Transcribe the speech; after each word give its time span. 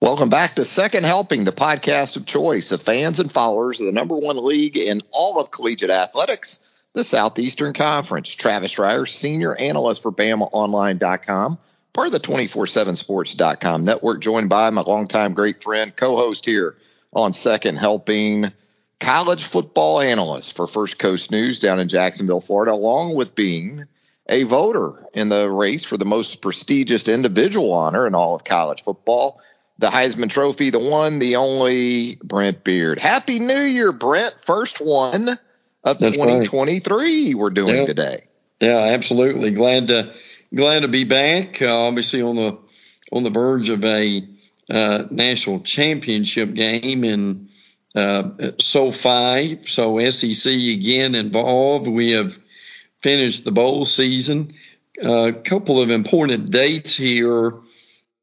Welcome 0.00 0.28
back 0.28 0.54
to 0.54 0.64
Second 0.64 1.02
Helping, 1.02 1.42
the 1.42 1.50
podcast 1.50 2.14
of 2.14 2.24
choice 2.24 2.70
of 2.70 2.80
fans 2.80 3.18
and 3.18 3.32
followers 3.32 3.80
of 3.80 3.86
the 3.86 3.92
number 3.92 4.14
one 4.14 4.36
league 4.36 4.76
in 4.76 5.02
all 5.10 5.40
of 5.40 5.50
collegiate 5.50 5.90
athletics, 5.90 6.60
the 6.94 7.02
Southeastern 7.02 7.74
Conference. 7.74 8.28
Travis 8.28 8.76
Reier, 8.76 9.08
senior 9.08 9.56
analyst 9.56 10.02
for 10.02 10.12
BamaOnline.com, 10.12 11.58
part 11.92 12.06
of 12.06 12.12
the 12.12 12.20
247sports.com 12.20 13.84
network, 13.84 14.20
joined 14.20 14.48
by 14.48 14.70
my 14.70 14.82
longtime 14.82 15.34
great 15.34 15.64
friend, 15.64 15.96
co 15.96 16.16
host 16.16 16.44
here 16.44 16.76
on 17.12 17.32
Second 17.32 17.78
Helping, 17.78 18.52
college 19.00 19.42
football 19.42 20.00
analyst 20.00 20.54
for 20.54 20.68
First 20.68 21.00
Coast 21.00 21.32
News 21.32 21.58
down 21.58 21.80
in 21.80 21.88
Jacksonville, 21.88 22.40
Florida, 22.40 22.72
along 22.72 23.16
with 23.16 23.34
being 23.34 23.86
a 24.28 24.44
voter 24.44 24.92
in 25.12 25.28
the 25.28 25.50
race 25.50 25.82
for 25.82 25.96
the 25.96 26.04
most 26.04 26.40
prestigious 26.40 27.08
individual 27.08 27.72
honor 27.72 28.06
in 28.06 28.14
all 28.14 28.36
of 28.36 28.44
college 28.44 28.84
football 28.84 29.40
the 29.78 29.88
Heisman 29.88 30.28
Trophy, 30.28 30.70
the 30.70 30.78
one, 30.78 31.18
the 31.18 31.36
only 31.36 32.16
Brent 32.22 32.64
Beaird. 32.64 32.98
Happy 32.98 33.38
New 33.38 33.62
Year, 33.62 33.92
Brent. 33.92 34.40
First 34.40 34.80
one 34.80 35.38
of 35.84 35.98
That's 35.98 36.16
2023 36.16 37.26
right. 37.26 37.38
we're 37.38 37.50
doing 37.50 37.76
yeah. 37.76 37.86
today. 37.86 38.24
Yeah, 38.60 38.78
absolutely. 38.78 39.52
Glad 39.52 39.88
to 39.88 40.12
glad 40.54 40.80
to 40.80 40.88
be 40.88 41.04
back. 41.04 41.62
Uh, 41.62 41.86
obviously 41.86 42.22
on 42.22 42.36
the 42.36 42.58
on 43.12 43.22
the 43.22 43.30
verge 43.30 43.68
of 43.68 43.84
a 43.84 44.26
uh, 44.68 45.04
national 45.10 45.60
championship 45.60 46.54
game 46.54 47.04
in 47.04 47.48
uh, 47.94 48.50
SoFi, 48.60 49.60
so 49.66 50.10
SEC 50.10 50.52
again 50.52 51.14
involved. 51.14 51.86
We 51.86 52.10
have 52.10 52.38
finished 53.00 53.44
the 53.44 53.52
bowl 53.52 53.84
season. 53.84 54.54
A 55.02 55.10
uh, 55.10 55.32
couple 55.42 55.80
of 55.80 55.90
important 55.90 56.50
dates 56.50 56.96
here 56.96 57.54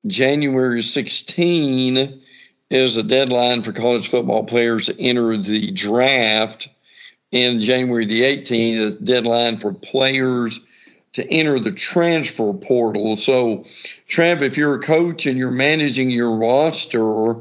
January 0.07 0.83
16 0.83 2.21
is 2.69 2.95
the 2.95 3.03
deadline 3.03 3.63
for 3.63 3.71
college 3.71 4.09
football 4.09 4.43
players 4.43 4.87
to 4.87 4.99
enter 4.99 5.37
the 5.37 5.71
draft. 5.71 6.69
And 7.31 7.61
January 7.61 8.05
the 8.05 8.21
18th 8.21 8.77
is 8.77 8.97
the 8.97 9.05
deadline 9.05 9.57
for 9.57 9.73
players 9.73 10.59
to 11.13 11.25
enter 11.31 11.59
the 11.59 11.71
transfer 11.71 12.53
portal. 12.53 13.17
So, 13.17 13.59
Trav, 14.09 14.41
if 14.41 14.57
you're 14.57 14.75
a 14.75 14.81
coach 14.81 15.25
and 15.25 15.37
you're 15.37 15.51
managing 15.51 16.09
your 16.09 16.35
roster, 16.35 17.35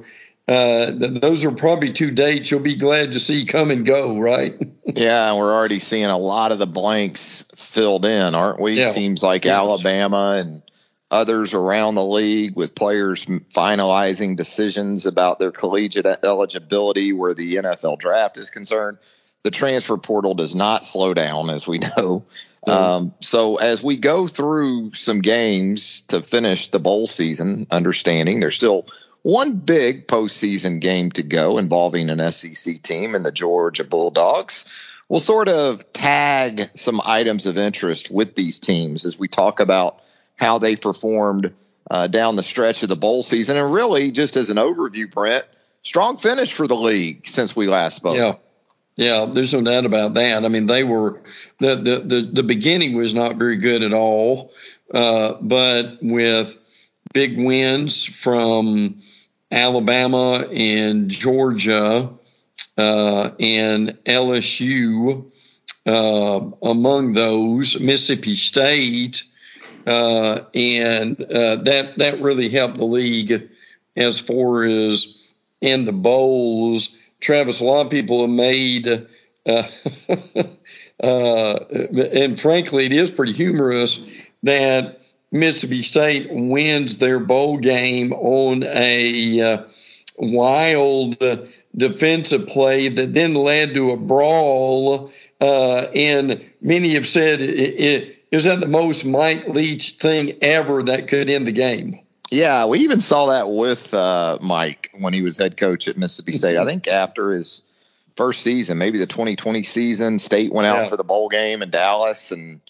uh, 0.47 0.93
th- 0.93 1.21
those 1.21 1.45
are 1.45 1.51
probably 1.51 1.93
two 1.93 2.13
dates 2.13 2.51
you'll 2.51 2.61
be 2.61 2.77
glad 2.77 3.13
to 3.13 3.21
see 3.21 3.45
come 3.45 3.71
and 3.71 3.85
go, 3.85 4.19
right? 4.19 4.55
yeah, 4.85 5.35
we're 5.35 5.53
already 5.53 5.81
seeing 5.81 6.05
a 6.05 6.19
lot 6.19 6.53
of 6.53 6.59
the 6.59 6.67
blanks 6.67 7.45
filled 7.57 8.05
in, 8.05 8.35
aren't 8.35 8.61
we? 8.61 8.75
Yeah. 8.75 8.91
Teams 8.91 9.23
like 9.23 9.45
yes. 9.45 9.55
Alabama 9.55 10.37
and 10.39 10.63
others 11.11 11.55
around 11.55 11.95
the 11.95 12.05
league 12.05 12.57
with 12.57 12.75
players 12.75 13.25
finalizing 13.27 14.37
decisions 14.37 15.07
about 15.07 15.39
their 15.39 15.53
collegiate 15.53 16.07
eligibility 16.25 17.13
where 17.13 17.35
the 17.35 17.57
NFL 17.57 17.99
draft 17.99 18.37
is 18.37 18.51
concerned. 18.51 18.99
The 19.43 19.51
transfer 19.51 19.97
portal 19.97 20.35
does 20.35 20.55
not 20.55 20.87
slow 20.87 21.15
down, 21.15 21.51
as 21.51 21.67
we 21.67 21.79
know. 21.99 22.25
Um, 22.67 23.15
so, 23.21 23.57
as 23.57 23.83
we 23.83 23.99
go 23.99 24.27
through 24.27 24.95
some 24.95 25.21
games 25.21 26.01
to 26.09 26.23
finish 26.23 26.71
the 26.71 26.79
bowl 26.79 27.07
season, 27.07 27.67
understanding 27.71 28.41
there's 28.41 28.55
still 28.55 28.87
one 29.25 29.57
big 29.57 30.07
postseason 30.07 30.81
game 30.81 31.11
to 31.13 31.23
go 31.23 31.59
involving 31.59 32.11
an 32.11 32.33
SEC 32.33 32.83
team 32.83 33.15
and 33.15 33.25
the 33.25 33.33
Georgia 33.33 33.85
Bulldogs. 33.85 34.67
We'll 35.09 35.21
sort 35.21 35.49
of 35.49 35.93
tag 35.93 36.71
some 36.75 37.01
items 37.05 37.47
of 37.47 37.59
interest 37.59 38.11
with 38.11 38.35
these 38.35 38.59
teams 38.59 39.05
as 39.05 39.19
we 39.19 39.29
talk 39.29 39.61
about 39.61 40.01
how 40.37 40.59
they 40.59 40.77
performed 40.77 41.53
uh, 41.91 42.07
down 42.07 42.37
the 42.37 42.43
stretch 42.43 42.83
of 42.83 42.89
the 42.89 42.97
bowl 42.97 43.23
season. 43.23 43.57
And 43.57 43.73
really, 43.73 44.11
just 44.11 44.37
as 44.37 44.51
an 44.51 44.57
overview, 44.57 45.11
Brent, 45.11 45.45
strong 45.83 46.17
finish 46.17 46.53
for 46.53 46.67
the 46.67 46.77
league 46.77 47.27
since 47.27 47.55
we 47.55 47.69
last 47.69 47.97
spoke. 47.97 48.17
Yeah. 48.17 48.35
Yeah, 48.97 49.27
there's 49.27 49.53
no 49.53 49.61
doubt 49.61 49.87
about 49.87 50.15
that. 50.15 50.45
I 50.45 50.49
mean, 50.49 50.67
they 50.67 50.85
were 50.85 51.21
the 51.59 51.75
the 51.75 51.99
the, 51.99 52.31
the 52.33 52.43
beginning 52.45 52.95
was 52.95 53.13
not 53.13 53.35
very 53.35 53.57
good 53.57 53.83
at 53.83 53.93
all, 53.93 54.53
uh, 54.93 55.35
but 55.41 55.99
with 56.01 56.57
big 57.13 57.37
wins 57.37 58.05
from 58.05 59.01
Alabama 59.51 60.47
and 60.53 61.09
Georgia 61.09 62.11
uh, 62.79 63.31
and 63.41 63.99
LSU 64.07 65.33
uh, 65.87 66.41
among 66.63 67.13
those, 67.13 67.81
Mississippi 67.81 68.37
State 68.37 69.25
uh, 69.87 70.45
and 70.55 71.21
uh, 71.23 71.57
that 71.57 71.99
that 71.99 72.21
really 72.21 72.49
helped 72.49 72.79
the 72.79 72.85
league 72.85 73.51
as 73.97 74.19
far 74.19 74.65
as 74.65 75.07
in 75.61 75.85
the 75.85 75.93
bowls. 75.93 76.97
Travis, 77.21 77.61
a 77.61 77.65
lot 77.65 77.87
of 77.87 77.91
people 77.91 78.21
have 78.21 78.31
made, 78.31 79.07
uh, 79.47 79.69
uh 81.03 81.59
and 81.71 82.41
frankly, 82.41 82.87
it 82.87 82.93
is 82.93 83.11
pretty 83.11 83.33
humorous 83.33 83.99
that 84.43 85.01
Mississippi 85.33 85.83
State 85.83 86.29
wins 86.31 86.99
their 86.99 87.19
bowl 87.19 87.59
game 87.59 88.13
on 88.13 88.63
a 88.63 89.41
uh, 89.41 89.63
wild 90.19 91.23
defensive 91.77 92.47
play 92.47 92.89
that 92.89 93.15
then 93.15 93.35
led 93.35 93.75
to 93.75 93.91
a 93.91 93.97
brawl. 93.97 95.11
Uh, 95.41 95.87
and 95.95 96.45
many 96.61 96.95
have 96.95 97.07
said 97.07 97.43
it, 97.43 97.51
it 97.51 98.14
is 98.35 98.45
that 98.45 98.61
the 98.61 98.67
most 98.67 99.05
Mike 99.05 99.49
Leach 99.49 99.93
thing 99.93 100.39
ever 100.43 100.83
that 100.83 101.09
could 101.09 101.31
end 101.31 101.47
the 101.47 101.53
game? 101.53 102.01
Yeah, 102.31 102.67
we 102.67 102.81
even 102.81 103.01
saw 103.01 103.27
that 103.27 103.49
with 103.49 103.95
uh, 103.95 104.39
Mike 104.41 104.91
when 104.99 105.13
he 105.13 105.23
was 105.23 105.37
head 105.37 105.57
coach 105.57 105.87
at 105.87 105.97
Mississippi 105.97 106.33
State. 106.33 106.57
I 106.57 106.65
think 106.65 106.89
after 106.89 107.31
his 107.31 107.63
first 108.17 108.43
season, 108.43 108.79
maybe 108.79 108.99
the 108.99 109.07
2020 109.07 109.63
season, 109.63 110.19
State 110.19 110.53
went 110.53 110.67
out 110.67 110.83
yeah. 110.83 110.89
for 110.89 110.97
the 110.97 111.05
bowl 111.05 111.29
game 111.29 111.63
in 111.63 111.71
Dallas, 111.71 112.33
and 112.33 112.61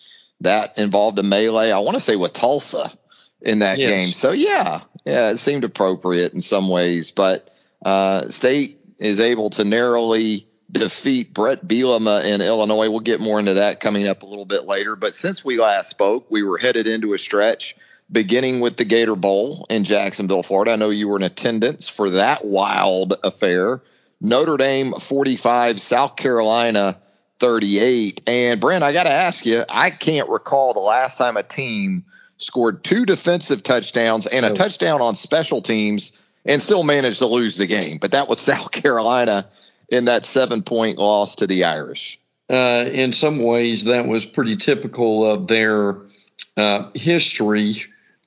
that 0.40 0.78
involved 0.78 1.18
a 1.18 1.22
melee. 1.22 1.70
I 1.70 1.78
want 1.78 1.94
to 1.94 2.00
say 2.00 2.16
with 2.16 2.34
Tulsa 2.34 2.92
in 3.40 3.60
that 3.60 3.78
yes. 3.78 3.88
game. 3.88 4.08
So 4.12 4.32
yeah, 4.32 4.82
yeah, 5.06 5.30
it 5.30 5.38
seemed 5.38 5.64
appropriate 5.64 6.34
in 6.34 6.42
some 6.42 6.68
ways, 6.68 7.10
but 7.10 7.48
uh, 7.84 8.28
State 8.28 8.80
is 8.98 9.18
able 9.18 9.50
to 9.50 9.64
narrowly 9.64 10.46
defeat 10.70 11.32
Bret 11.32 11.66
Bielema 11.66 12.24
in 12.24 12.40
Illinois. 12.40 12.90
We'll 12.90 13.00
get 13.00 13.20
more 13.20 13.38
into 13.38 13.54
that 13.54 13.80
coming 13.80 14.08
up 14.08 14.22
a 14.22 14.26
little 14.26 14.46
bit 14.46 14.64
later. 14.64 14.96
But 14.96 15.14
since 15.14 15.44
we 15.44 15.58
last 15.58 15.90
spoke, 15.90 16.30
we 16.30 16.42
were 16.42 16.58
headed 16.58 16.86
into 16.86 17.14
a 17.14 17.18
stretch 17.18 17.76
beginning 18.10 18.60
with 18.60 18.76
the 18.76 18.84
Gator 18.84 19.16
Bowl 19.16 19.66
in 19.70 19.84
Jacksonville, 19.84 20.42
Florida. 20.42 20.72
I 20.72 20.76
know 20.76 20.90
you 20.90 21.08
were 21.08 21.16
in 21.16 21.22
attendance 21.22 21.88
for 21.88 22.10
that 22.10 22.44
wild 22.44 23.14
affair. 23.24 23.82
Notre 24.20 24.56
Dame 24.56 24.94
45, 24.94 25.80
South 25.80 26.16
Carolina 26.16 26.98
38. 27.40 28.22
And 28.26 28.60
Brent, 28.60 28.84
I 28.84 28.92
got 28.92 29.04
to 29.04 29.12
ask 29.12 29.44
you, 29.44 29.64
I 29.68 29.90
can't 29.90 30.28
recall 30.28 30.74
the 30.74 30.80
last 30.80 31.18
time 31.18 31.36
a 31.36 31.42
team 31.42 32.04
scored 32.38 32.84
two 32.84 33.04
defensive 33.04 33.62
touchdowns 33.62 34.26
and 34.26 34.44
a 34.44 34.50
oh. 34.50 34.54
touchdown 34.54 35.00
on 35.00 35.14
special 35.14 35.62
teams 35.62 36.12
and 36.44 36.62
still 36.62 36.82
managed 36.82 37.18
to 37.18 37.26
lose 37.26 37.56
the 37.56 37.66
game. 37.66 37.98
But 37.98 38.12
that 38.12 38.28
was 38.28 38.40
South 38.40 38.70
Carolina 38.70 39.48
in 39.88 40.06
that 40.06 40.26
seven 40.26 40.62
point 40.62 40.98
loss 40.98 41.36
to 41.36 41.46
the 41.46 41.64
Irish? 41.64 42.18
Uh, 42.50 42.84
in 42.92 43.12
some 43.12 43.38
ways, 43.38 43.84
that 43.84 44.06
was 44.06 44.26
pretty 44.26 44.56
typical 44.56 45.24
of 45.24 45.46
their 45.46 46.02
uh, 46.56 46.90
history, 46.94 47.74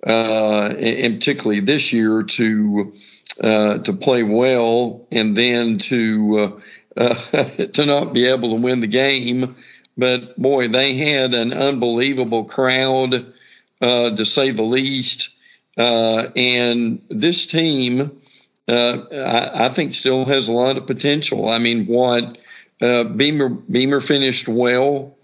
uh, 0.06 0.70
and 0.70 1.16
particularly 1.16 1.60
this 1.60 1.94
year 1.94 2.24
to 2.24 2.94
uh, 3.42 3.78
to 3.80 3.94
play 3.94 4.24
well 4.24 5.08
and 5.12 5.38
then 5.38 5.78
to 5.78 6.60
uh, 6.98 7.66
to 7.74 7.86
not 7.86 8.14
be 8.14 8.26
able 8.26 8.56
to 8.56 8.62
win 8.62 8.80
the 8.80 8.88
game. 8.88 9.56
But 9.96 10.40
boy, 10.40 10.68
they 10.68 10.98
had 10.98 11.34
an 11.34 11.54
unbelievable 11.54 12.46
crowd, 12.46 13.34
uh, 13.82 14.16
to 14.16 14.26
say 14.26 14.52
the 14.52 14.64
least. 14.64 15.30
and 15.78 17.02
this 17.10 17.46
team 17.46 18.20
uh, 18.68 19.04
I, 19.12 19.68
I, 19.68 19.74
think 19.74 19.96
still 19.96 20.26
has 20.26 20.48
a 20.48 20.52
lot 20.52 20.78
of 20.78 20.88
potential. 20.88 21.48
I 21.48 21.58
mean, 21.58 21.86
what 21.86 22.38
uh, 22.82 23.06
Beamer 23.06 23.50
Beamer 23.50 24.02
finished 24.02 24.48
well. 24.48 25.18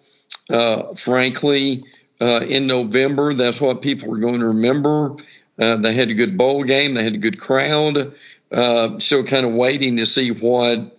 Uh, 0.50 0.94
frankly, 0.96 1.84
uh, 2.22 2.42
in 2.48 2.68
November, 2.68 3.34
that's 3.34 3.62
what 3.62 3.82
people 3.82 4.14
are 4.14 4.20
going 4.20 4.40
to 4.40 4.48
remember. 4.48 5.16
Uh, 5.60 5.78
they 5.78 5.94
had 5.94 6.10
a 6.10 6.14
good 6.14 6.38
bowl 6.38 6.64
game. 6.64 6.94
They 6.94 7.04
had 7.04 7.16
a 7.16 7.20
good 7.20 7.40
crowd. 7.40 8.14
Uh, 8.52 9.00
still 9.00 9.26
kind 9.26 9.46
of 9.46 9.54
waiting 9.54 9.98
to 9.98 10.06
see 10.06 10.32
what 10.32 10.98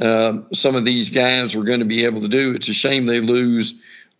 some 0.00 0.76
of 0.76 0.84
these 0.84 1.10
guys 1.10 1.54
are 1.54 1.62
going 1.62 1.80
to 1.80 1.86
be 1.86 2.04
able 2.04 2.22
to 2.22 2.28
do. 2.28 2.54
It's 2.54 2.68
a 2.68 2.72
shame 2.72 3.06
they 3.06 3.20
lose 3.20 3.74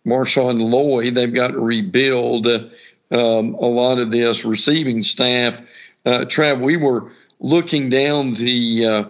Marshawn 0.05 0.59
Lloyd. 0.59 1.15
They've 1.15 1.33
got 1.33 1.49
to 1.49 1.59
rebuild 1.59 2.47
um, 2.47 3.55
a 3.55 3.65
lot 3.65 3.99
of 3.99 4.11
this 4.11 4.45
receiving 4.45 5.03
staff. 5.03 5.59
Uh, 6.05 6.25
Trav, 6.25 6.61
we 6.61 6.77
were 6.77 7.11
looking 7.41 7.89
down 7.89 8.33
the 8.33 8.85
uh, 8.85 9.03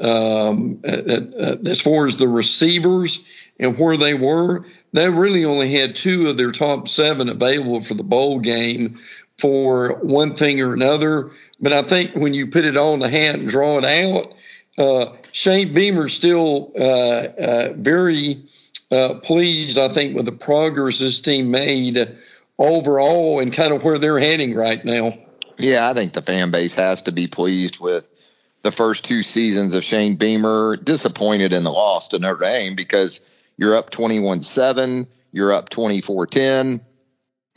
um, 0.00 0.80
as 0.84 1.80
far 1.80 2.06
as 2.06 2.16
the 2.16 2.28
receivers 2.28 3.20
and 3.58 3.78
where 3.78 3.96
they 3.96 4.14
were, 4.14 4.66
they 4.92 5.08
really 5.08 5.44
only 5.44 5.72
had 5.72 5.94
two 5.94 6.28
of 6.28 6.36
their 6.36 6.50
top 6.50 6.88
seven 6.88 7.28
available 7.28 7.82
for 7.82 7.94
the 7.94 8.02
bowl 8.02 8.40
game 8.40 8.98
for 9.38 9.98
one 10.02 10.34
thing 10.34 10.60
or 10.60 10.72
another. 10.72 11.30
But 11.60 11.72
I 11.72 11.82
think 11.82 12.14
when 12.14 12.34
you 12.34 12.48
put 12.48 12.64
it 12.64 12.76
on 12.76 12.98
the 12.98 13.08
hat 13.08 13.36
and 13.36 13.48
draw 13.48 13.78
it 13.78 13.84
out, 13.84 14.34
uh, 14.78 15.16
Shane 15.32 15.72
Beamer 15.72 16.08
still 16.08 16.72
uh, 16.78 16.82
uh, 16.82 17.68
very 17.76 18.44
uh, 18.90 19.14
pleased, 19.14 19.78
I 19.78 19.88
think, 19.88 20.14
with 20.14 20.26
the 20.26 20.32
progress 20.32 20.98
this 20.98 21.20
team 21.20 21.50
made 21.50 22.16
overall 22.58 23.40
and 23.40 23.52
kind 23.52 23.72
of 23.72 23.82
where 23.84 23.98
they're 23.98 24.18
heading 24.18 24.54
right 24.54 24.82
now. 24.84 25.12
Yeah, 25.58 25.88
I 25.88 25.94
think 25.94 26.12
the 26.12 26.22
fan 26.22 26.50
base 26.50 26.74
has 26.74 27.02
to 27.02 27.12
be 27.12 27.26
pleased 27.26 27.78
with 27.78 28.04
the 28.62 28.72
first 28.72 29.04
two 29.04 29.22
seasons 29.22 29.74
of 29.74 29.84
Shane 29.84 30.16
Beamer. 30.16 30.76
Disappointed 30.76 31.52
in 31.52 31.64
the 31.64 31.72
loss 31.72 32.08
to 32.08 32.18
Notre 32.18 32.40
Dame 32.40 32.74
because 32.74 33.20
you're 33.56 33.76
up 33.76 33.90
21 33.90 34.42
7, 34.42 35.06
you're 35.32 35.52
up 35.52 35.68
24 35.68 36.26
10. 36.26 36.80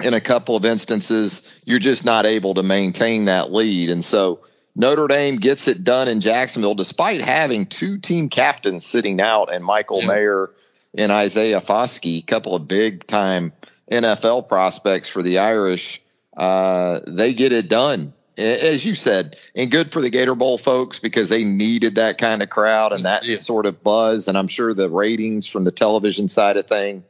In 0.02 0.14
a 0.14 0.22
couple 0.22 0.56
of 0.56 0.64
instances, 0.64 1.46
you're 1.66 1.80
just 1.80 2.06
not 2.06 2.26
able 2.26 2.54
to 2.54 2.64
maintain 2.64 3.26
that 3.26 3.52
lead. 3.52 3.90
And 3.90 4.04
so 4.06 4.40
Notre 4.76 5.08
Dame 5.08 5.38
gets 5.38 5.68
it 5.68 5.84
done 5.84 6.08
in 6.08 6.22
Jacksonville 6.22 6.76
despite 6.76 7.22
having 7.22 7.66
two 7.66 7.98
team 7.98 8.30
captains 8.30 8.86
sitting 8.86 9.20
out 9.20 9.54
and 9.54 9.64
Michael 9.64 10.02
yeah. 10.02 10.08
Mayer 10.08 10.52
and 10.94 11.12
Isaiah 11.12 11.60
Foskey, 11.60 12.20
a 12.20 12.26
couple 12.26 12.56
of 12.56 12.68
big 12.68 13.06
time 13.08 13.52
NFL 13.92 14.48
prospects 14.48 15.10
for 15.10 15.22
the 15.22 15.40
Irish. 15.40 16.02
Uh, 16.36 17.00
they 17.08 17.34
get 17.34 17.52
it 17.52 17.70
done, 17.70 18.14
as 18.38 18.86
you 18.86 18.96
said, 18.96 19.36
and 19.56 19.72
good 19.72 19.92
for 19.92 20.02
the 20.02 20.10
Gator 20.10 20.36
Bowl 20.36 20.58
folks 20.58 21.00
because 21.00 21.30
they 21.30 21.44
needed 21.44 21.96
that 21.96 22.18
kind 22.18 22.42
of 22.42 22.50
crowd 22.50 22.94
and 22.94 23.06
that 23.06 23.26
yeah. 23.26 23.38
sort 23.38 23.66
of 23.66 23.84
buzz. 23.84 24.28
And 24.28 24.38
I'm 24.38 24.48
sure 24.48 24.74
the 24.74 24.90
ratings 24.90 25.48
from 25.48 25.64
the 25.64 25.72
television 25.72 26.28
side 26.30 26.58
of 26.58 26.68
thing 26.68 27.04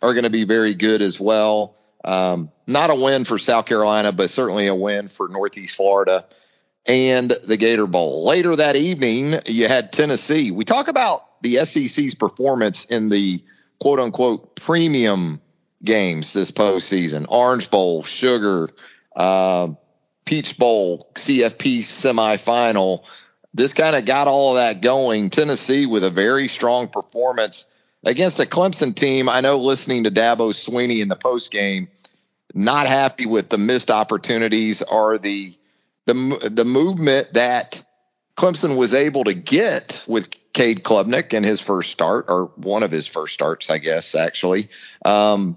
are 0.00 0.14
going 0.14 0.24
to 0.24 0.30
be 0.30 0.44
very 0.44 0.74
good 0.74 1.02
as 1.02 1.20
well. 1.20 1.76
Um, 2.04 2.50
not 2.66 2.90
a 2.90 2.94
win 2.94 3.24
for 3.24 3.38
South 3.38 3.66
Carolina, 3.66 4.10
but 4.10 4.30
certainly 4.30 4.66
a 4.66 4.74
win 4.74 5.08
for 5.08 5.28
Northeast 5.28 5.76
Florida 5.76 6.26
and 6.86 7.30
the 7.30 7.56
Gator 7.56 7.86
Bowl. 7.86 8.24
Later 8.26 8.56
that 8.56 8.76
evening, 8.76 9.40
you 9.46 9.68
had 9.68 9.92
Tennessee. 9.92 10.50
We 10.50 10.64
talk 10.64 10.88
about 10.88 11.40
the 11.42 11.64
SEC's 11.64 12.14
performance 12.14 12.84
in 12.86 13.08
the 13.08 13.44
quote 13.80 14.00
unquote 14.00 14.56
premium 14.56 15.40
games 15.84 16.32
this 16.32 16.50
postseason 16.50 17.26
Orange 17.28 17.70
Bowl, 17.70 18.02
Sugar, 18.04 18.70
uh, 19.16 19.68
Peach 20.24 20.58
Bowl, 20.58 21.10
CFP 21.14 21.80
semifinal. 21.80 23.02
This 23.54 23.74
kind 23.74 23.96
of 23.96 24.04
got 24.04 24.28
all 24.28 24.50
of 24.50 24.56
that 24.56 24.80
going. 24.80 25.30
Tennessee 25.30 25.86
with 25.86 26.04
a 26.04 26.10
very 26.10 26.48
strong 26.48 26.88
performance 26.88 27.66
against 28.04 28.40
a 28.40 28.46
Clemson 28.46 28.94
team. 28.94 29.28
I 29.28 29.40
know 29.40 29.58
listening 29.58 30.04
to 30.04 30.10
Dabo 30.10 30.52
Swinney 30.52 31.00
in 31.00 31.08
the 31.08 31.16
post 31.16 31.50
game, 31.50 31.88
not 32.54 32.86
happy 32.86 33.26
with 33.26 33.48
the 33.50 33.58
missed 33.58 33.90
opportunities 33.90 34.82
or 34.82 35.18
the 35.18 35.56
the 36.06 36.50
the 36.50 36.64
movement 36.64 37.34
that 37.34 37.82
Clemson 38.36 38.76
was 38.76 38.94
able 38.94 39.24
to 39.24 39.34
get 39.34 40.02
with 40.06 40.30
Cade 40.52 40.82
Klubnik 40.82 41.32
in 41.32 41.44
his 41.44 41.60
first 41.60 41.90
start, 41.90 42.26
or 42.28 42.46
one 42.56 42.82
of 42.82 42.90
his 42.90 43.06
first 43.06 43.34
starts, 43.34 43.70
I 43.70 43.78
guess, 43.78 44.14
actually, 44.14 44.68
um, 45.04 45.56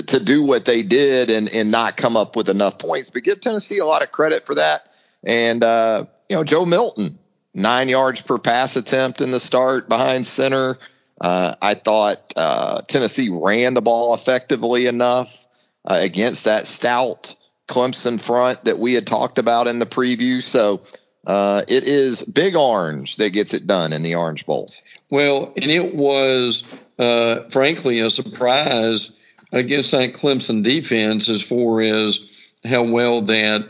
to, 0.00 0.20
do 0.20 0.42
what 0.42 0.64
they 0.64 0.82
did 0.82 1.28
and, 1.28 1.48
and 1.48 1.70
not 1.70 1.96
come 1.96 2.16
up 2.16 2.36
with 2.36 2.48
enough 2.48 2.78
points. 2.78 3.10
But 3.10 3.24
give 3.24 3.40
Tennessee 3.40 3.78
a 3.78 3.84
lot 3.84 4.02
of 4.02 4.10
credit 4.10 4.46
for 4.46 4.54
that. 4.54 4.86
And, 5.22 5.62
uh, 5.62 6.06
you 6.28 6.36
know, 6.36 6.44
Joe 6.44 6.64
Milton, 6.64 7.18
nine 7.52 7.88
yards 7.88 8.22
per 8.22 8.38
pass 8.38 8.76
attempt 8.76 9.20
in 9.20 9.30
the 9.30 9.40
start 9.40 9.88
behind 9.88 10.26
center. 10.26 10.78
Uh, 11.20 11.54
I 11.60 11.74
thought 11.74 12.32
uh, 12.34 12.82
Tennessee 12.82 13.28
ran 13.28 13.74
the 13.74 13.82
ball 13.82 14.14
effectively 14.14 14.86
enough 14.86 15.36
uh, 15.84 15.98
against 16.00 16.44
that 16.44 16.66
stout 16.66 17.34
Clemson 17.68 18.20
front 18.20 18.64
that 18.64 18.78
we 18.78 18.94
had 18.94 19.06
talked 19.06 19.38
about 19.38 19.68
in 19.68 19.78
the 19.78 19.86
preview. 19.86 20.42
So 20.42 20.82
uh, 21.26 21.62
it 21.68 21.84
is 21.84 22.22
Big 22.22 22.56
Orange 22.56 23.16
that 23.16 23.30
gets 23.30 23.54
it 23.54 23.66
done 23.66 23.92
in 23.92 24.02
the 24.02 24.16
Orange 24.16 24.46
Bowl. 24.46 24.72
Well, 25.10 25.52
and 25.56 25.70
it 25.70 25.94
was, 25.94 26.64
uh, 26.98 27.48
frankly, 27.50 28.00
a 28.00 28.10
surprise 28.10 29.16
against 29.52 29.90
that 29.92 30.14
Clemson 30.14 30.62
defense 30.62 31.28
as 31.28 31.42
far 31.42 31.82
as 31.82 32.52
how 32.64 32.84
well 32.84 33.22
that 33.22 33.68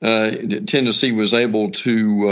uh, 0.00 0.30
Tennessee 0.66 1.12
was 1.12 1.34
able 1.34 1.70
to 1.72 2.28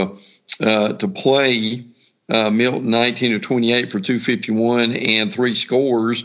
uh, 0.61 0.65
uh, 0.65 0.93
to 0.95 1.09
play. 1.09 1.85
Uh, 2.29 2.51
Milton 2.51 2.91
19 2.91 3.33
to 3.33 3.39
28 3.39 3.93
for 3.93 4.01
251 4.01 4.97
and 4.97 5.33
three 5.33 5.55
scores. 5.55 6.25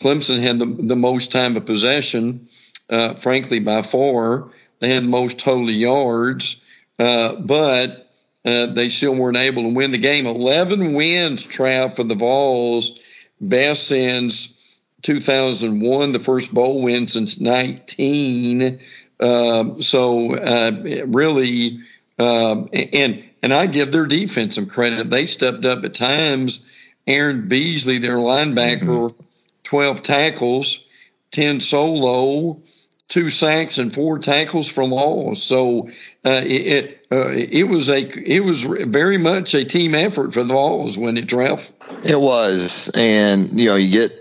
Clemson 0.00 0.40
had 0.40 0.58
the, 0.58 0.64
the 0.64 0.96
most 0.96 1.30
time 1.30 1.58
of 1.58 1.66
possession 1.66 2.48
uh, 2.88 3.14
frankly, 3.14 3.60
by 3.60 3.82
far. 3.82 4.50
They 4.80 4.92
had 4.94 5.04
the 5.04 5.08
most 5.08 5.38
total 5.38 5.70
yards, 5.70 6.60
but 6.96 8.10
they 8.44 8.88
still 8.88 9.14
weren't 9.14 9.36
able 9.36 9.62
to 9.62 9.68
win 9.68 9.92
the 9.92 9.98
game. 9.98 10.26
11 10.26 10.94
wins, 10.94 11.46
Trav, 11.46 11.96
for 11.96 12.04
the 12.04 12.14
Vols, 12.14 12.98
best 13.40 13.86
since 13.88 14.61
2001, 15.02 16.12
the 16.12 16.18
first 16.18 16.52
bowl 16.52 16.82
win 16.82 17.08
since 17.08 17.40
19. 17.40 18.80
Um, 19.20 19.82
so 19.82 20.34
uh, 20.34 20.72
really, 21.06 21.80
um, 22.18 22.68
and 22.72 23.24
and 23.42 23.52
I 23.52 23.66
give 23.66 23.92
their 23.92 24.06
defense 24.06 24.54
some 24.54 24.66
credit. 24.66 25.10
They 25.10 25.26
stepped 25.26 25.64
up 25.64 25.84
at 25.84 25.94
times. 25.94 26.64
Aaron 27.06 27.48
Beasley, 27.48 27.98
their 27.98 28.16
linebacker, 28.16 29.10
mm-hmm. 29.10 29.22
12 29.64 30.02
tackles, 30.02 30.84
10 31.32 31.60
solo 31.60 32.60
two 33.12 33.28
sacks 33.28 33.76
and 33.76 33.92
four 33.92 34.18
tackles 34.18 34.66
for 34.66 34.84
loss. 34.84 35.42
So 35.42 35.88
uh, 36.24 36.40
it 36.44 37.06
uh, 37.12 37.28
it 37.28 37.64
was 37.64 37.90
a 37.90 38.00
it 38.00 38.40
was 38.40 38.62
very 38.62 39.18
much 39.18 39.54
a 39.54 39.64
team 39.66 39.94
effort 39.94 40.32
for 40.32 40.42
the 40.42 40.54
Vols 40.54 40.96
when 40.96 41.18
it 41.18 41.30
Ralph. 41.30 41.70
It 42.02 42.18
was, 42.18 42.90
and 42.94 43.60
you 43.60 43.68
know 43.68 43.76
you 43.76 43.90
get 43.90 44.12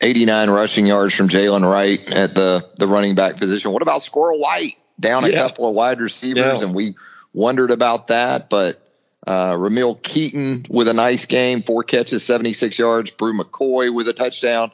89 0.00 0.50
rushing 0.50 0.86
yards 0.86 1.14
from 1.14 1.28
Jaylen 1.28 1.68
Wright 1.68 2.00
at 2.12 2.34
the 2.34 2.68
the 2.76 2.86
running 2.86 3.14
back 3.14 3.36
position. 3.36 3.72
What 3.72 3.82
about 3.82 4.02
Squirrel 4.02 4.38
White 4.38 4.76
down 5.00 5.24
a 5.24 5.28
yeah. 5.28 5.48
couple 5.48 5.68
of 5.68 5.74
wide 5.74 6.00
receivers, 6.00 6.60
yeah. 6.60 6.66
and 6.66 6.74
we 6.74 6.96
wondered 7.32 7.70
about 7.70 8.08
that, 8.08 8.48
but. 8.48 8.82
Uh, 9.26 9.54
Ramel 9.58 9.96
Keyton 9.96 10.64
with 10.70 10.88
a 10.88 10.94
nice 10.94 11.26
game, 11.26 11.62
four 11.62 11.82
catches, 11.82 12.24
76 12.24 12.78
yards. 12.78 13.10
Bru 13.10 13.34
McCoy 13.34 13.92
with 13.92 14.08
a 14.08 14.14
touchdown 14.14 14.70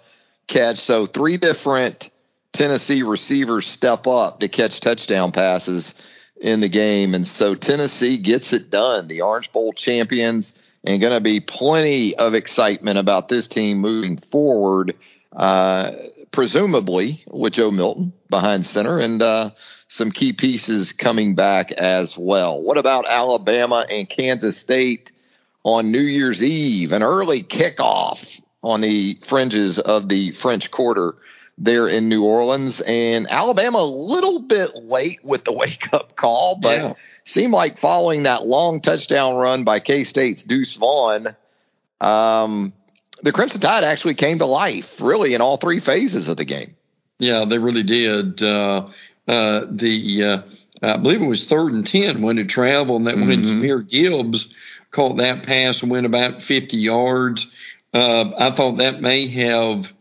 catch. 0.47 0.79
So 0.79 1.07
three 1.07 1.39
different 1.39 2.11
Tennessee 2.53 3.03
receivers 3.03 3.67
step 3.67 4.07
up 4.07 4.41
to 4.41 4.49
catch 4.49 4.81
touchdown 4.81 5.33
passes 5.33 5.95
in 6.41 6.61
the 6.61 6.69
game. 6.69 7.15
And 7.15 7.27
so 7.27 7.55
Tennessee 7.55 8.17
gets 8.17 8.53
it 8.53 8.71
done. 8.71 9.09
The 9.09 9.23
Orange 9.23 9.53
Bowl 9.53 9.73
champions, 9.73 10.55
and 10.85 11.01
going 11.01 11.13
to 11.13 11.21
be 11.21 11.41
plenty 11.41 12.15
of 12.17 12.35
excitement 12.35 12.99
about 12.99 13.29
this 13.29 13.49
team 13.49 13.79
moving 13.79 14.19
forward, 14.19 14.95
uh, 15.35 15.93
presumably 16.31 17.25
with 17.29 17.55
Joe 17.55 17.71
Milton 17.71 18.13
behind 18.29 18.67
center 18.67 18.99
and 18.99 19.23
uh, 19.23 19.51
some 19.89 20.11
key 20.11 20.33
pieces 20.33 20.93
coming 20.93 21.35
back 21.35 21.73
as 21.73 22.17
well. 22.17 22.61
What 22.61 22.79
about 22.79 23.07
Alabama 23.09 23.87
and 23.89 24.09
Kansas 24.09 24.57
State 24.57 25.13
on 25.63 25.91
New 25.91 26.01
Year's 26.01 26.43
Eve? 26.43 26.93
An 26.93 27.03
early 27.03 27.43
kickoff 27.43 28.41
on 28.63 28.81
the 28.81 29.19
fringes 29.23 29.79
of 29.79 30.09
the 30.09 30.33
French 30.33 30.71
Quarter 30.71 31.15
there 31.59 31.87
in 31.87 32.09
New 32.09 32.25
Orleans. 32.25 32.81
And 32.81 33.31
Alabama 33.31 33.79
a 33.79 33.85
little 33.85 34.41
bit 34.41 34.75
late 34.75 35.25
with 35.25 35.45
the 35.45 35.53
wake 35.53 35.93
up 35.93 36.17
call, 36.17 36.59
but 36.61 36.79
yeah. 36.79 36.95
seemed 37.25 37.53
like 37.53 37.79
following 37.79 38.25
that 38.25 38.47
long 38.47 38.81
touchdown 38.81 39.37
run 39.37 39.65
by 39.65 39.81
K 39.81 40.05
State's 40.05 40.43
Deuce 40.43 40.75
Vaughn, 40.75 41.37
um, 42.01 42.73
the 43.23 43.33
Crimson 43.33 43.61
Tide 43.61 43.85
actually 43.85 44.15
came 44.15 44.39
to 44.39 44.47
life 44.47 45.01
really 45.01 45.35
in 45.35 45.41
all 45.41 45.57
three 45.57 45.81
phases 45.81 46.29
of 46.29 46.37
the 46.37 46.45
game. 46.45 46.77
Yeah, 47.19 47.45
they 47.45 47.59
really 47.59 47.83
did. 47.83 48.43
Uh, 48.43 48.89
uh, 49.27 49.67
the 49.71 50.23
uh, 50.25 50.43
I 50.83 50.97
believe 50.97 51.23
it 51.23 51.27
was 51.27 51.47
third 51.47 51.73
and 51.73 51.87
ten 51.87 52.23
when 52.23 52.39
it 52.39 52.49
traveled, 52.49 53.01
and 53.01 53.07
that 53.07 53.17
mm-hmm. 53.17 53.29
when 53.29 53.43
Jahmyr 53.43 53.89
Gibbs 53.89 54.55
caught 54.91 55.17
that 55.17 55.45
pass 55.45 55.83
and 55.83 55.91
went 55.91 56.07
about 56.07 56.43
50 56.43 56.77
yards. 56.77 57.49
Uh, 57.93 58.31
I 58.39 58.51
thought 58.53 58.79
that 58.79 59.01
may 59.01 59.29
have 59.29 59.93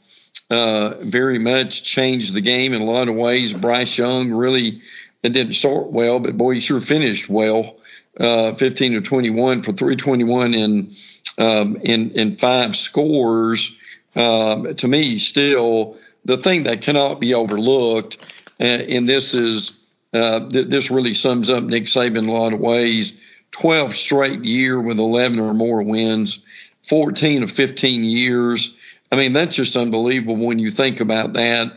uh, 0.49 0.95
very 1.01 1.39
much 1.39 1.83
changed 1.83 2.33
the 2.33 2.41
game 2.41 2.73
in 2.73 2.81
a 2.81 2.85
lot 2.85 3.09
of 3.09 3.15
ways. 3.15 3.53
Bryce 3.53 3.97
Young 3.97 4.31
really 4.31 4.81
it 5.23 5.29
didn't 5.29 5.53
start 5.53 5.91
well, 5.91 6.19
but 6.19 6.37
boy, 6.37 6.55
he 6.55 6.59
sure 6.59 6.81
finished 6.81 7.29
well. 7.29 7.77
Uh, 8.19 8.53
15 8.53 8.93
to 8.93 9.01
21 9.01 9.63
for 9.63 9.71
321 9.71 10.53
in 10.53 10.91
um, 11.37 11.77
in 11.77 12.11
in 12.11 12.35
five 12.35 12.75
scores. 12.75 13.75
Um, 14.15 14.75
to 14.75 14.87
me, 14.87 15.17
still 15.17 15.97
the 16.25 16.37
thing 16.37 16.63
that 16.63 16.81
cannot 16.81 17.19
be 17.19 17.33
overlooked, 17.33 18.17
uh, 18.59 18.63
and 18.63 19.09
this 19.09 19.33
is 19.33 19.71
uh, 20.13 20.47
th- 20.49 20.69
this 20.69 20.91
really 20.91 21.13
sums 21.13 21.49
up 21.49 21.63
Nick 21.63 21.85
Saban 21.85 22.17
in 22.17 22.29
a 22.29 22.31
lot 22.31 22.53
of 22.53 22.59
ways. 22.59 23.13
12 23.51 23.95
straight 23.95 24.43
year 24.43 24.81
with 24.81 24.97
11 24.97 25.39
or 25.39 25.53
more 25.53 25.83
wins, 25.83 26.39
14 26.87 27.43
of 27.43 27.51
15 27.51 28.03
years 28.03 28.73
I 29.13 29.15
mean, 29.15 29.33
that's 29.33 29.55
just 29.55 29.75
unbelievable 29.75 30.37
when 30.37 30.57
you 30.57 30.71
think 30.71 30.99
about 30.99 31.33
that, 31.33 31.71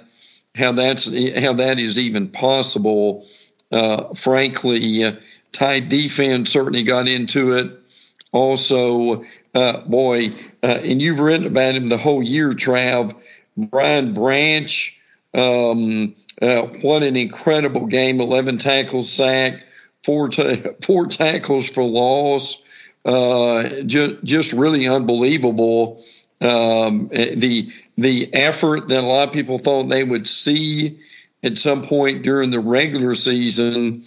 how 0.54 0.72
that's 0.72 1.04
how 1.04 1.52
that 1.52 1.78
is 1.78 1.98
even 1.98 2.28
possible. 2.28 3.26
uh, 3.70 4.14
frankly, 4.14 5.04
uh, 5.04 5.12
Tide 5.52 5.90
defense 5.90 6.50
certainly 6.50 6.82
got 6.82 7.08
into 7.08 7.52
it. 7.52 7.78
Also, 8.36 9.24
uh, 9.54 9.80
boy, 9.86 10.34
uh, 10.62 10.66
and 10.66 11.00
you've 11.00 11.20
written 11.20 11.46
about 11.46 11.74
him 11.74 11.88
the 11.88 11.96
whole 11.96 12.22
year, 12.22 12.50
Trav. 12.50 13.14
Brian 13.56 14.12
Branch, 14.12 15.00
um, 15.32 16.14
uh, 16.42 16.62
what 16.82 17.02
an 17.02 17.16
incredible 17.16 17.86
game! 17.86 18.20
Eleven 18.20 18.58
tackles, 18.58 19.10
sack, 19.10 19.62
four 20.04 20.30
four 20.82 21.06
tackles 21.06 21.66
for 21.70 21.82
loss. 21.82 22.60
Uh, 23.06 23.80
just 23.86 24.22
just 24.22 24.52
really 24.52 24.86
unbelievable. 24.86 26.04
Um, 26.42 27.08
the 27.08 27.72
the 27.96 28.34
effort 28.34 28.88
that 28.88 29.02
a 29.02 29.06
lot 29.06 29.28
of 29.28 29.32
people 29.32 29.58
thought 29.58 29.88
they 29.88 30.04
would 30.04 30.28
see 30.28 31.00
at 31.42 31.56
some 31.56 31.84
point 31.84 32.22
during 32.22 32.50
the 32.50 32.60
regular 32.60 33.14
season 33.14 34.04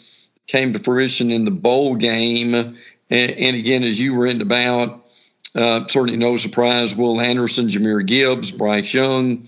came 0.49 0.73
to 0.73 0.79
fruition 0.79 1.31
in 1.31 1.45
the 1.45 1.51
bowl 1.51 1.95
game. 1.95 2.75
And, 3.09 3.31
and 3.31 3.55
again, 3.55 3.83
as 3.83 3.99
you 3.99 4.13
were 4.13 4.23
written 4.23 4.41
about, 4.41 5.05
uh, 5.55 5.87
certainly 5.87 6.17
no 6.17 6.37
surprise, 6.37 6.95
Will 6.95 7.19
Anderson, 7.19 7.69
Jahmyr 7.69 8.05
Gibbs, 8.05 8.51
Bryce 8.51 8.93
Young, 8.93 9.47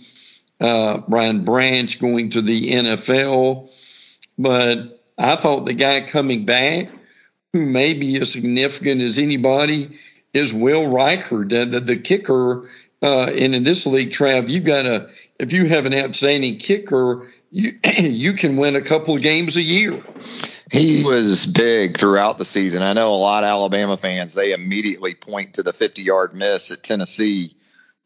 uh, 0.59 0.99
Brian 1.07 1.45
Branch 1.45 1.99
going 1.99 2.31
to 2.31 2.41
the 2.41 2.71
NFL. 2.71 3.69
But 4.37 5.01
I 5.17 5.35
thought 5.35 5.65
the 5.65 5.73
guy 5.73 6.01
coming 6.01 6.45
back, 6.45 6.89
who 7.53 7.65
may 7.65 7.93
be 7.93 8.19
as 8.19 8.31
significant 8.31 9.01
as 9.01 9.19
anybody, 9.19 9.99
is 10.33 10.53
Will 10.53 10.83
Reichard, 10.83 11.49
the, 11.49 11.65
the, 11.65 11.79
the 11.79 11.97
kicker. 11.97 12.69
Uh, 13.01 13.25
and 13.25 13.53
in 13.53 13.63
this 13.63 13.85
league, 13.85 14.11
Trav, 14.11 14.47
you've 14.47 14.63
got 14.63 14.85
a 14.85 15.09
if 15.39 15.51
you 15.51 15.65
have 15.65 15.87
an 15.87 15.93
outstanding 15.93 16.57
kicker, 16.57 17.27
you 17.49 17.79
you 17.97 18.33
can 18.33 18.57
win 18.57 18.75
a 18.75 18.81
couple 18.81 19.15
of 19.15 19.21
games 19.21 19.57
a 19.57 19.61
year. 19.61 20.01
He 20.71 21.03
was 21.03 21.45
big 21.45 21.97
throughout 21.97 22.37
the 22.37 22.45
season. 22.45 22.81
I 22.81 22.93
know 22.93 23.13
a 23.13 23.15
lot 23.15 23.43
of 23.43 23.49
Alabama 23.49 23.97
fans, 23.97 24.33
they 24.33 24.53
immediately 24.53 25.15
point 25.15 25.55
to 25.55 25.63
the 25.63 25.73
50 25.73 26.01
yard 26.01 26.33
miss 26.33 26.71
at 26.71 26.81
Tennessee 26.81 27.57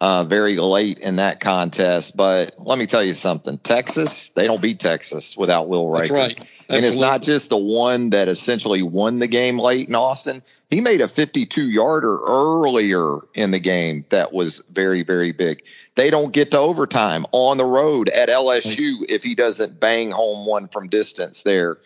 uh, 0.01 0.24
very 0.24 0.57
late 0.57 0.98
in 0.98 1.17
that 1.17 1.39
contest. 1.39 2.17
But 2.17 2.55
let 2.57 2.79
me 2.79 2.88
tell 2.88 3.03
you 3.03 3.13
something 3.13 3.60
Texas, 3.60 4.29
they 4.29 4.48
don't 4.48 4.62
beat 4.62 4.79
Texas 4.79 5.38
without 5.38 5.69
Will 5.69 5.88
Wright. 5.88 6.01
That's 6.01 6.12
right. 6.12 6.38
Absolutely. 6.38 6.75
And 6.75 6.86
it's 6.86 6.98
not 6.98 7.22
just 7.22 7.50
the 7.50 7.57
one 7.57 8.10
that 8.10 8.27
essentially 8.27 8.81
won 8.81 9.19
the 9.19 9.27
game 9.27 9.60
late 9.60 9.88
in 9.88 9.93
Austin. 9.93 10.41
He 10.72 10.81
made 10.81 11.01
a 11.01 11.07
52 11.07 11.69
yarder 11.69 12.17
earlier 12.25 13.19
in 13.36 13.51
the 13.51 13.60
game 13.60 14.05
that 14.10 14.34
was 14.34 14.63
very, 14.72 15.03
very 15.03 15.31
big. 15.31 15.62
They 15.93 16.10
don't 16.10 16.34
get 16.34 16.50
to 16.51 16.57
overtime 16.57 17.27
on 17.31 17.57
the 17.57 17.65
road 17.65 18.10
at 18.10 18.27
LSU 18.27 19.05
if 19.07 19.22
he 19.22 19.36
doesn't 19.36 19.79
bang 19.79 20.10
home 20.10 20.48
one 20.48 20.67
from 20.67 20.89
distance 20.89 21.43
there 21.43 21.77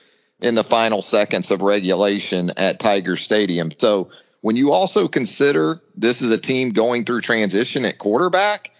in 0.41 0.55
the 0.55 0.63
final 0.63 1.01
seconds 1.01 1.51
of 1.51 1.61
regulation 1.61 2.51
at 2.57 2.79
Tiger 2.79 3.17
Stadium. 3.17 3.71
So 3.77 4.09
when 4.41 4.55
you 4.55 4.71
also 4.71 5.07
consider 5.07 5.81
this 5.95 6.21
is 6.21 6.31
a 6.31 6.37
team 6.37 6.71
going 6.71 7.05
through 7.05 7.21
transition 7.21 7.85
at 7.85 7.97
quarterback, 7.97 8.71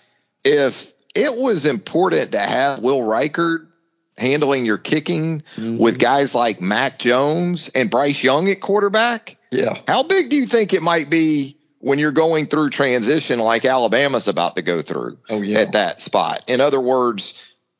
if 0.44 0.92
it 1.16 1.36
was 1.36 1.66
important 1.66 2.32
to 2.32 2.40
have 2.40 2.80
Will 2.80 3.02
Reichard 3.02 3.68
handling 4.18 4.66
your 4.66 4.78
kicking 4.78 5.44
mm-hmm. 5.56 5.78
with 5.78 6.00
guys 6.00 6.34
like 6.34 6.62
Mac 6.62 7.00
Jones 7.00 7.70
and 7.70 7.90
Bryce 7.90 8.24
Young 8.24 8.50
at 8.50 8.62
quarterback, 8.62 9.38
yeah. 9.52 9.82
How 9.88 10.04
big 10.04 10.30
do 10.30 10.36
you 10.36 10.46
think 10.46 10.74
it 10.74 10.84
might 10.84 11.10
be 11.10 11.58
when 11.80 11.98
you're 11.98 12.12
going 12.12 12.48
through 12.48 12.70
transition 12.70 13.40
like 13.40 13.66
Alabama's 13.66 14.28
about 14.28 14.56
to 14.58 14.62
go 14.62 14.82
through 14.82 15.18
oh, 15.30 15.42
yeah. 15.42 15.60
at 15.60 15.72
that 15.74 16.02
spot? 16.02 16.44
In 16.48 16.62
other 16.62 16.80
words, 16.80 17.34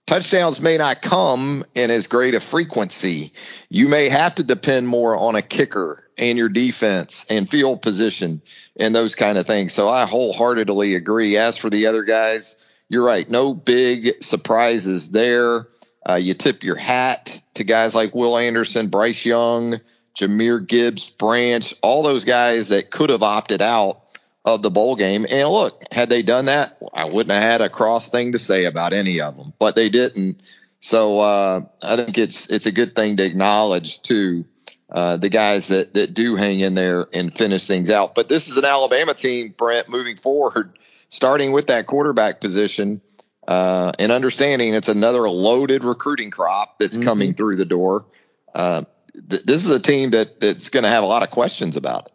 touchdowns 0.10 0.60
may 0.60 0.76
not 0.76 1.04
come 1.04 1.64
in 1.76 1.92
as 1.92 2.08
great 2.08 2.34
a 2.34 2.40
frequency. 2.40 3.32
You 3.70 3.88
may 3.88 4.10
have 4.10 4.34
to 4.36 4.44
depend 4.44 4.88
more 4.88 5.16
on 5.16 5.36
a 5.36 5.44
kicker 5.44 6.04
and 6.18 6.36
your 6.36 6.50
defense 6.50 7.28
and 7.30 7.48
field 7.48 7.84
position 7.84 8.42
and 8.76 8.96
those 8.96 9.14
kind 9.14 9.38
of 9.38 9.46
things. 9.46 9.72
So 9.72 9.88
I 9.88 10.08
wholeheartedly 10.08 10.96
agree. 10.96 11.38
As 11.38 11.58
for 11.58 11.70
the 11.70 11.86
other 11.86 12.04
guys, 12.04 12.56
you're 12.90 13.06
right. 13.06 13.30
No 13.30 13.54
big 13.54 14.24
surprises 14.24 15.12
there. 15.12 15.68
Uh, 16.10 16.16
you 16.16 16.34
tip 16.34 16.64
your 16.64 16.76
hat 16.76 17.40
to 17.54 17.64
guys 17.64 17.94
like 17.94 18.16
Will 18.16 18.36
Anderson, 18.36 18.88
Bryce 18.88 19.24
Young, 19.24 19.80
Jahmyr 20.20 20.66
Gibbs, 20.66 21.08
Branch, 21.08 21.72
all 21.84 22.02
those 22.02 22.24
guys 22.24 22.70
that 22.70 22.90
could 22.90 23.12
have 23.12 23.22
opted 23.22 23.62
out 23.62 24.09
of 24.56 24.62
the 24.62 24.72
bowl 24.72 24.96
game. 24.96 25.26
And 25.30 25.50
look, 25.50 25.84
had 25.92 26.10
they 26.10 26.22
done 26.22 26.46
that, 26.46 26.78
I 26.94 27.06
wouldn't 27.06 27.32
have 27.32 27.44
had 27.44 27.62
a 27.62 27.70
cross 27.70 28.10
thing 28.10 28.34
to 28.34 28.40
say 28.40 28.66
about 28.66 28.94
any 28.94 29.22
of 29.22 29.38
them, 29.38 29.54
but 29.60 29.76
they 29.76 29.90
didn't. 29.90 30.42
So 30.80 31.20
uh, 31.20 31.62
I 31.82 31.96
think 31.98 32.18
it's 32.18 32.48
it's 32.48 32.66
a 32.66 32.72
good 32.72 32.96
thing 32.96 33.18
to 33.18 33.24
acknowledge 33.24 34.02
too 34.02 34.46
uh, 34.92 35.18
the 35.18 35.30
guys 35.30 35.68
that 35.68 35.94
that 35.94 36.14
do 36.14 36.36
hang 36.36 36.60
in 36.60 36.76
there 36.76 37.08
and 37.14 37.36
finish 37.36 37.68
things 37.68 37.90
out. 37.90 38.16
But 38.16 38.30
this 38.30 38.48
is 38.48 38.58
an 38.58 38.66
Alabama 38.66 39.14
team, 39.14 39.54
Brent, 39.58 39.90
moving 39.90 40.16
forward, 40.16 40.78
starting 41.10 41.52
with 41.52 41.68
that 41.68 41.88
quarterback 41.88 42.42
position. 42.42 43.02
Uh, 43.48 43.92
and 43.98 44.12
understanding 44.12 44.76
it's 44.76 44.90
another 44.90 45.28
loaded 45.28 45.84
recruiting 45.84 46.30
crop 46.30 46.78
that's 46.78 46.96
mm-hmm. 46.96 47.06
coming 47.06 47.34
through 47.34 47.56
the 47.56 47.66
door. 47.66 48.06
Uh, 48.54 48.84
th- 49.28 49.44
this 49.44 49.66
is 49.66 49.72
a 49.72 49.80
team 49.80 50.12
that 50.12 50.40
that's 50.40 50.70
going 50.70 50.84
to 50.84 50.90
have 50.90 51.04
a 51.04 51.08
lot 51.08 51.24
of 51.24 51.32
questions 51.32 51.76
about 51.76 52.06
it. 52.06 52.14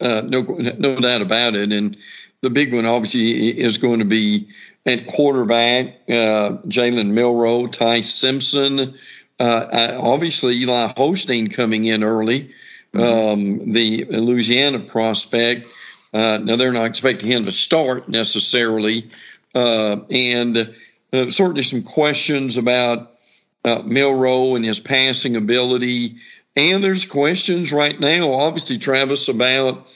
Uh, 0.00 0.22
no, 0.22 0.42
no 0.42 0.96
doubt 0.96 1.22
about 1.22 1.54
it. 1.54 1.72
And 1.72 1.96
the 2.40 2.50
big 2.50 2.74
one 2.74 2.86
obviously 2.86 3.58
is 3.58 3.78
going 3.78 4.00
to 4.00 4.04
be 4.04 4.48
at 4.84 5.06
quarterback, 5.06 6.00
uh, 6.08 6.58
Jalen 6.66 7.10
Milroe, 7.10 7.68
Ty 7.68 8.00
Simpson. 8.02 8.94
Uh, 9.38 9.98
obviously, 10.00 10.56
Eli 10.56 10.92
Holstein 10.96 11.48
coming 11.48 11.84
in 11.84 12.02
early, 12.02 12.52
mm-hmm. 12.92 13.00
um, 13.00 13.72
the 13.72 14.04
Louisiana 14.06 14.80
prospect. 14.80 15.66
Uh, 16.12 16.38
now, 16.38 16.56
they're 16.56 16.72
not 16.72 16.86
expecting 16.86 17.30
him 17.30 17.44
to 17.44 17.52
start 17.52 18.08
necessarily. 18.08 19.10
Uh, 19.54 20.00
and 20.10 20.74
uh, 21.12 21.30
certainly 21.30 21.62
some 21.62 21.82
questions 21.82 22.56
about 22.56 23.20
Milroe 23.64 24.56
and 24.56 24.64
his 24.64 24.80
passing 24.80 25.36
ability. 25.36 26.16
And 26.56 26.84
there's 26.84 27.06
questions 27.06 27.72
right 27.72 27.98
now, 27.98 28.32
obviously, 28.32 28.78
Travis, 28.78 29.28
about 29.28 29.88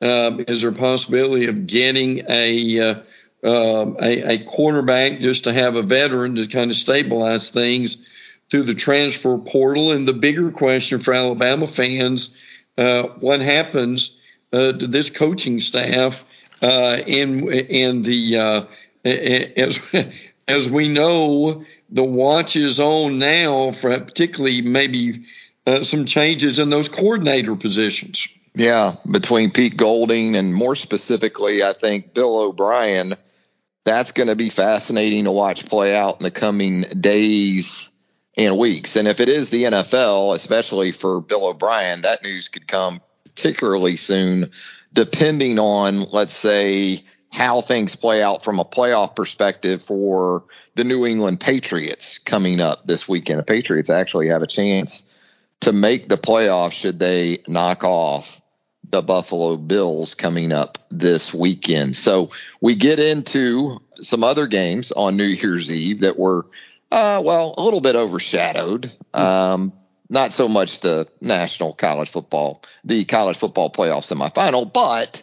uh, 0.00 0.38
is 0.46 0.60
there 0.60 0.70
a 0.70 0.74
possibility 0.74 1.46
of 1.46 1.66
getting 1.66 2.22
a, 2.28 2.80
uh, 2.80 2.94
uh, 3.42 3.92
a, 4.00 4.34
a 4.34 4.44
quarterback 4.44 5.20
just 5.20 5.44
to 5.44 5.52
have 5.52 5.74
a 5.74 5.82
veteran 5.82 6.36
to 6.36 6.46
kind 6.46 6.70
of 6.70 6.76
stabilize 6.76 7.50
things 7.50 8.06
through 8.50 8.64
the 8.64 8.74
transfer 8.74 9.36
portal? 9.38 9.90
And 9.90 10.06
the 10.06 10.12
bigger 10.12 10.52
question 10.52 11.00
for 11.00 11.12
Alabama 11.12 11.66
fans: 11.66 12.36
uh, 12.78 13.04
what 13.20 13.40
happens 13.40 14.16
uh, 14.52 14.72
to 14.72 14.86
this 14.86 15.10
coaching 15.10 15.60
staff? 15.60 16.24
And 16.62 17.48
and 17.48 18.04
the 18.04 18.68
as 19.04 19.80
as 20.48 20.70
we 20.70 20.88
know, 20.88 21.64
the 21.90 22.04
watch 22.04 22.56
is 22.56 22.80
on 22.80 23.18
now 23.18 23.72
for 23.72 23.98
particularly 23.98 24.62
maybe 24.62 25.24
uh, 25.66 25.82
some 25.82 26.06
changes 26.06 26.58
in 26.58 26.70
those 26.70 26.88
coordinator 26.88 27.56
positions. 27.56 28.28
Yeah, 28.54 28.96
between 29.10 29.50
Pete 29.50 29.76
Golding 29.76 30.36
and 30.36 30.54
more 30.54 30.76
specifically, 30.76 31.62
I 31.62 31.72
think 31.72 32.14
Bill 32.14 32.38
O'Brien. 32.38 33.16
That's 33.84 34.12
going 34.12 34.28
to 34.28 34.34
be 34.34 34.50
fascinating 34.50 35.24
to 35.24 35.30
watch 35.30 35.66
play 35.66 35.94
out 35.94 36.18
in 36.18 36.24
the 36.24 36.30
coming 36.30 36.80
days 36.82 37.90
and 38.36 38.58
weeks. 38.58 38.96
And 38.96 39.06
if 39.06 39.20
it 39.20 39.28
is 39.28 39.50
the 39.50 39.64
NFL, 39.64 40.34
especially 40.34 40.92
for 40.92 41.20
Bill 41.20 41.46
O'Brien, 41.46 42.02
that 42.02 42.22
news 42.22 42.48
could 42.48 42.66
come 42.66 43.00
particularly 43.24 43.96
soon, 43.96 44.50
depending 44.92 45.58
on, 45.58 46.02
let's 46.10 46.34
say, 46.34 47.04
how 47.30 47.60
things 47.60 47.94
play 47.94 48.22
out 48.22 48.42
from 48.42 48.58
a 48.58 48.64
playoff 48.64 49.14
perspective 49.14 49.82
for 49.82 50.44
the 50.74 50.84
New 50.84 51.06
England 51.06 51.40
Patriots 51.40 52.18
coming 52.18 52.60
up 52.60 52.86
this 52.86 53.06
weekend. 53.06 53.38
The 53.38 53.44
Patriots 53.44 53.90
actually 53.90 54.28
have 54.28 54.42
a 54.42 54.46
chance 54.46 55.04
to 55.60 55.72
make 55.72 56.08
the 56.08 56.18
playoffs 56.18 56.72
should 56.72 56.98
they 56.98 57.42
knock 57.48 57.84
off 57.84 58.40
the 58.90 59.02
Buffalo 59.02 59.56
Bills 59.56 60.14
coming 60.14 60.52
up 60.52 60.78
this 60.90 61.34
weekend. 61.34 61.96
So 61.96 62.30
we 62.60 62.76
get 62.76 62.98
into 62.98 63.80
some 63.96 64.22
other 64.22 64.46
games 64.46 64.92
on 64.92 65.16
New 65.16 65.24
Year's 65.24 65.70
Eve 65.70 66.00
that 66.00 66.18
were, 66.18 66.46
uh, 66.92 67.20
well, 67.24 67.54
a 67.58 67.62
little 67.62 67.80
bit 67.80 67.96
overshadowed. 67.96 68.92
Um, 69.12 69.72
not 70.08 70.32
so 70.32 70.46
much 70.46 70.80
the 70.80 71.08
national 71.20 71.72
college 71.72 72.10
football, 72.10 72.62
the 72.84 73.04
college 73.04 73.36
football 73.36 73.72
playoff 73.72 74.06
semifinal, 74.06 74.72
but 74.72 75.22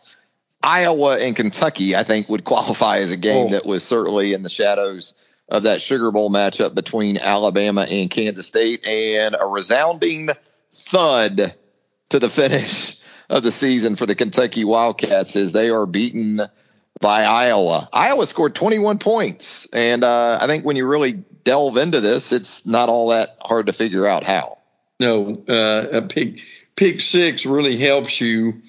Iowa 0.62 1.18
and 1.20 1.36
Kentucky, 1.36 1.96
I 1.96 2.04
think, 2.04 2.28
would 2.28 2.44
qualify 2.44 2.98
as 3.00 3.12
a 3.12 3.18
game 3.18 3.48
oh. 3.48 3.50
that 3.52 3.66
was 3.66 3.84
certainly 3.84 4.34
in 4.34 4.44
the 4.44 4.50
shadows 4.50 5.13
of 5.50 5.64
that 5.64 5.82
Sugar 5.82 6.12
Bowl 6.12 6.32
matchup 6.32 6.74
between 6.74 7.18
Alabama 7.18 7.82
and 7.82 8.10
Kansas 8.10 8.48
State, 8.48 8.88
and 8.88 9.36
a 9.40 9.46
resounding 9.46 10.30
thud 10.74 11.56
to 12.10 12.20
the 12.20 12.30
finish 12.30 12.98
of 13.30 13.44
the 13.44 13.52
season 13.52 13.96
for 13.96 14.06
the 14.06 14.16
Kentucky 14.16 14.64
Wildcats 14.64 15.36
as 15.36 15.52
they 15.52 15.70
are 15.70 15.86
beaten 15.86 16.42
by 17.00 17.24
Iowa. 17.24 17.90
Iowa 17.92 18.28
scored 18.28 18.56
21 18.56 19.00
points, 19.00 19.68
and 19.74 20.04
uh, 20.04 20.38
I 20.40 20.48
think 20.48 20.66
when 20.66 20.76
you 20.76 20.88
really 20.88 21.24
delve 21.44 21.78
into 21.78 22.00
this, 22.00 22.32
it's 22.32 22.66
not 22.66 22.90
all 22.90 23.10
that 23.10 23.38
hard 23.42 23.68
to 23.68 23.74
figure 23.74 24.08
out 24.08 24.24
how. 24.24 24.58
no, 25.00 25.44
uh, 25.48 25.88
a 25.92 26.02
pick 26.02 26.40
pick 26.76 27.02
six 27.02 27.46
really 27.46 27.78
helps 27.78 28.22
you 28.22 28.62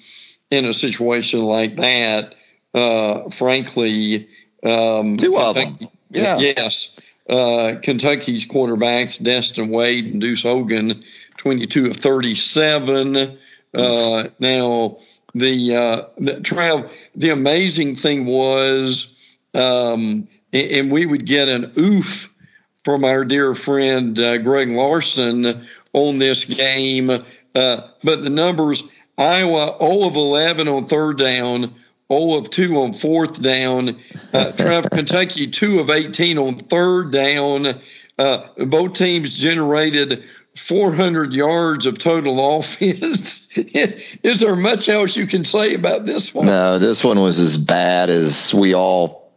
in 0.51 0.65
a 0.65 0.73
situation 0.73 1.41
like 1.41 1.77
that. 1.77 2.35
Uh, 2.73 3.29
frankly, 3.29 4.27
um, 4.63 5.17
two 5.17 5.37
of 5.37 5.55
them. 5.55 5.89
Yeah. 6.15 6.37
Yes. 6.37 6.97
Uh, 7.29 7.75
Kentucky's 7.81 8.45
quarterbacks, 8.45 9.21
Destin 9.21 9.69
Wade 9.69 10.05
and 10.05 10.21
Deuce 10.21 10.43
Hogan, 10.43 11.03
22 11.37 11.87
of 11.87 11.97
37. 11.97 13.37
Uh, 13.73 14.27
now, 14.39 14.97
the, 15.33 15.75
uh, 15.75 16.03
the 16.17 16.33
Trav, 16.35 16.89
the 17.15 17.29
amazing 17.31 17.95
thing 17.95 18.25
was, 18.25 19.37
um, 19.53 20.27
and, 20.53 20.71
and, 20.71 20.91
we 20.91 21.05
would 21.05 21.25
get 21.25 21.49
an 21.49 21.73
oof 21.77 22.31
from 22.83 23.03
our 23.03 23.25
dear 23.25 23.55
friend 23.55 24.19
uh, 24.19 24.37
Greg 24.37 24.71
Larson 24.71 25.67
on 25.93 26.19
this 26.19 26.45
game. 26.45 27.09
Uh, 27.09 27.81
but 28.03 28.23
the 28.23 28.29
numbers 28.29 28.83
Iowa 29.17 29.77
0 29.79 30.07
of 30.07 30.15
11 30.15 30.67
on 30.67 30.85
third 30.85 31.17
down, 31.17 31.73
0 32.11 32.35
of 32.35 32.49
2 32.49 32.75
on 32.77 32.93
fourth 32.93 33.41
down. 33.41 33.97
Uh, 34.33 34.83
Kentucky 34.91 35.47
2 35.47 35.79
of 35.79 35.89
18 35.89 36.37
on 36.37 36.55
third 36.57 37.11
down. 37.11 37.81
Uh, 38.17 38.47
both 38.65 38.93
teams 38.93 39.35
generated 39.35 40.23
400 40.55 41.33
yards 41.33 41.85
of 41.85 41.97
total 41.97 42.57
offense. 42.59 43.47
Is 43.55 44.39
there 44.39 44.55
much 44.55 44.87
else 44.87 45.15
you 45.15 45.27
can 45.27 45.45
say 45.45 45.73
about 45.73 46.05
this 46.05 46.33
one? 46.33 46.45
No, 46.45 46.79
this 46.79 47.03
one 47.03 47.21
was 47.21 47.39
as 47.39 47.57
bad 47.57 48.09
as 48.09 48.53
we 48.53 48.73
all 48.73 49.31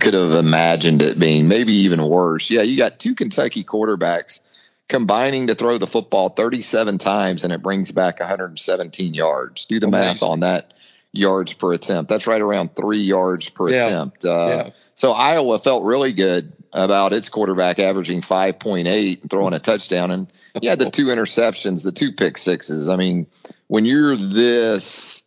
could 0.00 0.14
have 0.14 0.32
imagined 0.32 1.02
it 1.02 1.18
being, 1.18 1.48
maybe 1.48 1.72
even 1.72 2.02
worse. 2.02 2.50
Yeah, 2.50 2.62
you 2.62 2.76
got 2.76 2.98
two 2.98 3.14
Kentucky 3.14 3.64
quarterbacks 3.64 4.40
combining 4.88 5.46
to 5.46 5.54
throw 5.54 5.78
the 5.78 5.86
football 5.86 6.28
37 6.28 6.98
times 6.98 7.44
and 7.44 7.52
it 7.52 7.62
brings 7.62 7.90
back 7.90 8.20
117 8.20 9.14
yards. 9.14 9.64
Do 9.64 9.80
the 9.80 9.86
Amazing. 9.86 10.06
math 10.06 10.22
on 10.22 10.40
that 10.40 10.74
yards 11.12 11.52
per 11.52 11.72
attempt. 11.72 12.08
That's 12.08 12.26
right 12.26 12.40
around 12.40 12.74
three 12.74 13.02
yards 13.02 13.48
per 13.48 13.68
yeah. 13.68 13.86
attempt. 13.86 14.24
Uh, 14.24 14.46
yeah. 14.48 14.70
So 14.94 15.12
Iowa 15.12 15.58
felt 15.58 15.84
really 15.84 16.12
good 16.12 16.52
about 16.72 17.12
its 17.12 17.28
quarterback 17.28 17.78
averaging 17.78 18.22
5.8 18.22 19.22
and 19.22 19.30
throwing 19.30 19.52
a 19.52 19.58
touchdown. 19.58 20.10
And 20.10 20.32
yeah, 20.60 20.74
the 20.74 20.90
two 20.90 21.06
interceptions, 21.06 21.84
the 21.84 21.92
two 21.92 22.12
pick 22.12 22.38
sixes. 22.38 22.88
I 22.88 22.96
mean, 22.96 23.26
when 23.68 23.84
you're 23.84 24.16
this 24.16 25.22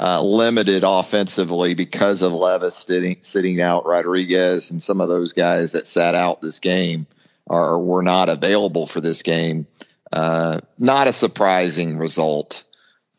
uh, 0.00 0.22
limited 0.22 0.84
offensively 0.84 1.74
because 1.74 2.22
of 2.22 2.32
Levis 2.32 2.76
sitting, 2.76 3.18
sitting 3.22 3.60
out 3.60 3.86
Rodriguez 3.86 4.70
and 4.70 4.82
some 4.82 5.00
of 5.00 5.08
those 5.08 5.32
guys 5.32 5.72
that 5.72 5.86
sat 5.86 6.14
out 6.14 6.40
this 6.40 6.60
game 6.60 7.06
or 7.46 7.78
were 7.78 8.02
not 8.02 8.28
available 8.28 8.86
for 8.86 9.00
this 9.00 9.22
game, 9.22 9.66
uh, 10.12 10.60
not 10.78 11.08
a 11.08 11.12
surprising 11.12 11.98
result 11.98 12.64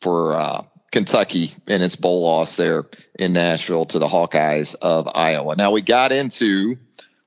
for 0.01 0.35
uh, 0.35 0.63
Kentucky 0.91 1.55
in 1.67 1.81
its 1.81 1.95
bowl 1.95 2.21
loss 2.21 2.55
there 2.55 2.85
in 3.17 3.33
Nashville 3.33 3.85
to 3.87 3.99
the 3.99 4.07
Hawkeyes 4.07 4.75
of 4.75 5.07
Iowa. 5.13 5.55
Now 5.55 5.71
we 5.71 5.81
got 5.81 6.11
into 6.11 6.77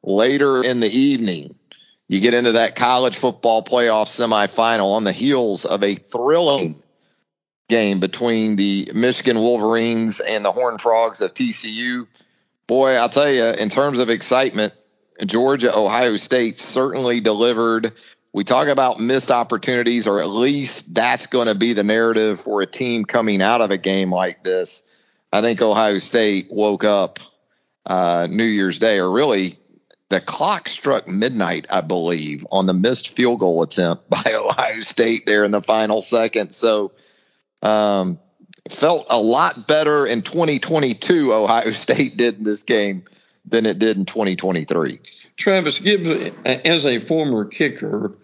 later 0.03 0.63
in 0.63 0.81
the 0.81 0.91
evening. 0.91 1.57
You 2.09 2.21
get 2.21 2.35
into 2.35 2.53
that 2.53 2.75
college 2.75 3.17
football 3.17 3.63
playoff 3.65 4.09
semifinal 4.09 4.95
on 4.95 5.05
the 5.05 5.13
heels 5.13 5.65
of 5.65 5.85
a 5.85 5.95
thrilling 5.95 6.83
game 7.69 8.01
between 8.01 8.57
the 8.57 8.91
Michigan 8.95 9.39
Wolverines 9.39 10.21
and 10.21 10.45
the 10.45 10.53
Horned 10.53 10.81
Frogs 10.81 11.21
of 11.21 11.35
TCU. 11.35 12.07
Boy, 12.67 12.95
I'll 12.95 13.09
tell 13.09 13.31
you, 13.31 13.45
in 13.45 13.69
terms 13.69 13.99
of 13.99 14.11
excitement, 14.11 14.75
Georgia, 15.25 15.75
Ohio 15.75 16.17
State 16.17 16.59
certainly 16.59 17.21
delivered 17.21 17.93
we 18.33 18.45
talk 18.45 18.69
about 18.69 19.01
missed 19.01 19.31
opportunities, 19.31 20.07
or 20.07 20.21
at 20.21 20.29
least 20.29 20.95
that's 20.95 21.27
going 21.27 21.49
to 21.49 21.55
be 21.55 21.73
the 21.73 21.83
narrative 21.83 22.41
for 22.41 22.63
a 22.63 22.67
team 22.67 23.05
coming 23.05 23.43
out 23.43 23.61
of 23.61 23.71
a 23.71 23.79
game 23.79 24.13
like 24.13 24.45
this. 24.45 24.83
I 25.33 25.41
think 25.41 25.61
Ohio 25.61 25.99
State 25.99 26.49
woke 26.51 26.85
up 26.85 27.19
uh, 27.87 28.29
New 28.31 28.45
Year's 28.45 28.79
Day, 28.79 28.99
or 28.99 29.11
really 29.11 29.59
the 30.11 30.21
clock 30.21 30.69
struck 30.69 31.09
midnight, 31.09 31.67
I 31.71 31.81
believe, 31.81 32.47
on 32.51 32.67
the 32.67 32.75
missed 32.75 33.09
field 33.09 33.41
goal 33.41 33.63
attempt 33.63 34.09
by 34.11 34.23
Ohio 34.27 34.81
State 34.83 35.27
there 35.27 35.45
in 35.45 35.51
the 35.51 35.63
final 35.63 36.03
second. 36.03 36.55
So, 36.55 36.93
um, 37.63 38.19
felt 38.69 39.07
a 39.11 39.21
lot 39.21 39.67
better 39.67 40.07
in 40.07 40.23
2022. 40.23 41.33
Ohio 41.33 41.71
State 41.73 42.17
did 42.17 42.39
in 42.39 42.45
this 42.45 42.63
game 42.63 43.05
than 43.45 43.67
it 43.67 43.79
did 43.79 43.97
in 43.97 44.05
2023. 44.05 45.01
Travis, 45.41 45.79
give 45.79 46.07
as 46.45 46.87
a 46.87 47.01
former 47.01 47.47
kicker, 47.47 48.17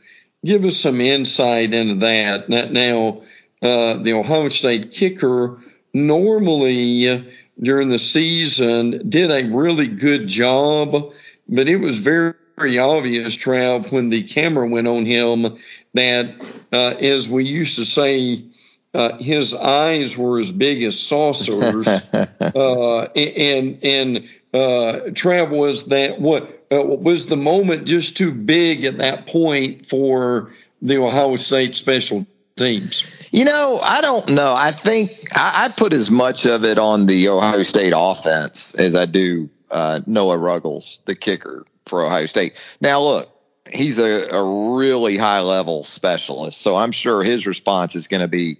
give 0.44 0.64
us 0.64 0.76
some 0.76 1.00
insight 1.00 1.72
into 1.74 1.96
that. 1.96 2.48
Now, 2.48 3.22
uh, 3.62 4.02
the 4.02 4.12
Ohio 4.12 4.48
State 4.50 4.92
kicker 4.92 5.58
normally 5.92 7.26
during 7.60 7.88
the 7.88 7.98
season 7.98 9.08
did 9.08 9.30
a 9.30 9.48
really 9.54 9.88
good 9.88 10.28
job, 10.28 11.12
but 11.48 11.68
it 11.68 11.76
was 11.76 11.98
very, 11.98 12.34
very 12.56 12.78
obvious, 12.78 13.36
Trav, 13.36 13.90
when 13.90 14.10
the 14.10 14.22
camera 14.22 14.68
went 14.68 14.86
on 14.86 15.06
him 15.06 15.58
that, 15.94 16.34
uh, 16.72 16.94
as 17.00 17.28
we 17.28 17.44
used 17.44 17.76
to 17.76 17.84
say, 17.84 18.44
uh, 18.94 19.16
his 19.18 19.54
eyes 19.54 20.16
were 20.16 20.38
as 20.38 20.50
big 20.50 20.82
as 20.82 20.98
saucers, 20.98 21.86
uh, 22.16 23.02
and 23.02 23.78
and 23.82 24.28
uh, 24.54 25.10
Trav 25.10 25.50
was 25.50 25.86
that 25.86 26.18
what 26.18 26.44
uh, 26.44 26.55
was 26.70 27.26
the 27.26 27.36
moment 27.36 27.86
just 27.86 28.16
too 28.16 28.32
big 28.32 28.84
at 28.84 28.98
that 28.98 29.26
point 29.26 29.86
for 29.86 30.50
the 30.82 30.98
Ohio 30.98 31.36
State 31.36 31.76
special 31.76 32.26
teams? 32.56 33.04
You 33.30 33.44
know, 33.44 33.78
I 33.80 34.00
don't 34.00 34.28
know. 34.30 34.54
I 34.54 34.72
think 34.72 35.10
I, 35.32 35.66
I 35.66 35.68
put 35.68 35.92
as 35.92 36.10
much 36.10 36.46
of 36.46 36.64
it 36.64 36.78
on 36.78 37.06
the 37.06 37.28
Ohio 37.28 37.62
State 37.62 37.92
offense 37.96 38.74
as 38.74 38.96
I 38.96 39.06
do 39.06 39.50
uh, 39.70 40.00
Noah 40.06 40.38
Ruggles, 40.38 41.00
the 41.04 41.14
kicker 41.14 41.64
for 41.86 42.04
Ohio 42.04 42.26
State. 42.26 42.54
Now, 42.80 43.02
look, 43.02 43.28
he's 43.70 43.98
a, 43.98 44.28
a 44.28 44.76
really 44.76 45.16
high 45.16 45.40
level 45.40 45.84
specialist, 45.84 46.60
so 46.60 46.76
I'm 46.76 46.92
sure 46.92 47.22
his 47.22 47.46
response 47.46 47.94
is 47.94 48.08
going 48.08 48.22
to 48.22 48.28
be. 48.28 48.58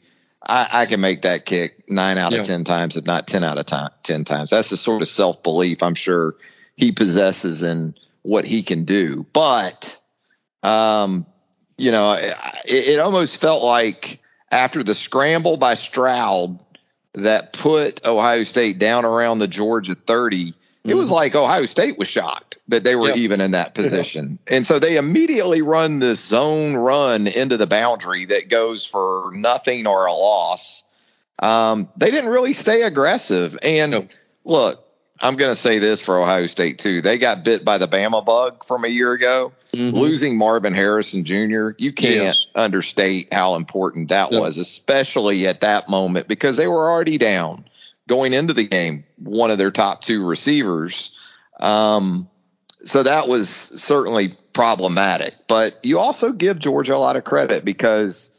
I, 0.48 0.82
I, 0.82 0.86
can 0.86 1.00
make 1.00 1.22
that 1.22 1.44
kick 1.44 1.88
nine 1.88 2.18
out 2.18 2.32
of 2.32 2.40
yeah. 2.40 2.44
ten 2.44 2.62
times, 2.62 2.96
if 2.96 3.04
not 3.04 3.26
ten 3.26 3.42
out 3.42 3.58
of 3.58 3.66
time, 3.66 3.90
ten 4.04 4.24
times. 4.24 4.50
That's 4.50 4.70
the 4.70 4.76
sort 4.76 5.02
of 5.02 5.08
self 5.08 5.42
belief 5.42 5.82
I'm 5.82 5.96
sure 5.96 6.36
he 6.76 6.92
possesses 6.92 7.62
and 7.62 7.98
what 8.22 8.44
he 8.44 8.62
can 8.62 8.84
do. 8.84 9.26
But, 9.32 9.98
um, 10.62 11.26
you 11.76 11.90
know, 11.90 12.12
it, 12.12 12.34
it 12.66 12.98
almost 12.98 13.40
felt 13.40 13.62
like 13.62 14.20
after 14.50 14.82
the 14.82 14.94
scramble 14.94 15.56
by 15.56 15.74
Stroud 15.74 16.58
that 17.14 17.52
put 17.52 18.04
Ohio 18.04 18.44
State 18.44 18.78
down 18.78 19.04
around 19.04 19.38
the 19.38 19.48
Georgia 19.48 19.94
30, 19.94 20.54
it 20.84 20.94
was 20.94 21.06
mm-hmm. 21.06 21.14
like 21.14 21.34
Ohio 21.34 21.66
State 21.66 21.98
was 21.98 22.08
shocked 22.08 22.58
that 22.68 22.84
they 22.84 22.94
were 22.94 23.08
yep. 23.08 23.16
even 23.16 23.40
in 23.40 23.52
that 23.52 23.74
position. 23.74 24.38
and 24.46 24.66
so 24.66 24.78
they 24.78 24.96
immediately 24.96 25.62
run 25.62 25.98
this 25.98 26.24
zone 26.24 26.76
run 26.76 27.26
into 27.26 27.56
the 27.56 27.66
boundary 27.66 28.26
that 28.26 28.48
goes 28.48 28.84
for 28.84 29.30
nothing 29.34 29.86
or 29.86 30.06
a 30.06 30.12
loss. 30.12 30.84
Um, 31.38 31.88
they 31.96 32.10
didn't 32.10 32.30
really 32.30 32.54
stay 32.54 32.82
aggressive. 32.82 33.58
And 33.62 33.90
nope. 33.92 34.10
look, 34.44 34.85
I'm 35.20 35.36
going 35.36 35.50
to 35.50 35.60
say 35.60 35.78
this 35.78 36.00
for 36.00 36.20
Ohio 36.20 36.46
State 36.46 36.78
too. 36.78 37.00
They 37.00 37.18
got 37.18 37.44
bit 37.44 37.64
by 37.64 37.78
the 37.78 37.88
Bama 37.88 38.24
bug 38.24 38.66
from 38.66 38.84
a 38.84 38.88
year 38.88 39.12
ago. 39.12 39.52
Mm-hmm. 39.72 39.96
Losing 39.96 40.38
Marvin 40.38 40.74
Harrison 40.74 41.24
Jr., 41.24 41.70
you 41.78 41.92
can't 41.92 42.14
yes. 42.14 42.46
understate 42.54 43.32
how 43.32 43.56
important 43.56 44.08
that 44.08 44.32
yep. 44.32 44.40
was, 44.40 44.56
especially 44.58 45.46
at 45.46 45.60
that 45.62 45.88
moment 45.88 46.28
because 46.28 46.56
they 46.56 46.66
were 46.66 46.90
already 46.90 47.18
down 47.18 47.66
going 48.08 48.32
into 48.32 48.54
the 48.54 48.66
game. 48.66 49.04
One 49.18 49.50
of 49.50 49.58
their 49.58 49.70
top 49.70 50.02
two 50.02 50.24
receivers. 50.24 51.10
Um, 51.60 52.28
so 52.84 53.02
that 53.02 53.28
was 53.28 53.48
certainly 53.50 54.34
problematic. 54.52 55.34
But 55.48 55.78
you 55.84 55.98
also 55.98 56.32
give 56.32 56.58
Georgia 56.58 56.94
a 56.94 56.98
lot 56.98 57.16
of 57.16 57.24
credit 57.24 57.64
because 57.64 58.30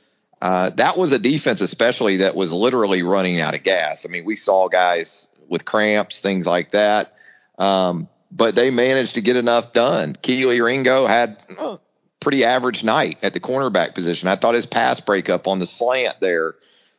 uh, 0.41 0.69
that 0.71 0.97
was 0.97 1.11
a 1.11 1.19
defense, 1.19 1.61
especially 1.61 2.17
that 2.17 2.35
was 2.35 2.53
literally 2.53 3.03
running 3.03 3.41
out 3.41 3.55
of 3.55 3.63
gas. 3.63 4.05
I 4.05 4.09
mean, 4.09 4.25
we 4.25 4.35
saw 4.35 4.67
guys 4.67 5.27
with 5.49 5.65
cramps, 5.65 6.19
things 6.19 6.45
like 6.45 6.71
that. 6.71 7.15
Um, 7.57 8.07
but 8.31 8.55
they 8.55 8.69
managed 8.69 9.15
to 9.15 9.21
get 9.21 9.35
enough 9.35 9.73
done. 9.73 10.15
Kelee 10.21 10.63
Ringo 10.63 11.07
had 11.07 11.37
a 11.59 11.79
pretty 12.19 12.43
average 12.43 12.83
night 12.83 13.17
at 13.21 13.33
the 13.33 13.39
cornerback 13.39 13.95
position. 13.95 14.27
I 14.27 14.35
thought 14.35 14.55
his 14.55 14.65
pass 14.65 14.99
breakup 14.99 15.47
on 15.47 15.59
the 15.59 15.67
slant 15.67 16.19
there 16.19 16.55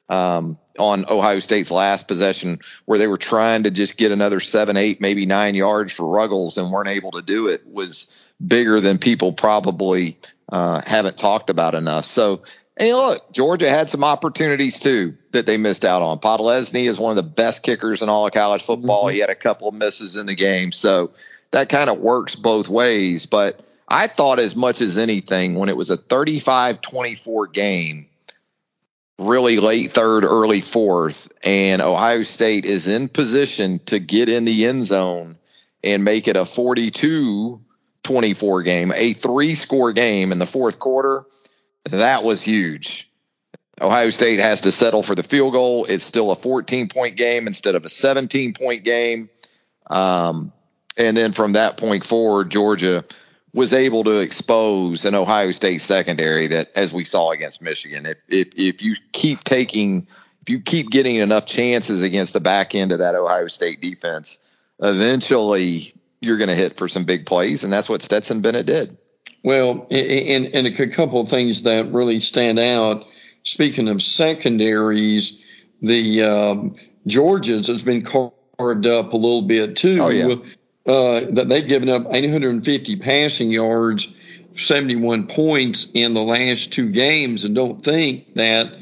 um, 0.09 0.59
on 0.79 1.05
Ohio 1.09 1.39
State's 1.41 1.71
last 1.71 2.09
possession, 2.09 2.61
where 2.87 2.99
they 2.99 3.07
were 3.07 3.19
trying 3.19 3.65
to 3.65 3.71
just 3.71 3.97
get 3.97 4.11
another 4.11 4.41
seven, 4.41 4.77
eight, 4.77 5.01
maybe 5.01 5.27
nine 5.27 5.55
yards 5.55 5.93
for 5.93 6.07
Ruggles 6.07 6.57
and 6.57 6.71
weren't 6.71 6.89
able 6.89 7.11
to 7.13 7.23
do 7.23 7.49
it, 7.49 7.63
was 7.67 8.11
bigger 8.45 8.81
than 8.81 8.99
people 8.99 9.33
probably 9.33 10.19
uh, 10.51 10.81
haven't 10.87 11.19
talked 11.19 11.51
about 11.51 11.75
enough. 11.75 12.07
So 12.07 12.43
and 12.79 12.97
look, 12.97 13.33
Georgia 13.33 13.69
had 13.69 13.91
some 13.91 14.05
opportunities 14.05 14.79
too 14.79 15.17
that 15.33 15.47
they 15.47 15.57
missed 15.57 15.85
out 15.85 16.03
on. 16.03 16.19
Podlesny 16.19 16.89
is 16.89 16.99
one 16.99 17.11
of 17.11 17.17
the 17.17 17.29
best 17.29 17.63
kickers 17.63 18.03
in 18.03 18.09
all 18.09 18.27
of 18.27 18.33
college 18.33 18.63
football. 18.63 19.07
Mm-hmm. 19.07 19.15
He 19.15 19.21
had 19.21 19.31
a 19.31 19.35
couple 19.35 19.69
of 19.69 19.75
misses 19.75 20.17
in 20.17 20.27
the 20.27 20.35
game, 20.35 20.73
so 20.73 21.13
that 21.51 21.69
kind 21.69 21.91
of 21.91 21.99
works 21.99 22.35
both 22.35 22.69
ways. 22.69 23.27
But 23.27 23.61
I 23.89 24.07
thought 24.07 24.39
as 24.39 24.55
much 24.55 24.81
as 24.81 24.97
anything 24.97 25.55
when 25.55 25.69
it 25.69 25.77
was 25.77 25.91
a 25.91 25.97
35 25.97 26.81
24 26.81 27.47
game, 27.49 28.07
really 29.19 29.59
late 29.59 29.93
third, 29.93 30.25
early 30.25 30.61
fourth, 30.61 31.29
and 31.43 31.83
Ohio 31.83 32.23
State 32.23 32.65
is 32.65 32.87
in 32.87 33.09
position 33.09 33.81
to 33.87 33.99
get 33.99 34.29
in 34.29 34.45
the 34.45 34.67
end 34.67 34.87
zone 34.87 35.37
and 35.83 36.05
make 36.05 36.29
it 36.29 36.37
a 36.37 36.45
42 36.45 37.61
24 38.05 38.63
game, 38.63 38.93
a 38.95 39.13
three 39.15 39.55
score 39.55 39.93
game 39.93 40.33
in 40.33 40.39
the 40.39 40.47
fourth 40.47 40.79
quarter. 40.79 41.25
That 41.91 42.25
was 42.25 42.43
huge. 42.43 43.09
Ohio 43.81 44.11
State 44.11 44.41
has 44.41 44.63
to 44.63 44.73
settle 44.73 45.03
for 45.03 45.15
the 45.15 45.23
field 45.23 45.53
goal. 45.53 45.85
It's 45.85 46.05
still 46.05 46.31
a 46.31 46.37
14 46.37 46.89
point 46.89 47.17
game 47.17 47.47
instead 47.47 47.75
of 47.75 47.85
a 47.85 47.89
17 47.89 48.55
point 48.55 48.85
game. 48.85 49.31
Um, 49.89 50.53
and 50.97 51.17
then 51.17 51.33
from 51.33 51.53
that 51.53 51.77
point 51.77 52.05
forward, 52.05 52.51
Georgia 52.51 53.05
was 53.55 53.73
able 53.73 54.05
to 54.05 54.21
expose 54.21 55.05
an 55.05 55.15
Ohio 55.15 55.53
State 55.53 55.81
secondary 55.81 56.49
that, 56.49 56.71
as 56.75 56.93
we 56.93 57.05
saw 57.05 57.31
against 57.31 57.63
Michigan, 57.63 58.05
if 58.05 58.19
if 58.29 58.49
if 58.57 58.83
you 58.83 58.97
keep 59.13 59.45
taking, 59.45 60.07
if 60.43 60.51
you 60.51 60.61
keep 60.61 60.91
getting 60.91 61.17
enough 61.17 61.47
chances 61.47 62.03
against 62.03 62.33
the 62.33 62.41
back 62.41 62.75
end 62.75 62.93
of 62.93 62.99
that 62.99 63.15
Ohio 63.15 63.49
State 63.49 63.81
defense, 63.81 64.39
eventually 64.81 65.95
you're 66.21 66.37
going 66.37 66.49
to 66.49 66.55
hit 66.55 66.77
for 66.77 66.89
some 66.89 67.05
big 67.05 67.27
plays, 67.27 67.65
and 67.65 67.73
that's 67.73 67.89
what 67.89 68.03
Stetson 68.03 68.41
Bennett 68.41 68.67
did. 68.67 68.97
Well, 69.43 69.87
and 69.91 70.47
and 70.47 70.67
a 70.67 70.89
couple 70.89 71.21
of 71.21 71.29
things 71.29 71.63
that 71.63 71.93
really 71.93 72.21
stand 72.21 72.59
out. 72.59 73.07
Speaking 73.45 73.89
of 73.89 74.03
secondaries, 74.03 75.43
the 75.81 76.23
um, 76.23 76.77
Georgia's 77.07 77.69
has 77.69 77.83
been 77.83 78.03
carved 78.03 78.87
up 78.87 79.13
a 79.13 79.17
little 79.17 79.43
bit 79.43 79.77
too. 79.77 80.03
Oh, 80.03 80.09
yeah 80.09 80.35
uh, 80.89 81.27
that 81.33 81.51
they've 81.51 81.69
given 81.69 81.91
up 81.91 82.07
850 82.11 82.97
passing 82.97 83.51
yards, 83.51 84.09
71 84.57 85.27
points 85.27 85.87
in 85.93 86.15
the 86.15 86.23
last 86.23 86.73
two 86.73 86.91
games, 86.91 87.45
and 87.45 87.55
don't 87.55 87.85
think 87.85 88.35
that 88.35 88.73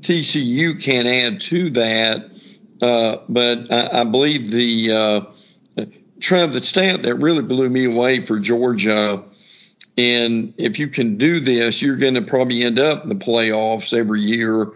TCU 0.00 0.80
can 0.80 1.06
add 1.08 1.40
to 1.42 1.70
that. 1.70 2.56
Uh, 2.80 3.16
but 3.28 3.72
I, 3.72 4.00
I, 4.02 4.04
believe 4.04 4.50
the 4.50 4.92
uh, 4.92 5.84
Trev, 6.20 6.52
the 6.52 6.60
stat 6.60 7.02
that 7.02 7.16
really 7.16 7.42
blew 7.42 7.68
me 7.68 7.86
away 7.86 8.20
for 8.20 8.38
Georgia, 8.38 9.24
and 9.96 10.54
if 10.56 10.78
you 10.78 10.88
can 10.88 11.16
do 11.16 11.40
this, 11.40 11.80
you're 11.80 11.96
going 11.96 12.14
to 12.14 12.22
probably 12.22 12.62
end 12.62 12.78
up 12.78 13.02
in 13.02 13.08
the 13.08 13.14
playoffs 13.14 13.96
every 13.96 14.20
year. 14.20 14.72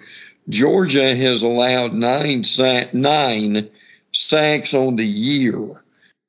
Georgia 0.49 1.15
has 1.15 1.43
allowed 1.43 1.93
nine 1.93 2.45
sack, 2.45 2.95
nine 2.95 3.69
sacks 4.13 4.75
on 4.75 4.97
the 4.97 5.07
year 5.07 5.81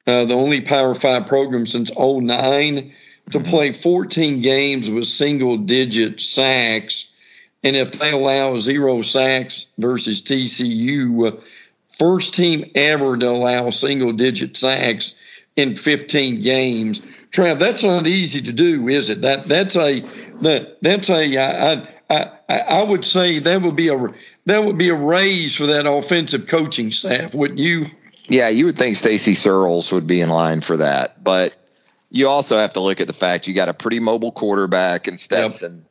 uh, 0.08 0.26
the 0.26 0.36
only 0.36 0.62
Power 0.62 0.96
Five 0.96 1.28
program 1.28 1.66
since 1.66 1.92
09 1.96 2.94
to 3.32 3.40
mm-hmm. 3.40 3.50
play 3.50 3.74
14 3.74 4.42
games 4.42 4.90
with 4.90 5.06
single 5.06 5.58
digit 5.58 6.22
sacks. 6.22 7.10
And 7.64 7.76
if 7.76 7.92
they 7.92 8.12
allow 8.12 8.56
zero 8.56 9.04
sacks 9.04 9.68
versus 9.78 10.22
TCU, 10.24 11.42
first 12.00 12.34
team 12.34 12.72
ever 12.74 13.16
to 13.18 13.30
allow 13.30 13.70
single 13.70 14.14
digit 14.14 14.58
sacks 14.58 15.14
in 15.56 15.76
15 15.76 16.42
games. 16.42 17.02
Trav, 17.32 17.60
that's 17.60 17.84
not 17.84 18.08
easy 18.08 18.41
to 18.41 18.52
do, 18.52 18.88
is 18.89 19.10
it? 19.10 19.22
That 19.22 19.48
that's 19.48 19.76
a 19.78 20.02
that 20.41 20.82
that's 20.82 21.10
a 21.10 21.38
I, 21.38 21.88
I, 22.10 22.60
I 22.60 22.84
would 22.84 23.06
say 23.06 23.39
that 23.39 23.62
would 23.62 23.76
be 23.76 23.88
a 23.88 24.08
that 24.46 24.63
would 24.63 24.78
be 24.78 24.89
a 24.89 24.96
raise 24.96 25.56
for 25.56 25.67
that 25.67 25.86
offensive 25.86 26.48
coaching 26.48 26.91
staff, 26.91 27.34
wouldn't 27.34 27.60
you? 27.60 27.86
Yeah, 28.26 28.50
you 28.50 28.65
would 28.65 28.78
think 28.78 28.98
Stacy 28.98 29.36
Searels 29.36 29.91
would 29.91 30.08
be 30.08 30.22
in 30.22 30.30
line 30.30 30.62
for 30.62 30.78
that, 30.78 31.24
but 31.24 31.56
you 32.10 32.28
also 32.28 32.58
have 32.58 32.74
to 32.74 32.82
look 32.82 33.00
at 33.00 33.08
the 33.08 33.13
fact 33.13 33.48
you 33.48 33.54
got 33.54 33.70
a 33.70 33.74
pretty 33.74 34.00
mobile 34.00 34.32
quarterback 34.32 35.08
in 35.08 35.17
Stetson. 35.17 35.76
Yep. 35.76 35.86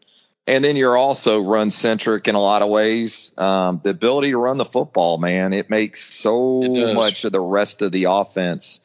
And 0.47 0.65
then 0.65 0.77
you're 0.77 0.97
also 0.97 1.41
run 1.41 1.71
centric 1.71 2.27
in 2.27 2.35
a 2.35 2.41
lot 2.41 2.63
of 2.63 2.69
ways. 2.69 3.33
Um, 3.39 3.81
the 3.85 3.91
ability 3.91 4.31
to 4.31 4.39
run 4.39 4.59
the 4.59 4.65
football, 4.65 5.17
man, 5.19 5.53
it 5.53 5.71
makes 5.71 6.13
so 6.13 6.63
it 6.65 6.95
much 6.95 7.25
of 7.25 7.33
the 7.33 7.41
rest 7.41 7.83
of 7.83 7.93
the 7.93 8.05
offense 8.05 8.81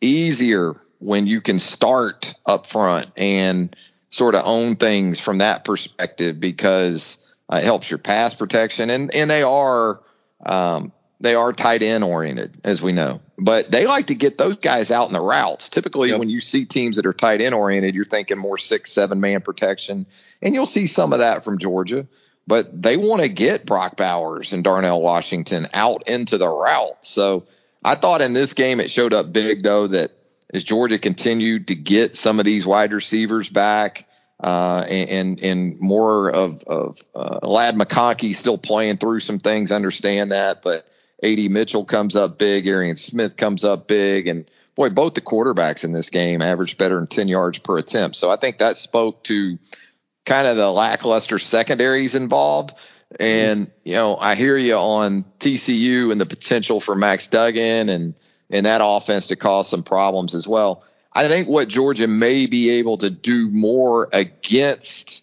easier 0.00 0.76
when 0.98 1.26
you 1.26 1.40
can 1.40 1.58
start 1.58 2.34
up 2.46 2.66
front 2.66 3.06
and 3.16 3.74
sort 4.10 4.34
of 4.34 4.42
own 4.44 4.76
things 4.76 5.20
from 5.20 5.38
that 5.38 5.64
perspective 5.64 6.40
because 6.40 7.18
uh, 7.52 7.56
it 7.56 7.64
helps 7.64 7.90
your 7.90 7.98
pass 7.98 8.34
protection. 8.34 8.90
And 8.90 9.14
and 9.14 9.30
they 9.30 9.42
are 9.42 10.00
um, 10.44 10.92
they 11.20 11.34
are 11.34 11.52
tight 11.52 11.82
end 11.82 12.04
oriented, 12.04 12.60
as 12.64 12.80
we 12.80 12.92
know, 12.92 13.20
but 13.38 13.70
they 13.70 13.86
like 13.86 14.06
to 14.06 14.14
get 14.14 14.38
those 14.38 14.56
guys 14.56 14.90
out 14.90 15.08
in 15.08 15.12
the 15.12 15.20
routes. 15.20 15.68
Typically, 15.68 16.10
yep. 16.10 16.18
when 16.18 16.30
you 16.30 16.40
see 16.40 16.64
teams 16.64 16.96
that 16.96 17.06
are 17.06 17.12
tight 17.12 17.40
end 17.40 17.54
oriented, 17.54 17.94
you're 17.94 18.04
thinking 18.04 18.38
more 18.38 18.58
six, 18.58 18.92
seven 18.92 19.20
man 19.20 19.40
protection, 19.40 20.06
and 20.42 20.54
you'll 20.54 20.66
see 20.66 20.86
some 20.86 21.12
of 21.12 21.18
that 21.18 21.44
from 21.44 21.58
Georgia. 21.58 22.06
But 22.46 22.82
they 22.82 22.96
want 22.96 23.20
to 23.20 23.28
get 23.28 23.66
Brock 23.66 23.96
Bowers 23.96 24.54
and 24.54 24.64
Darnell 24.64 25.02
Washington 25.02 25.68
out 25.74 26.08
into 26.08 26.38
the 26.38 26.48
route. 26.48 26.96
So 27.02 27.46
I 27.84 27.94
thought 27.94 28.22
in 28.22 28.32
this 28.32 28.54
game 28.54 28.80
it 28.80 28.90
showed 28.90 29.12
up 29.12 29.32
big, 29.32 29.62
though, 29.62 29.86
that 29.88 30.12
as 30.52 30.64
Georgia 30.64 30.98
continued 30.98 31.68
to 31.68 31.74
get 31.74 32.16
some 32.16 32.38
of 32.38 32.44
these 32.44 32.64
wide 32.64 32.92
receivers 32.92 33.48
back, 33.48 34.06
uh, 34.42 34.84
and, 34.88 35.40
and 35.40 35.80
more 35.80 36.30
of, 36.30 36.62
of 36.64 36.98
uh, 37.14 37.40
Ladd 37.42 37.74
McConkey 37.74 38.36
still 38.36 38.58
playing 38.58 38.98
through 38.98 39.20
some 39.20 39.40
things, 39.40 39.72
understand 39.72 40.32
that, 40.32 40.62
but 40.62 40.86
AD 41.22 41.50
Mitchell 41.50 41.84
comes 41.84 42.14
up 42.14 42.38
big, 42.38 42.66
Arian 42.66 42.96
Smith 42.96 43.36
comes 43.36 43.64
up 43.64 43.88
big, 43.88 44.28
and 44.28 44.48
boy, 44.76 44.90
both 44.90 45.14
the 45.14 45.20
quarterbacks 45.20 45.82
in 45.82 45.92
this 45.92 46.08
game 46.08 46.40
averaged 46.40 46.78
better 46.78 46.94
than 46.94 47.08
10 47.08 47.26
yards 47.26 47.58
per 47.58 47.78
attempt. 47.78 48.16
So 48.16 48.30
I 48.30 48.36
think 48.36 48.58
that 48.58 48.76
spoke 48.76 49.24
to 49.24 49.58
kind 50.24 50.46
of 50.46 50.56
the 50.56 50.70
lackluster 50.70 51.40
secondaries 51.40 52.14
involved. 52.14 52.74
And, 53.18 53.72
you 53.82 53.94
know, 53.94 54.16
I 54.16 54.36
hear 54.36 54.56
you 54.56 54.76
on 54.76 55.24
TCU 55.40 56.12
and 56.12 56.20
the 56.20 56.26
potential 56.26 56.78
for 56.78 56.94
Max 56.94 57.26
Duggan 57.26 57.88
and, 57.88 58.14
and 58.50 58.66
that 58.66 58.80
offense 58.82 59.28
to 59.28 59.36
cause 59.36 59.68
some 59.68 59.82
problems 59.82 60.34
as 60.34 60.46
well. 60.46 60.84
I 61.12 61.28
think 61.28 61.48
what 61.48 61.68
Georgia 61.68 62.06
may 62.06 62.46
be 62.46 62.70
able 62.70 62.98
to 62.98 63.10
do 63.10 63.50
more 63.50 64.08
against 64.12 65.22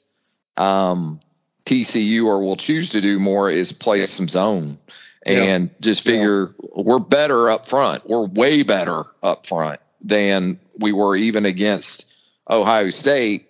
um, 0.58 1.20
TCU 1.66 2.26
or 2.26 2.42
will 2.42 2.58
choose 2.58 2.92
to 2.92 3.02
do 3.02 3.20
more 3.20 3.50
is 3.50 3.72
play 3.72 4.06
some 4.06 4.28
zone 4.28 4.78
and 5.26 5.70
yeah. 5.70 5.76
just 5.80 6.04
figure 6.04 6.54
yeah. 6.62 6.84
we're 6.84 7.00
better 7.00 7.50
up 7.50 7.68
front. 7.68 8.08
We're 8.08 8.26
way 8.26 8.64
better 8.64 9.06
up 9.24 9.48
front 9.48 9.80
than 10.02 10.60
we 10.80 10.92
were 10.92 11.16
even 11.16 11.46
against 11.46 12.06
Ohio 12.50 12.92
State, 12.92 13.50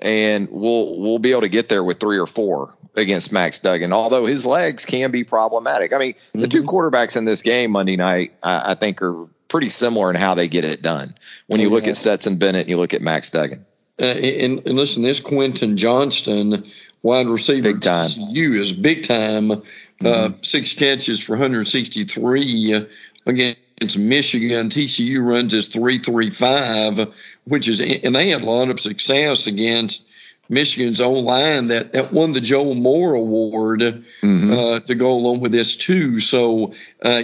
and 0.00 0.48
we'll 0.50 1.00
we'll 1.00 1.20
be 1.20 1.30
able 1.30 1.42
to 1.42 1.48
get 1.48 1.68
there 1.68 1.84
with 1.84 2.00
three 2.00 2.18
or 2.18 2.26
four 2.26 2.74
against 2.94 3.32
Max 3.32 3.58
Duggan. 3.58 3.92
Although 3.92 4.26
his 4.26 4.44
legs 4.44 4.84
can 4.84 5.10
be 5.10 5.24
problematic. 5.24 5.92
I 5.92 5.98
mean, 5.98 6.12
mm-hmm. 6.12 6.40
the 6.40 6.48
two 6.48 6.62
mm-hmm. 6.62 6.68
quarterbacks 6.68 7.16
in 7.16 7.24
this 7.24 7.42
game 7.42 7.72
Monday 7.72 7.96
night, 7.96 8.32
I, 8.42 8.72
I, 8.72 8.74
think, 8.74 9.02
are 9.02 9.26
pretty 9.48 9.70
similar 9.70 10.10
in 10.10 10.16
how 10.16 10.34
they 10.34 10.48
get 10.48 10.64
it 10.64 10.82
done. 10.82 11.14
When 11.46 11.60
you 11.60 11.68
oh, 11.68 11.72
look 11.72 11.84
yeah. 11.84 11.90
at 11.90 11.96
Stetson 11.96 12.36
Bennett, 12.36 12.62
and 12.62 12.70
you 12.70 12.76
look 12.76 12.94
at 12.94 13.02
Max 13.02 13.30
Duggan. 13.30 13.64
Uh, 14.00 14.06
and, 14.06 14.66
and, 14.66 14.76
listen, 14.76 15.02
this 15.02 15.20
Quentin 15.20 15.76
Johnston 15.76 16.70
wide 17.02 17.26
receiver 17.26 17.72
big 17.72 17.82
time. 17.82 18.04
TCU 18.04 18.58
is 18.58 18.72
big 18.72 19.06
time. 19.06 19.50
Uh, 19.50 19.58
mm-hmm. 20.00 20.42
six 20.42 20.72
catches 20.72 21.20
for 21.20 21.32
163 21.32 22.86
against 23.26 23.98
Michigan. 23.98 24.68
TCU 24.68 25.24
runs 25.24 25.54
as 25.54 25.68
335, 25.68 27.12
which 27.44 27.68
is, 27.68 27.80
and 27.80 28.16
they 28.16 28.30
had 28.30 28.42
a 28.42 28.44
lot 28.44 28.70
of 28.70 28.80
success 28.80 29.46
against 29.46 30.04
Michigan's 30.52 31.00
own 31.00 31.24
line 31.24 31.68
that, 31.68 31.94
that 31.94 32.12
won 32.12 32.32
the 32.32 32.40
Joe 32.40 32.74
Moore 32.74 33.14
Award 33.14 33.80
mm-hmm. 33.80 34.52
uh, 34.52 34.80
to 34.80 34.94
go 34.94 35.12
along 35.12 35.40
with 35.40 35.52
this, 35.52 35.74
too. 35.76 36.20
So, 36.20 36.74
uh, 37.02 37.22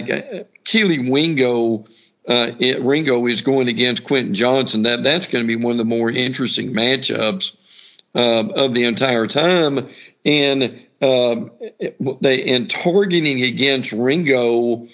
Kelee 0.65 1.09
Wingo. 1.09 1.85
Uh, 2.27 2.51
it, 2.59 2.79
Ringo 2.83 3.25
is 3.25 3.41
going 3.41 3.69
against 3.69 4.03
Quentin 4.03 4.35
Johnston. 4.35 4.83
That 4.83 5.03
that's 5.03 5.25
going 5.25 5.43
to 5.43 5.47
be 5.47 5.55
one 5.55 5.71
of 5.71 5.77
the 5.79 5.85
more 5.85 6.11
interesting 6.11 6.73
matchups 6.73 7.97
uh, 8.13 8.47
of 8.49 8.75
the 8.75 8.83
entire 8.83 9.25
time. 9.25 9.89
And 10.23 10.85
um, 11.01 11.51
they 12.21 12.37
in 12.45 12.67
targeting 12.67 13.41
against 13.41 13.91
Ringo, 13.91 14.85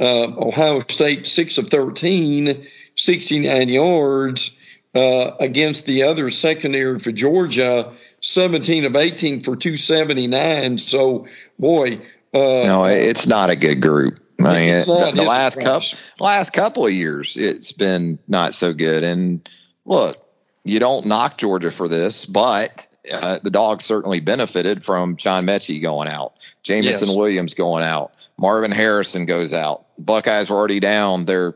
uh, 0.00 0.26
Ohio 0.36 0.80
State 0.88 1.26
six 1.26 1.58
of 1.58 1.68
13, 1.68 2.66
69 2.96 3.68
yards. 3.68 4.50
Uh, 4.92 5.36
against 5.38 5.86
the 5.86 6.02
other 6.02 6.30
secondary 6.30 6.98
for 6.98 7.12
Georgia, 7.12 7.92
17 8.22 8.84
of 8.84 8.96
18 8.96 9.38
for 9.38 9.54
279. 9.54 10.78
So, 10.78 11.28
boy, 11.60 12.00
uh, 12.34 12.38
no, 12.38 12.84
it's 12.86 13.24
not 13.24 13.50
a 13.50 13.56
good 13.56 13.80
group. 13.80 14.18
I 14.40 14.54
mean, 14.54 14.68
it, 14.70 14.86
the, 14.86 15.12
the 15.14 15.22
last 15.22 15.60
couple 15.60 15.98
last 16.18 16.52
couple 16.52 16.86
of 16.86 16.92
years, 16.92 17.36
it's 17.36 17.72
been 17.72 18.18
not 18.26 18.54
so 18.54 18.72
good. 18.72 19.04
And 19.04 19.48
look, 19.84 20.16
you 20.64 20.78
don't 20.78 21.06
knock 21.06 21.38
Georgia 21.38 21.70
for 21.70 21.88
this, 21.88 22.26
but 22.26 22.88
uh, 23.10 23.38
the 23.42 23.50
dogs 23.50 23.84
certainly 23.84 24.20
benefited 24.20 24.84
from 24.84 25.16
John 25.16 25.46
Metchie 25.46 25.80
going 25.80 26.08
out, 26.08 26.34
Jameson 26.62 27.08
yes. 27.08 27.16
Williams 27.16 27.54
going 27.54 27.84
out, 27.84 28.12
Marvin 28.38 28.70
Harrison 28.70 29.26
goes 29.26 29.52
out. 29.52 29.86
Buckeyes 29.98 30.48
were 30.48 30.56
already 30.56 30.80
down 30.80 31.26
their 31.26 31.54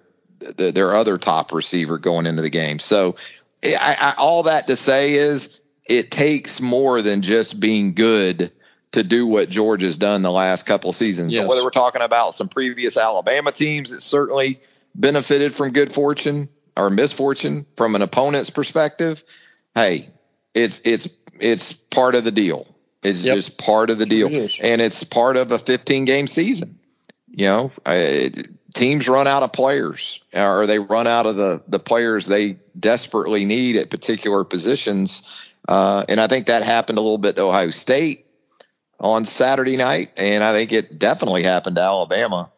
their 0.57 0.95
other 0.95 1.19
top 1.19 1.53
receiver 1.53 1.99
going 1.99 2.27
into 2.27 2.43
the 2.43 2.51
game. 2.51 2.79
So 2.79 3.17
I, 3.63 3.97
I, 3.99 4.15
all 4.19 4.45
that 4.45 4.67
to 4.67 4.77
say 4.77 5.15
is 5.15 5.59
it 5.87 6.11
takes 6.11 6.61
more 6.61 7.03
than 7.03 7.23
just 7.23 7.59
being 7.59 7.95
good 7.95 8.53
to 8.93 9.03
do 9.03 9.27
what 9.27 9.51
Georgia's 9.51 9.97
done 9.97 10.23
the 10.23 10.31
last 10.31 10.67
couple 10.67 10.93
seasons. 10.93 11.33
Yes. 11.33 11.43
So 11.43 11.49
whether 11.49 11.65
we're 11.65 11.71
talking 11.71 12.03
about 12.03 12.35
some 12.35 12.49
previous 12.49 12.97
Alabama 12.97 13.53
teams 13.53 13.91
that 13.91 14.03
certainly 14.03 14.61
benefited 14.95 15.55
from 15.55 15.73
good 15.73 15.93
fortune 15.93 16.49
or 16.77 16.91
misfortune 16.91 17.67
from 17.77 17.95
an 17.95 18.03
opponent's 18.03 18.51
perspective, 18.51 19.25
hey, 19.75 20.11
it's 20.55 20.81
it's 20.85 21.09
it's 21.41 21.73
part 21.73 22.15
of 22.15 22.25
the 22.25 22.31
deal. 22.31 22.67
It's 23.03 23.23
yep. 23.23 23.37
just 23.37 23.59
part 23.59 23.91
of 23.91 23.99
the 23.99 24.07
deal, 24.07 24.29
it 24.33 24.59
and 24.61 24.81
it's 24.81 25.05
part 25.05 25.37
of 25.37 25.51
a 25.51 25.59
15 25.59 26.05
game 26.05 26.27
season. 26.27 26.79
You 27.29 27.47
know, 27.47 27.73
uh, 27.85 28.29
teams 28.75 29.09
run 29.09 29.27
out 29.27 29.43
of 29.43 29.53
players, 29.53 30.21
or 30.35 30.67
they 30.67 30.79
run 30.79 31.07
out 31.07 31.27
of 31.27 31.37
the 31.37 31.63
the 31.67 31.79
players 31.79 32.27
they 32.27 32.59
desperately 32.79 33.45
need 33.45 33.77
at 33.77 33.91
particular 33.91 34.45
positions. 34.45 35.23
Uh, 35.67 36.05
and 36.09 36.21
I 36.21 36.27
think 36.27 36.47
that 36.47 36.63
happened 36.63 36.99
a 36.99 37.01
little 37.01 37.19
bit 37.19 37.37
to 37.37 37.43
Ohio 37.43 37.71
State 37.71 38.27
on 39.01 39.25
Saturday 39.25 39.77
night, 39.77 40.11
and 40.17 40.45
I 40.45 40.53
think 40.53 40.73
it 40.73 40.99
definitely 40.99 41.43
happened 41.43 41.77
to 41.77 41.83
Alabama 41.83 42.51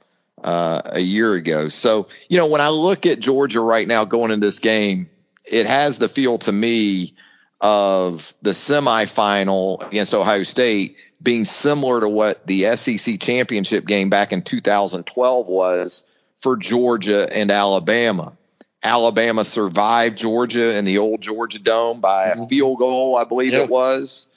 uh, 0.43 0.83
a 0.87 1.01
year 1.01 1.35
ago. 1.35 1.69
So, 1.69 2.09
you 2.29 2.37
know, 2.37 2.47
when 2.47 2.61
I 2.61 2.69
look 2.69 3.07
at 3.07 3.21
Georgia 3.21 3.61
right 3.61 3.87
now 3.87 4.05
going 4.05 4.33
into 4.33 4.47
this 4.47 4.59
game, 4.59 5.09
it 5.45 5.67
has 5.67 5.99
the 5.99 6.09
feel 6.09 6.39
to 6.41 6.53
me 6.53 7.15
of 7.61 8.35
the 8.43 8.51
semifinal 8.51 9.87
against 9.87 10.15
Ohio 10.15 10.43
State 10.43 10.97
being 11.23 11.45
similar 11.45 12.01
to 12.01 12.09
what 12.09 12.47
the 12.47 12.77
SEC 12.77 13.19
championship 13.21 13.87
game 13.87 14.11
back 14.11 14.33
in 14.33 14.43
2012 14.43 15.47
was 15.47 16.05
for 16.41 16.57
Georgia 16.57 17.29
and 17.33 17.51
Alabama. 17.51 18.37
Alabama 18.83 19.45
survived 19.45 20.19
Georgia 20.19 20.77
in 20.77 20.85
the 20.85 20.99
old 20.99 21.21
Georgia 21.21 21.59
Dome 21.59 22.01
by 22.01 22.27
a 22.27 22.37
mm-hmm. 22.37 22.47
field 22.47 22.79
goal, 22.79 23.17
I 23.17 23.25
believe 23.25 23.55
it 23.55 23.69
was, 23.69 24.29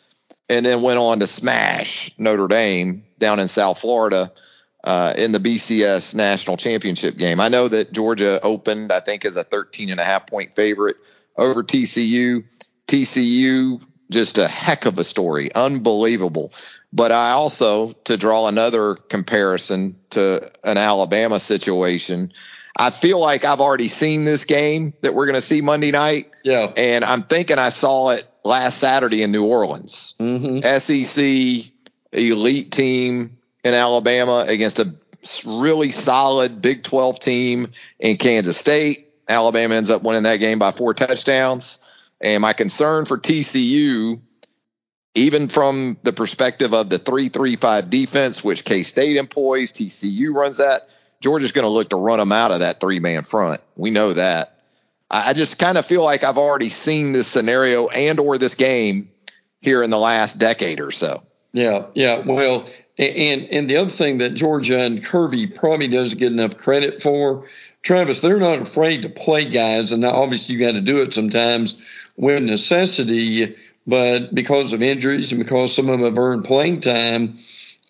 and 0.47 0.65
then 0.65 0.81
went 0.81 0.97
on 0.97 1.19
to 1.19 1.27
smash 1.27 2.11
Notre 2.17 2.47
Dame 2.47 3.03
down 3.19 3.39
in 3.39 3.47
South 3.47 3.79
Florida 3.79 4.31
uh, 4.83 5.13
in 5.17 5.33
the 5.33 5.39
BCS 5.39 6.15
national 6.15 6.57
championship 6.57 7.17
game. 7.17 7.39
I 7.39 7.49
know 7.49 7.67
that 7.67 7.91
Georgia 7.91 8.39
opened, 8.41 8.91
I 8.91 9.01
think, 9.01 9.25
as 9.25 9.35
a 9.35 9.43
13 9.43 9.89
and 9.89 9.99
a 9.99 10.05
half 10.05 10.25
point 10.25 10.55
favorite 10.55 10.95
over 11.37 11.63
TCU. 11.63 12.45
TCU, 12.89 13.81
just 14.09 14.37
a 14.37 14.47
heck 14.47 14.85
of 14.85 14.97
a 14.97 15.03
story, 15.03 15.53
unbelievable. 15.53 16.51
But 16.91 17.11
I 17.11 17.31
also, 17.31 17.91
to 18.05 18.17
draw 18.17 18.47
another 18.47 18.95
comparison 18.95 19.95
to 20.11 20.51
an 20.63 20.77
Alabama 20.77 21.39
situation, 21.39 22.33
I 22.75 22.89
feel 22.89 23.19
like 23.19 23.45
I've 23.45 23.59
already 23.59 23.89
seen 23.89 24.25
this 24.25 24.43
game 24.43 24.93
that 25.01 25.13
we're 25.13 25.27
going 25.27 25.35
to 25.35 25.41
see 25.41 25.61
Monday 25.61 25.91
night. 25.91 26.31
Yeah. 26.43 26.73
And 26.75 27.05
I'm 27.05 27.23
thinking 27.23 27.59
I 27.59 27.69
saw 27.69 28.09
it 28.09 28.27
last 28.43 28.79
Saturday 28.79 29.21
in 29.21 29.31
New 29.31 29.45
Orleans. 29.45 30.15
Mm-hmm. 30.19 30.61
SEC 30.79 31.71
elite 32.11 32.71
team 32.71 33.37
in 33.63 33.73
Alabama 33.75 34.45
against 34.47 34.79
a 34.79 34.95
really 35.45 35.91
solid 35.91 36.59
Big 36.59 36.83
12 36.83 37.19
team 37.19 37.71
in 37.99 38.17
Kansas 38.17 38.57
State. 38.57 39.13
Alabama 39.27 39.75
ends 39.75 39.91
up 39.91 40.01
winning 40.01 40.23
that 40.23 40.37
game 40.37 40.57
by 40.57 40.71
four 40.71 40.95
touchdowns. 40.95 41.77
And 42.21 42.41
my 42.41 42.53
concern 42.53 43.05
for 43.05 43.17
TCU, 43.17 44.19
even 45.15 45.47
from 45.47 45.97
the 46.03 46.13
perspective 46.13 46.73
of 46.73 46.89
the 46.89 46.99
335 46.99 47.89
defense, 47.89 48.43
which 48.43 48.65
K 48.65 48.83
State 48.83 49.17
employs, 49.17 49.71
TCU 49.71 50.33
runs 50.33 50.57
that, 50.57 50.89
Georgia's 51.21 51.51
going 51.51 51.63
to 51.63 51.69
look 51.69 51.89
to 51.89 51.95
run 51.95 52.19
them 52.19 52.31
out 52.31 52.51
of 52.51 52.59
that 52.59 52.79
three 52.79 52.99
man 52.99 53.23
front. 53.23 53.61
We 53.75 53.91
know 53.91 54.13
that. 54.13 54.55
I 55.11 55.33
just 55.33 55.57
kind 55.57 55.77
of 55.77 55.85
feel 55.87 56.03
like 56.03 56.23
I've 56.23 56.37
already 56.37 56.69
seen 56.69 57.13
this 57.13 57.27
scenario 57.27 57.87
and 57.87 58.19
or 58.19 58.37
this 58.37 58.53
game 58.53 59.09
here 59.59 59.81
in 59.81 59.89
the 59.89 59.97
last 59.97 60.37
decade 60.37 60.79
or 60.79 60.91
so. 60.91 61.23
Yeah, 61.51 61.87
yeah. 61.95 62.19
Well, 62.19 62.69
and 62.99 63.43
and 63.45 63.69
the 63.69 63.77
other 63.77 63.89
thing 63.89 64.19
that 64.19 64.35
Georgia 64.35 64.79
and 64.79 65.03
Kirby 65.03 65.47
probably 65.47 65.87
doesn't 65.87 66.19
get 66.19 66.31
enough 66.31 66.57
credit 66.57 67.01
for, 67.01 67.45
Travis, 67.81 68.21
they're 68.21 68.37
not 68.37 68.61
afraid 68.61 69.01
to 69.01 69.09
play 69.09 69.45
guys, 69.49 69.91
and 69.91 70.05
obviously 70.05 70.55
you 70.55 70.63
got 70.63 70.73
to 70.73 70.81
do 70.81 71.01
it 71.01 71.13
sometimes 71.13 71.81
when 72.19 72.47
necessity, 72.47 73.55
but 73.87 74.35
because 74.35 74.73
of 74.73 74.81
injuries 74.81 75.31
and 75.31 75.41
because 75.41 75.73
some 75.73 75.87
of 75.87 75.99
them 75.99 76.03
have 76.03 76.19
earned 76.19 76.43
playing 76.43 76.81
time 76.81 77.37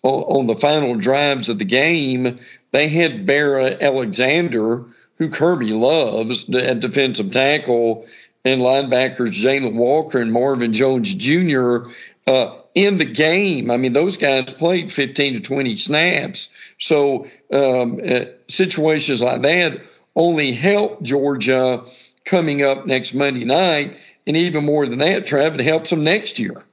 on, 0.04 0.46
the 0.46 0.54
final 0.54 0.94
drives 0.94 1.48
of 1.48 1.58
the 1.58 1.64
game, 1.64 2.38
they 2.70 2.86
had 2.86 3.26
Bear 3.26 3.82
Alexander, 3.82 4.84
who 5.16 5.30
Kirby 5.30 5.72
loves, 5.72 6.48
at 6.48 6.78
defensive 6.78 7.32
tackle, 7.32 8.06
and 8.44 8.60
linebackers 8.60 9.32
Jalon 9.32 9.74
Walker 9.74 10.20
and 10.20 10.32
Marvin 10.32 10.74
Jones 10.74 11.12
Jr. 11.12 11.90
Uh, 12.24 12.56
in 12.76 12.98
the 12.98 13.04
game. 13.04 13.68
I 13.68 13.78
mean, 13.78 13.92
those 13.92 14.16
guys 14.16 14.52
played 14.52 14.92
15 14.92 15.34
to 15.34 15.40
20 15.40 15.74
snaps. 15.74 16.50
So 16.78 17.26
um, 17.52 18.00
uh, 18.08 18.26
situations 18.46 19.20
like 19.20 19.42
that 19.42 19.80
only 20.14 20.52
help 20.52 21.02
Georgia 21.02 21.84
coming 22.24 22.62
up 22.62 22.86
next 22.86 23.12
Monday 23.12 23.44
night 23.44 23.96
and 24.26 24.36
even 24.36 24.64
more 24.64 24.86
than 24.86 24.98
that, 25.00 25.24
Trav, 25.24 25.58
it 25.58 25.64
helps 25.64 25.90
them 25.90 26.04
next 26.04 26.38
year. 26.38 26.64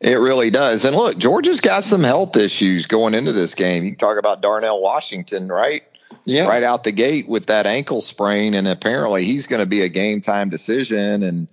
It 0.00 0.14
really 0.14 0.50
does. 0.50 0.84
And 0.84 0.94
look, 0.94 1.16
Georgia's 1.18 1.60
got 1.60 1.84
some 1.84 2.02
health 2.02 2.36
issues 2.36 2.86
going 2.86 3.14
into 3.14 3.32
this 3.32 3.54
game. 3.54 3.84
You 3.84 3.96
talk 3.96 4.18
about 4.18 4.42
Darnell 4.42 4.80
Washington, 4.80 5.48
right? 5.48 5.82
Yeah. 6.24 6.46
Right 6.46 6.62
out 6.62 6.84
the 6.84 6.92
gate 6.92 7.28
with 7.28 7.46
that 7.46 7.66
ankle 7.66 8.02
sprain, 8.02 8.54
and 8.54 8.66
apparently 8.66 9.24
he's 9.24 9.46
going 9.46 9.60
to 9.60 9.66
be 9.66 9.82
a 9.82 9.88
game 9.88 10.20
time 10.20 10.50
decision. 10.50 11.22
And 11.22 11.48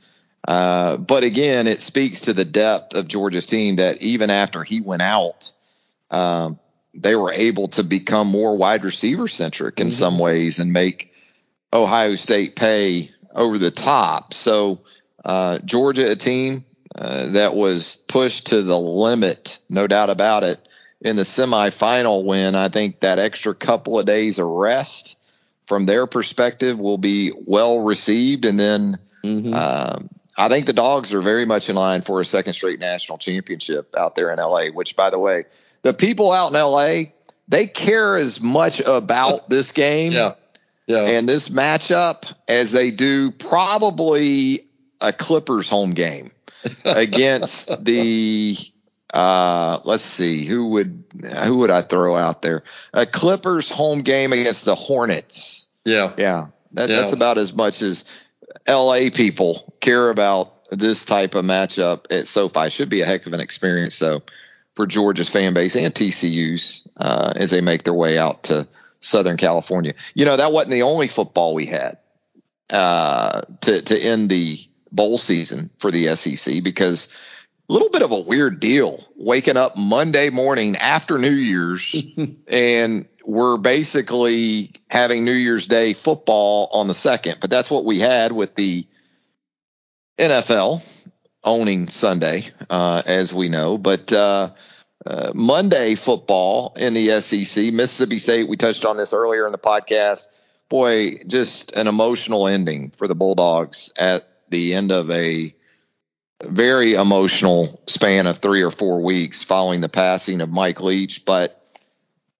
uh, 0.47 0.97
but 0.97 1.23
again, 1.23 1.67
it 1.67 1.81
speaks 1.81 2.21
to 2.21 2.33
the 2.33 2.45
depth 2.45 2.95
of 2.95 3.07
Georgia's 3.07 3.45
team 3.45 3.77
that 3.77 4.01
even 4.01 4.29
after 4.29 4.63
he 4.63 4.81
went 4.81 5.01
out, 5.01 5.51
um, 6.11 6.59
they 6.93 7.15
were 7.15 7.31
able 7.31 7.69
to 7.69 7.83
become 7.83 8.27
more 8.27 8.57
wide 8.57 8.83
receiver 8.83 9.27
centric 9.27 9.79
in 9.79 9.87
mm-hmm. 9.87 9.93
some 9.93 10.19
ways 10.19 10.59
and 10.59 10.73
make 10.73 11.13
Ohio 11.71 12.15
State 12.15 12.55
pay 12.55 13.11
over 13.33 13.57
the 13.57 13.71
top. 13.71 14.33
So 14.33 14.81
uh, 15.23 15.59
Georgia, 15.59 16.11
a 16.11 16.15
team 16.15 16.65
uh, 16.95 17.27
that 17.27 17.55
was 17.55 17.97
pushed 18.07 18.47
to 18.47 18.61
the 18.61 18.77
limit, 18.77 19.59
no 19.69 19.87
doubt 19.87 20.09
about 20.09 20.43
it, 20.43 20.59
in 21.01 21.15
the 21.15 21.23
semifinal 21.23 22.23
win. 22.23 22.55
I 22.55 22.69
think 22.69 23.01
that 23.01 23.19
extra 23.19 23.53
couple 23.53 23.99
of 23.99 24.05
days 24.05 24.39
of 24.39 24.47
rest 24.47 25.15
from 25.67 25.85
their 25.85 26.07
perspective 26.07 26.77
will 26.77 26.97
be 26.97 27.31
well 27.45 27.79
received. 27.79 28.45
And 28.45 28.59
then 28.59 28.99
mm-hmm. 29.23 29.53
um, 29.53 30.09
I 30.37 30.49
think 30.49 30.65
the 30.65 30.73
Dogs 30.73 31.13
are 31.13 31.21
very 31.21 31.45
much 31.45 31.69
in 31.69 31.75
line 31.75 32.01
for 32.01 32.21
a 32.21 32.25
second 32.25 32.53
straight 32.53 32.79
national 32.79 33.17
championship 33.17 33.93
out 33.97 34.15
there 34.15 34.31
in 34.31 34.39
LA, 34.39 34.67
which, 34.67 34.95
by 34.95 35.09
the 35.09 35.19
way, 35.19 35.45
the 35.81 35.93
people 35.93 36.31
out 36.31 36.53
in 36.53 36.59
LA, 36.59 37.11
they 37.47 37.67
care 37.67 38.17
as 38.17 38.41
much 38.41 38.79
about 38.79 39.49
this 39.49 39.71
game. 39.71 40.11
Yeah. 40.11 40.35
Yeah. 40.85 41.05
And 41.05 41.29
this 41.29 41.47
matchup 41.47 42.25
as 42.47 42.71
they 42.71 42.91
do 42.91 43.31
probably 43.31 44.67
a 45.03 45.13
Clippers 45.13 45.69
home 45.69 45.91
game 45.91 46.31
against 46.83 47.69
the 47.83 48.57
uh, 49.13 49.79
let's 49.83 50.03
see 50.03 50.45
who 50.45 50.69
would 50.69 51.03
who 51.43 51.57
would 51.57 51.69
I 51.69 51.83
throw 51.83 52.15
out 52.15 52.41
there? 52.41 52.63
A 52.93 53.05
Clippers 53.05 53.69
home 53.69 54.01
game 54.01 54.33
against 54.33 54.65
the 54.65 54.75
Hornets. 54.75 55.67
Yeah, 55.85 56.13
yeah, 56.17 56.47
that, 56.71 56.89
yeah. 56.89 56.95
that's 56.95 57.11
about 57.11 57.37
as 57.37 57.53
much 57.53 57.81
as 57.81 58.05
L.A. 58.65 59.11
people 59.11 59.75
care 59.81 60.09
about 60.09 60.51
this 60.71 61.05
type 61.05 61.35
of 61.35 61.45
matchup 61.45 62.05
at 62.09 62.27
SoFi. 62.27 62.69
Should 62.69 62.89
be 62.89 63.01
a 63.01 63.05
heck 63.05 63.27
of 63.27 63.33
an 63.33 63.39
experience, 63.39 63.99
though, 63.99 64.23
for 64.75 64.87
Georgia's 64.87 65.29
fan 65.29 65.53
base 65.53 65.75
and 65.75 65.93
TCU's 65.93 66.87
uh, 66.97 67.33
as 67.35 67.51
they 67.51 67.61
make 67.61 67.83
their 67.83 67.93
way 67.93 68.17
out 68.17 68.43
to 68.43 68.67
Southern 68.99 69.37
California. 69.37 69.93
You 70.15 70.25
know 70.25 70.37
that 70.37 70.51
wasn't 70.51 70.71
the 70.71 70.83
only 70.83 71.07
football 71.07 71.53
we 71.53 71.65
had 71.67 71.97
uh, 72.71 73.41
to 73.61 73.81
to 73.81 73.99
end 73.99 74.29
the 74.29 74.67
bowl 74.93 75.17
season 75.17 75.69
for 75.79 75.91
the 75.91 76.15
SEC 76.15 76.63
because 76.63 77.09
a 77.69 77.73
little 77.73 77.89
bit 77.89 78.01
of 78.01 78.11
a 78.11 78.19
weird 78.19 78.59
deal 78.59 79.05
waking 79.17 79.57
up 79.57 79.75
Monday 79.75 80.29
morning 80.29 80.75
after 80.77 81.17
New 81.17 81.31
Year's 81.31 81.95
and 82.47 83.07
we're 83.25 83.57
basically 83.57 84.73
having 84.89 85.25
New 85.25 85.31
Year's 85.31 85.67
Day 85.67 85.93
football 85.93 86.69
on 86.71 86.87
the 86.87 86.93
second. 86.93 87.37
But 87.39 87.49
that's 87.49 87.69
what 87.69 87.85
we 87.85 87.99
had 87.99 88.31
with 88.31 88.55
the 88.55 88.85
NFL 90.19 90.81
owning 91.43 91.89
Sunday, 91.89 92.49
uh, 92.69 93.01
as 93.05 93.33
we 93.33 93.49
know. 93.49 93.77
But 93.77 94.11
uh, 94.11 94.51
uh, 95.05 95.31
Monday 95.33 95.95
football 95.95 96.73
in 96.77 96.93
the 96.93 97.21
SEC, 97.21 97.73
Mississippi 97.73 98.19
State, 98.19 98.47
we 98.47 98.57
touched 98.57 98.85
on 98.85 98.97
this 98.97 99.13
earlier 99.13 99.45
in 99.45 99.51
the 99.51 99.57
podcast. 99.57 100.25
Boy, 100.69 101.23
just 101.27 101.71
an 101.73 101.87
emotional 101.87 102.47
ending 102.47 102.91
for 102.97 103.07
the 103.07 103.15
Bulldogs 103.15 103.91
at 103.95 104.27
the 104.53 104.73
end 104.73 104.91
of 104.91 105.11
a 105.11 105.53
very 106.43 106.93
emotional 106.93 107.81
span 107.87 108.27
of 108.27 108.37
three 108.39 108.61
or 108.61 108.71
four 108.71 109.01
weeks 109.01 109.43
following 109.43 109.81
the 109.81 109.89
passing 109.89 110.41
of 110.41 110.49
Mike 110.49 110.79
Leach. 110.79 111.25
But 111.25 111.59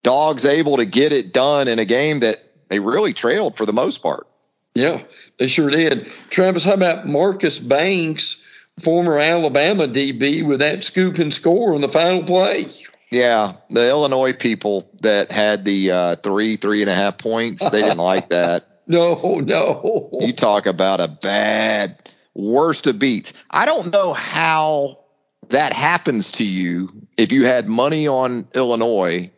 Dogs 0.04 0.44
able 0.44 0.78
to 0.78 0.86
get 0.86 1.14
it 1.14 1.34
done 1.34 1.68
in 1.68 1.80
a 1.80 1.86
game 1.86 2.20
that 2.20 2.44
they 2.70 2.80
really 2.80 3.14
trailed 3.14 3.56
for 3.56 3.66
the 3.66 3.74
most 3.74 4.04
part. 4.04 4.28
Yeah, 4.76 5.04
they 5.38 5.48
sure 5.48 5.70
did. 5.70 6.12
Travis, 6.30 6.64
how 6.64 6.74
about 6.74 7.08
Marcus 7.08 7.58
Banks, 7.58 8.44
former 8.82 9.18
Alabama 9.18 9.88
DB, 9.88 10.46
with 10.46 10.60
that 10.60 10.84
scoop 10.84 11.20
and 11.20 11.34
score 11.34 11.74
on 11.74 11.82
the 11.82 11.90
final 11.90 12.24
play? 12.24 12.68
Yeah, 13.12 13.54
the 13.70 13.88
Illinois 13.88 14.34
people 14.34 14.90
that 15.02 15.32
had 15.32 15.64
the 15.64 15.92
uh, 15.92 16.16
three, 16.18 16.58
three 16.58 16.82
and 16.82 16.90
a 16.90 16.96
half 16.96 17.18
points, 17.18 17.68
they 17.70 17.82
didn't 17.82 17.98
like 17.98 18.30
that. 18.30 18.73
No, 18.88 19.40
no. 19.40 20.10
You 20.20 20.34
talk 20.34 20.66
about 20.66 21.00
a 21.00 21.08
bad, 21.08 22.10
worst 22.34 22.86
of 22.86 23.00
beats. 23.00 23.32
I 23.50 23.66
don't 23.66 23.94
know 23.94 24.14
how 24.14 25.00
that 25.50 25.72
happens 25.72 26.34
to 26.34 26.44
you 26.44 26.90
if 27.18 27.32
you 27.32 27.46
had 27.46 27.68
money 27.68 28.08
on 28.08 28.48
Illinois 28.54 29.32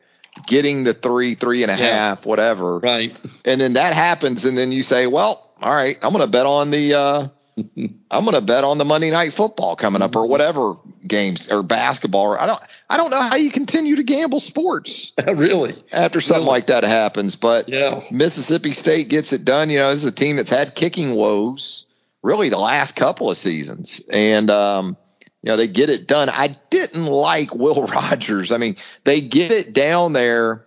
getting 0.47 0.83
the 0.83 0.93
three, 0.93 1.35
three 1.35 1.63
and 1.63 1.71
a 1.71 1.77
yeah. 1.77 1.85
half, 1.85 2.25
whatever. 2.25 2.79
Right. 2.79 3.17
And 3.45 3.59
then 3.61 3.73
that 3.73 3.93
happens, 3.93 4.45
and 4.45 4.57
then 4.57 4.71
you 4.71 4.83
say, 4.83 5.07
well, 5.07 5.53
all 5.61 5.73
right, 5.73 5.97
I'm 6.01 6.11
going 6.11 6.21
to 6.21 6.27
bet 6.27 6.45
on 6.45 6.71
the. 6.71 6.93
Uh, 6.93 7.27
I'm 7.57 8.25
going 8.25 8.33
to 8.33 8.41
bet 8.41 8.65
on 8.65 8.77
the 8.77 8.85
Monday 8.85 9.11
night 9.11 9.33
football 9.33 9.75
coming 9.77 10.01
up 10.01 10.15
or 10.15 10.27
whatever 10.27 10.75
games 11.07 11.47
or 11.49 11.63
basketball. 11.63 12.23
Or 12.27 12.41
I 12.41 12.47
don't 12.47 12.59
I 12.89 12.97
don't 12.97 13.09
know 13.09 13.21
how 13.21 13.35
you 13.35 13.49
continue 13.49 13.95
to 13.95 14.03
gamble 14.03 14.41
sports. 14.41 15.13
really? 15.27 15.81
After 15.91 16.19
something 16.19 16.41
really? 16.41 16.49
like 16.49 16.67
that 16.67 16.83
happens, 16.83 17.35
but 17.35 17.69
yeah. 17.69 18.03
Mississippi 18.11 18.73
State 18.73 19.07
gets 19.07 19.31
it 19.31 19.45
done. 19.45 19.69
You 19.69 19.79
know, 19.79 19.91
this 19.91 20.03
is 20.03 20.09
a 20.09 20.11
team 20.11 20.35
that's 20.35 20.49
had 20.49 20.75
kicking 20.75 21.15
woes 21.15 21.85
really 22.25 22.49
the 22.49 22.57
last 22.57 22.95
couple 22.95 23.29
of 23.29 23.37
seasons, 23.37 24.01
and 24.11 24.49
um, 24.49 24.97
you 25.41 25.51
know 25.51 25.57
they 25.57 25.67
get 25.67 25.89
it 25.89 26.07
done. 26.07 26.29
I 26.29 26.57
didn't 26.69 27.05
like 27.05 27.55
Will 27.55 27.83
Rogers. 27.87 28.51
I 28.51 28.57
mean, 28.57 28.75
they 29.05 29.21
get 29.21 29.51
it 29.51 29.71
down 29.71 30.11
there 30.11 30.64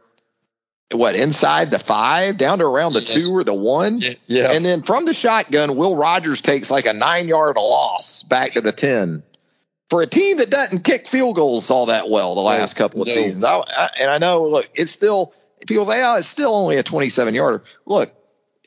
what 0.92 1.14
inside 1.14 1.70
the 1.70 1.78
five 1.78 2.38
down 2.38 2.58
to 2.58 2.64
around 2.64 2.94
the 2.94 3.02
yes. 3.02 3.12
two 3.12 3.36
or 3.36 3.44
the 3.44 3.54
one. 3.54 4.00
Yeah. 4.00 4.14
yeah. 4.26 4.52
And 4.52 4.64
then 4.64 4.82
from 4.82 5.04
the 5.04 5.12
shotgun, 5.12 5.76
Will 5.76 5.94
Rogers 5.94 6.40
takes 6.40 6.70
like 6.70 6.86
a 6.86 6.92
nine 6.92 7.28
yard 7.28 7.56
loss 7.56 8.22
back 8.22 8.52
to 8.52 8.60
the 8.60 8.72
10 8.72 9.22
for 9.90 10.02
a 10.02 10.06
team 10.06 10.38
that 10.38 10.50
doesn't 10.50 10.84
kick 10.84 11.06
field 11.06 11.36
goals 11.36 11.70
all 11.70 11.86
that 11.86 12.08
well 12.08 12.34
the 12.34 12.40
last 12.40 12.76
no, 12.76 12.78
couple 12.78 13.02
of 13.02 13.08
no. 13.08 13.14
seasons. 13.14 13.44
I, 13.44 13.58
I, 13.58 13.90
and 13.98 14.10
I 14.10 14.18
know, 14.18 14.44
look, 14.44 14.68
it's 14.74 14.90
still, 14.90 15.34
people 15.66 15.84
say, 15.84 16.02
oh, 16.02 16.14
it's 16.14 16.28
still 16.28 16.54
only 16.54 16.76
a 16.76 16.82
27 16.82 17.34
yarder. 17.34 17.64
Look, 17.84 18.12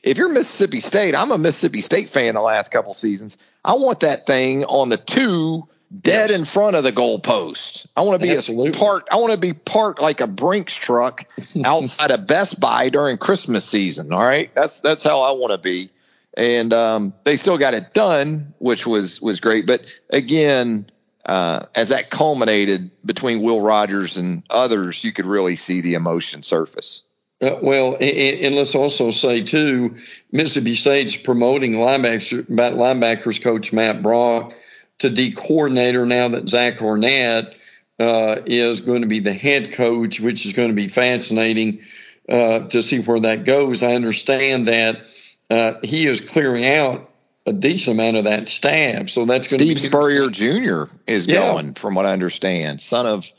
if 0.02 0.16
you're 0.18 0.28
Mississippi 0.28 0.80
State, 0.80 1.14
I'm 1.14 1.30
a 1.30 1.38
Mississippi 1.38 1.80
State 1.80 2.10
fan 2.10 2.34
the 2.34 2.40
last 2.40 2.70
couple 2.70 2.94
seasons. 2.94 3.36
I 3.64 3.74
want 3.74 4.00
that 4.00 4.26
thing 4.26 4.64
on 4.64 4.88
the 4.88 4.96
two 4.96 5.68
dead 6.00 6.30
yes. 6.30 6.38
in 6.38 6.44
front 6.44 6.76
of 6.76 6.84
the 6.84 6.92
goalpost. 6.92 7.86
I 7.96 8.02
want 8.02 8.20
to 8.20 8.26
be 8.26 8.34
Absolutely. 8.34 8.78
parked. 8.78 9.08
I 9.12 9.16
want 9.16 9.32
to 9.32 9.38
be 9.38 9.52
parked 9.52 10.00
like 10.00 10.20
a 10.20 10.26
Brinks 10.26 10.74
truck 10.74 11.26
outside 11.64 12.10
of 12.10 12.26
Best 12.26 12.60
Buy 12.60 12.88
during 12.88 13.18
Christmas 13.18 13.64
season. 13.64 14.12
All 14.12 14.24
right, 14.24 14.54
that's 14.54 14.80
that's 14.80 15.02
how 15.02 15.20
I 15.20 15.32
want 15.32 15.52
to 15.52 15.58
be. 15.58 15.90
And 16.34 16.72
um, 16.72 17.12
they 17.24 17.36
still 17.36 17.58
got 17.58 17.74
it 17.74 17.92
done, 17.92 18.54
which 18.58 18.86
was 18.86 19.20
was 19.20 19.40
great. 19.40 19.66
But 19.66 19.82
again, 20.10 20.86
uh, 21.26 21.66
as 21.74 21.90
that 21.90 22.10
culminated 22.10 22.90
between 23.04 23.42
Will 23.42 23.60
Rogers 23.60 24.16
and 24.16 24.42
others, 24.48 25.04
you 25.04 25.12
could 25.12 25.26
really 25.26 25.56
see 25.56 25.82
the 25.82 25.94
emotion 25.94 26.42
surface. 26.42 27.02
Uh, 27.42 27.58
well, 27.60 27.94
and, 27.94 28.02
and, 28.02 28.54
let's 28.54 28.74
also 28.74 29.10
say 29.10 29.42
too, 29.42 29.96
Mississippi 30.30 30.74
State's 30.74 31.16
promoting 31.16 31.72
linebackers, 31.72 32.46
linebackers 32.46 33.42
coach 33.42 33.72
Matt 33.72 34.00
Brock 34.00 34.54
to 35.02 35.10
D 35.10 35.32
coordinator 35.32 36.06
now 36.06 36.28
that 36.28 36.48
Zach 36.48 36.80
Arnett 36.80 37.54
uh, 37.98 38.36
is 38.46 38.80
going 38.80 39.02
to 39.02 39.08
be 39.08 39.20
the 39.20 39.34
head 39.34 39.72
coach, 39.72 40.18
which 40.18 40.46
is 40.46 40.52
going 40.52 40.68
to 40.68 40.74
be 40.74 40.88
fascinating 40.88 41.80
uh, 42.28 42.60
to 42.68 42.82
see 42.82 43.00
where 43.00 43.20
that 43.20 43.44
goes. 43.44 43.82
I 43.82 43.94
understand 43.94 44.68
that 44.68 45.06
uh, 45.50 45.74
he 45.82 46.06
is 46.06 46.20
clearing 46.20 46.66
out 46.66 47.10
a 47.46 47.52
decent 47.52 47.96
amount 47.96 48.16
of 48.16 48.24
that 48.24 48.48
staff, 48.48 49.08
so 49.08 49.24
that's 49.24 49.48
going 49.48 49.60
Steve 49.60 49.76
to 49.76 49.82
be 49.82 49.88
Spurrier 49.88 50.30
Jr. 50.30 50.84
is 51.06 51.26
yeah. 51.26 51.52
going, 51.52 51.74
from 51.74 51.94
what 51.94 52.06
I 52.06 52.12
understand, 52.12 52.80
son 52.80 53.06
of 53.06 53.30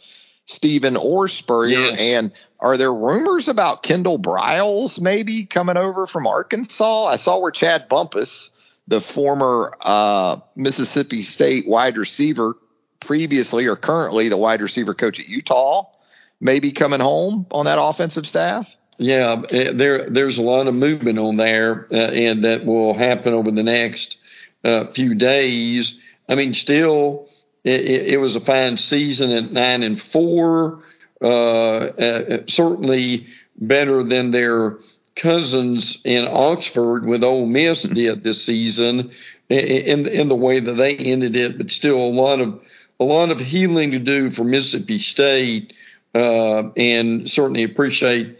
Stephen 0.45 0.97
or 0.97 1.27
Spurrier. 1.27 1.79
Yes. 1.79 1.99
And 1.99 2.31
are 2.59 2.77
there 2.77 2.93
rumors 2.93 3.47
about 3.47 3.83
Kendall 3.83 4.19
Briles 4.19 4.99
maybe 4.99 5.45
coming 5.45 5.77
over 5.77 6.05
from 6.05 6.27
Arkansas? 6.27 7.05
I 7.05 7.15
saw 7.15 7.39
where 7.39 7.51
Chad 7.51 7.87
Bumphis 7.89 8.49
the 8.87 9.01
former 9.01 9.75
uh, 9.81 10.39
Mississippi 10.55 11.21
State 11.21 11.67
wide 11.67 11.97
receiver, 11.97 12.55
previously 12.99 13.65
or 13.65 13.75
currently 13.75 14.29
the 14.29 14.37
wide 14.37 14.61
receiver 14.61 14.93
coach 14.93 15.19
at 15.19 15.27
Utah, 15.27 15.85
maybe 16.39 16.71
coming 16.71 16.99
home 16.99 17.45
on 17.51 17.65
that 17.65 17.81
offensive 17.81 18.27
staff? 18.27 18.75
Yeah, 18.97 19.41
eh, 19.49 19.71
there 19.73 20.09
there's 20.09 20.37
a 20.37 20.41
lot 20.41 20.67
of 20.67 20.75
movement 20.75 21.17
on 21.17 21.35
there, 21.37 21.87
uh, 21.91 21.95
and 21.95 22.43
that 22.43 22.65
will 22.65 22.93
happen 22.93 23.33
over 23.33 23.51
the 23.51 23.63
next 23.63 24.17
uh, 24.63 24.87
few 24.87 25.15
days. 25.15 25.99
I 26.29 26.35
mean, 26.35 26.53
still, 26.53 27.27
it, 27.63 27.81
it, 27.81 28.21
was 28.21 28.35
a 28.35 28.39
fine 28.39 28.77
season 28.77 29.31
at 29.31 29.51
nine 29.51 29.83
and 29.83 29.99
four. 29.99 30.83
Uh, 31.21 31.25
uh 31.25 32.37
certainly 32.47 33.27
better 33.55 34.03
than 34.03 34.31
their 34.31 34.77
cousins 35.15 35.99
in 36.03 36.27
Oxford 36.27 37.05
with 37.05 37.23
Ole 37.23 37.45
Miss 37.45 37.85
mm-hmm. 37.85 37.93
did 37.93 38.23
this 38.23 38.43
season 38.43 39.11
in 39.49 40.07
in 40.07 40.27
the 40.27 40.35
way 40.35 40.59
that 40.59 40.73
they 40.73 40.95
ended 40.95 41.35
it, 41.35 41.57
but 41.57 41.69
still 41.69 41.97
a 41.97 42.09
lot 42.09 42.39
of 42.39 42.61
a 42.99 43.03
lot 43.03 43.31
of 43.31 43.39
healing 43.39 43.91
to 43.91 43.99
do 43.99 44.31
for 44.31 44.43
Mississippi 44.43 44.99
State, 44.99 45.73
uh, 46.15 46.69
and 46.77 47.29
certainly 47.29 47.63
appreciate 47.63 48.39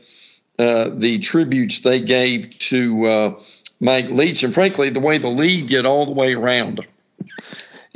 uh, 0.60 0.90
the 0.94 1.20
tributes 1.20 1.80
they 1.80 2.00
gave 2.00 2.58
to 2.60 3.06
uh, 3.06 3.40
Mike 3.80 4.10
Leach, 4.10 4.44
and 4.44 4.54
frankly, 4.54 4.90
the 4.90 5.00
way 5.00 5.18
the 5.18 5.28
league 5.28 5.68
get 5.68 5.86
all 5.86 6.06
the 6.06 6.14
way 6.14 6.34
around. 6.34 6.86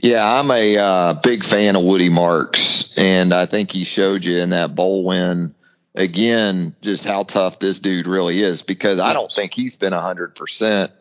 Yeah, 0.02 0.40
I'm 0.40 0.52
a 0.52 0.78
uh, 0.78 1.14
big 1.24 1.44
fan 1.44 1.76
of 1.76 1.84
Woody 1.84 2.10
Marks, 2.10 2.96
and 2.98 3.34
I 3.34 3.48
think 3.48 3.72
he 3.72 3.84
showed 3.84 4.26
you 4.26 4.38
in 4.38 4.52
that 4.52 4.76
bowl 4.76 5.04
win 5.04 5.56
again 5.98 6.76
just 6.82 7.04
how 7.04 7.24
tough 7.24 7.60
this 7.60 7.80
dude 7.80 8.08
really 8.08 8.42
is 8.42 8.62
because 8.62 9.00
I 9.00 9.14
don't 9.14 9.32
think 9.32 9.54
he's 9.54 9.76
been 9.76 9.94
100% 9.94 10.92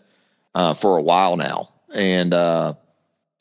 uh, 0.55 0.75
for 0.75 0.97
a 0.97 1.03
while 1.03 1.37
now. 1.37 1.69
And 1.95 2.33
uh, 2.35 2.75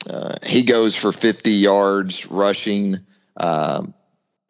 uh, 0.07 0.35
he 0.45 0.63
goes 0.63 0.95
for 0.95 1.11
50 1.11 1.51
yards 1.51 2.27
rushing 2.27 2.99
um, 3.37 3.93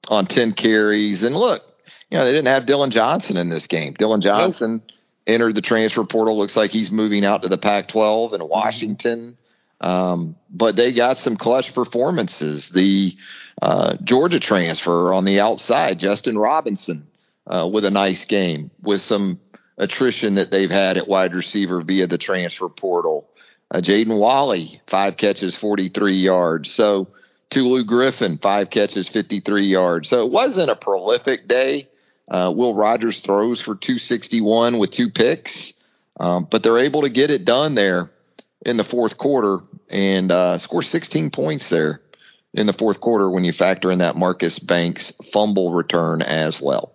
on 0.09 0.25
10 0.25 0.53
carries. 0.53 1.23
And 1.23 1.35
look, 1.35 1.63
you 2.09 2.17
know, 2.17 2.25
they 2.25 2.31
didn't 2.31 2.47
have 2.47 2.65
Dillon 2.65 2.89
Johnson 2.89 3.37
in 3.37 3.49
this 3.49 3.67
game. 3.67 3.93
Dillon 3.93 4.21
Johnson 4.21 4.71
nope. 4.71 4.97
entered 5.27 5.55
the 5.55 5.61
transfer 5.61 6.03
portal. 6.03 6.37
Looks 6.37 6.57
like 6.57 6.71
he's 6.71 6.91
moving 6.91 7.23
out 7.23 7.43
to 7.43 7.49
the 7.49 7.57
Pac 7.57 7.87
12 7.87 8.33
in 8.33 8.49
Washington. 8.49 9.37
Um, 9.81 10.35
but 10.49 10.75
they 10.75 10.93
got 10.93 11.17
some 11.17 11.38
clutch 11.38 11.73
performances. 11.73 12.69
The 12.69 13.15
uh, 13.61 13.95
Georgia 14.03 14.39
transfer 14.39 15.13
on 15.13 15.25
the 15.25 15.39
outside, 15.39 15.99
Justin 15.99 16.38
Robinson, 16.38 17.07
uh, 17.47 17.69
with 17.71 17.85
a 17.85 17.91
nice 17.91 18.25
game 18.25 18.71
with 18.81 19.01
some 19.01 19.39
attrition 19.77 20.35
that 20.35 20.51
they've 20.51 20.71
had 20.71 20.97
at 20.97 21.07
wide 21.07 21.33
receiver 21.33 21.81
via 21.81 22.07
the 22.07 22.17
transfer 22.17 22.69
portal. 22.69 23.29
Uh, 23.71 23.79
Jaden 23.79 24.17
Walley, 24.17 24.81
five 24.88 25.17
catches, 25.17 25.55
43 25.55 26.13
yards. 26.13 26.71
So 26.71 27.07
Tulu 27.49 27.83
Griffin, 27.83 28.38
five 28.38 28.69
catches, 28.69 29.07
53 29.07 29.63
yards. 29.63 30.09
So 30.09 30.25
it 30.25 30.31
wasn't 30.31 30.69
a 30.69 30.75
prolific 30.75 31.47
day. 31.47 31.89
Uh, 32.29 32.51
Will 32.55 32.73
Rogers 32.73 33.21
throws 33.21 33.59
for 33.59 33.75
261 33.75 34.77
with 34.77 34.91
two 34.91 35.11
picks, 35.11 35.73
um, 36.19 36.47
but 36.49 36.63
they're 36.63 36.79
able 36.79 37.03
to 37.03 37.09
get 37.09 37.29
it 37.29 37.45
done 37.45 37.75
there 37.75 38.09
in 38.65 38.78
the 38.78 38.84
fourth 38.84 39.17
quarter 39.17 39.60
and 39.89 40.32
uh, 40.32 40.58
score 40.58 40.82
16 40.82 41.30
points 41.30 41.69
there 41.69 42.01
in 42.54 42.67
the 42.67 42.73
fourth 42.73 42.99
quarter 42.99 43.30
when 43.30 43.43
you 43.43 43.54
factor 43.54 43.91
in 43.91 43.99
that 43.99 44.15
Marcus 44.15 44.60
Banks 44.60 45.13
fumble 45.32 45.71
return 45.71 46.21
as 46.21 46.60
well. 46.60 46.93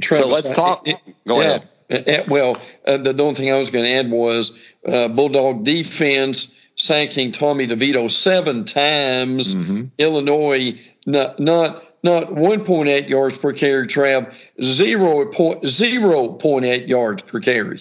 Travis, 0.00 0.24
so 0.24 0.32
let's 0.32 0.50
talk. 0.50 0.88
It, 0.88 0.96
it, 1.06 1.14
Go 1.26 1.40
yeah, 1.40 1.60
ahead. 1.88 2.28
well, 2.28 2.60
uh, 2.84 2.96
the, 2.96 3.12
the, 3.12 3.22
only 3.22 3.34
thing 3.36 3.52
I 3.52 3.58
was 3.58 3.70
going 3.70 3.84
to 3.84 3.92
add 3.92 4.10
was 4.10 4.52
uh, 4.86 5.08
Bulldog 5.08 5.64
defense 5.64 6.52
sacking 6.74 7.30
Tommy 7.30 7.68
DeVito 7.68 8.10
seven 8.10 8.64
times. 8.64 9.54
Mm-hmm. 9.54 9.84
Illinois 9.98 10.80
not 11.06 11.38
not 11.38 11.84
not 12.02 12.28
1.8 12.28 13.08
yards 13.08 13.38
per 13.38 13.52
carry, 13.52 13.86
Trav, 13.86 14.32
0.0.8 14.60 16.88
yards 16.88 17.22
per 17.22 17.40
carry. 17.40 17.80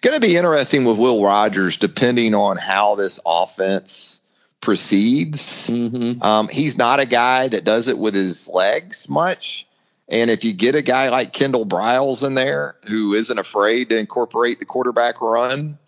Going 0.00 0.20
to 0.20 0.26
be 0.26 0.36
interesting 0.36 0.84
with 0.84 0.98
Will 0.98 1.24
Rogers, 1.24 1.76
depending 1.76 2.34
on 2.34 2.56
how 2.56 2.94
this 2.94 3.18
offense 3.26 4.20
proceeds. 4.60 5.68
Mm-hmm. 5.68 6.22
Um, 6.22 6.48
he's 6.48 6.76
not 6.76 7.00
a 7.00 7.06
guy 7.06 7.48
that 7.48 7.64
does 7.64 7.88
it 7.88 7.98
with 7.98 8.14
his 8.14 8.48
legs 8.48 9.08
much. 9.08 9.66
And 10.08 10.30
if 10.30 10.44
you 10.44 10.52
get 10.52 10.74
a 10.74 10.82
guy 10.82 11.10
like 11.10 11.32
Kendall 11.32 11.66
Briles 11.66 12.26
in 12.26 12.34
there 12.34 12.76
who 12.86 13.14
isn't 13.14 13.38
afraid 13.38 13.90
to 13.90 13.98
incorporate 13.98 14.58
the 14.58 14.64
quarterback 14.64 15.20
run 15.20 15.78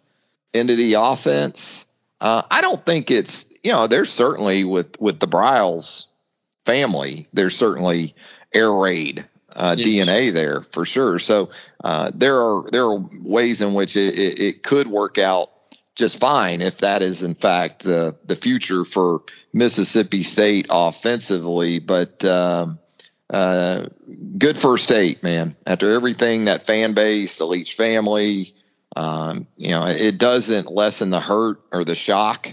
into 0.52 0.76
the 0.76 0.94
offense, 0.94 1.86
uh, 2.20 2.42
I 2.50 2.60
don't 2.60 2.84
think 2.84 3.10
it's 3.10 3.46
you 3.64 3.72
know 3.72 3.86
there's 3.86 4.12
certainly 4.12 4.64
with 4.64 5.00
with 5.00 5.20
the 5.20 5.28
Briles 5.28 6.04
family 6.70 7.28
there's 7.32 7.56
certainly 7.56 8.14
air 8.52 8.72
raid 8.72 9.26
uh, 9.54 9.74
yes. 9.76 9.86
DNA 9.86 10.32
there 10.32 10.62
for 10.72 10.84
sure. 10.84 11.18
So 11.18 11.50
uh, 11.82 12.10
there 12.14 12.40
are 12.40 12.64
there 12.70 12.84
are 12.84 12.98
ways 13.20 13.60
in 13.60 13.74
which 13.74 13.96
it, 13.96 14.14
it, 14.14 14.38
it, 14.40 14.62
could 14.62 14.86
work 14.86 15.18
out 15.18 15.48
just 15.94 16.20
fine 16.20 16.60
if 16.60 16.78
that 16.78 17.02
is 17.02 17.22
in 17.22 17.34
fact 17.34 17.82
the 17.82 18.16
the 18.24 18.36
future 18.36 18.84
for 18.84 19.22
Mississippi 19.52 20.22
State 20.22 20.66
offensively. 20.70 21.78
But 21.78 22.24
um, 22.24 22.78
uh, 23.28 23.86
good 24.38 24.58
first 24.58 24.84
state, 24.84 25.22
man. 25.22 25.56
After 25.66 25.92
everything 25.92 26.44
that 26.44 26.66
fan 26.66 26.94
base, 26.94 27.38
the 27.38 27.46
Leach 27.46 27.74
family, 27.74 28.54
um, 28.96 29.46
you 29.56 29.70
know, 29.70 29.86
it 29.86 30.18
doesn't 30.18 30.70
lessen 30.70 31.10
the 31.10 31.20
hurt 31.20 31.60
or 31.72 31.84
the 31.84 31.94
shock 31.94 32.48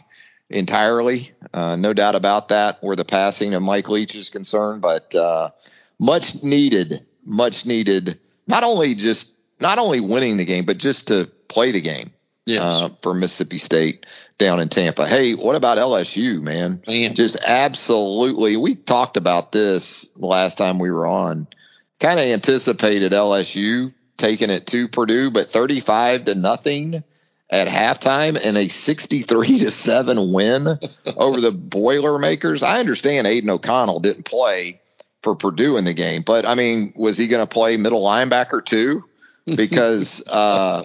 entirely. 0.49 1.31
Uh, 1.53 1.75
no 1.75 1.93
doubt 1.93 2.15
about 2.15 2.49
that, 2.49 2.77
where 2.81 2.95
the 2.95 3.05
passing 3.05 3.53
of 3.53 3.61
Mike 3.61 3.89
Leach 3.89 4.15
is 4.15 4.29
concerned, 4.29 4.81
but 4.81 5.13
uh, 5.15 5.49
much 5.99 6.43
needed, 6.43 7.05
much 7.25 7.65
needed. 7.65 8.19
Not 8.47 8.63
only 8.63 8.95
just 8.95 9.33
not 9.59 9.79
only 9.79 9.99
winning 9.99 10.37
the 10.37 10.45
game, 10.45 10.65
but 10.65 10.77
just 10.77 11.07
to 11.07 11.29
play 11.47 11.71
the 11.71 11.81
game. 11.81 12.11
Yes. 12.45 12.61
Uh, 12.61 12.89
for 13.01 13.13
Mississippi 13.13 13.57
State 13.57 14.05
down 14.37 14.61
in 14.61 14.69
Tampa. 14.69 15.05
Hey, 15.05 15.33
what 15.33 15.57
about 15.57 15.77
LSU, 15.77 16.41
man? 16.41 16.81
man? 16.87 17.13
Just 17.13 17.35
absolutely. 17.45 18.55
We 18.55 18.75
talked 18.75 19.17
about 19.17 19.51
this 19.51 20.09
last 20.15 20.57
time 20.57 20.79
we 20.79 20.89
were 20.89 21.05
on. 21.05 21.47
Kind 21.99 22.21
of 22.21 22.25
anticipated 22.25 23.11
LSU 23.11 23.93
taking 24.15 24.49
it 24.49 24.65
to 24.67 24.87
Purdue, 24.87 25.29
but 25.29 25.51
35 25.51 26.25
to 26.25 26.35
nothing 26.35 27.03
at 27.49 27.67
halftime 27.67 28.39
in 28.39 28.57
a 28.57 28.67
63 28.67 29.59
to 29.59 29.71
7 29.71 30.33
win 30.33 30.79
over 31.05 31.39
the 31.39 31.51
Boilermakers. 31.51 32.63
I 32.63 32.79
understand 32.79 33.27
Aidan 33.27 33.49
O'Connell 33.49 33.99
didn't 33.99 34.23
play 34.23 34.81
for 35.23 35.35
Purdue 35.35 35.77
in 35.77 35.85
the 35.85 35.93
game, 35.93 36.23
but 36.23 36.45
I 36.45 36.55
mean, 36.55 36.93
was 36.95 37.17
he 37.17 37.27
going 37.27 37.45
to 37.45 37.51
play 37.51 37.77
middle 37.77 38.03
linebacker 38.03 38.63
too? 38.65 39.05
Because 39.45 40.21
uh, 40.27 40.83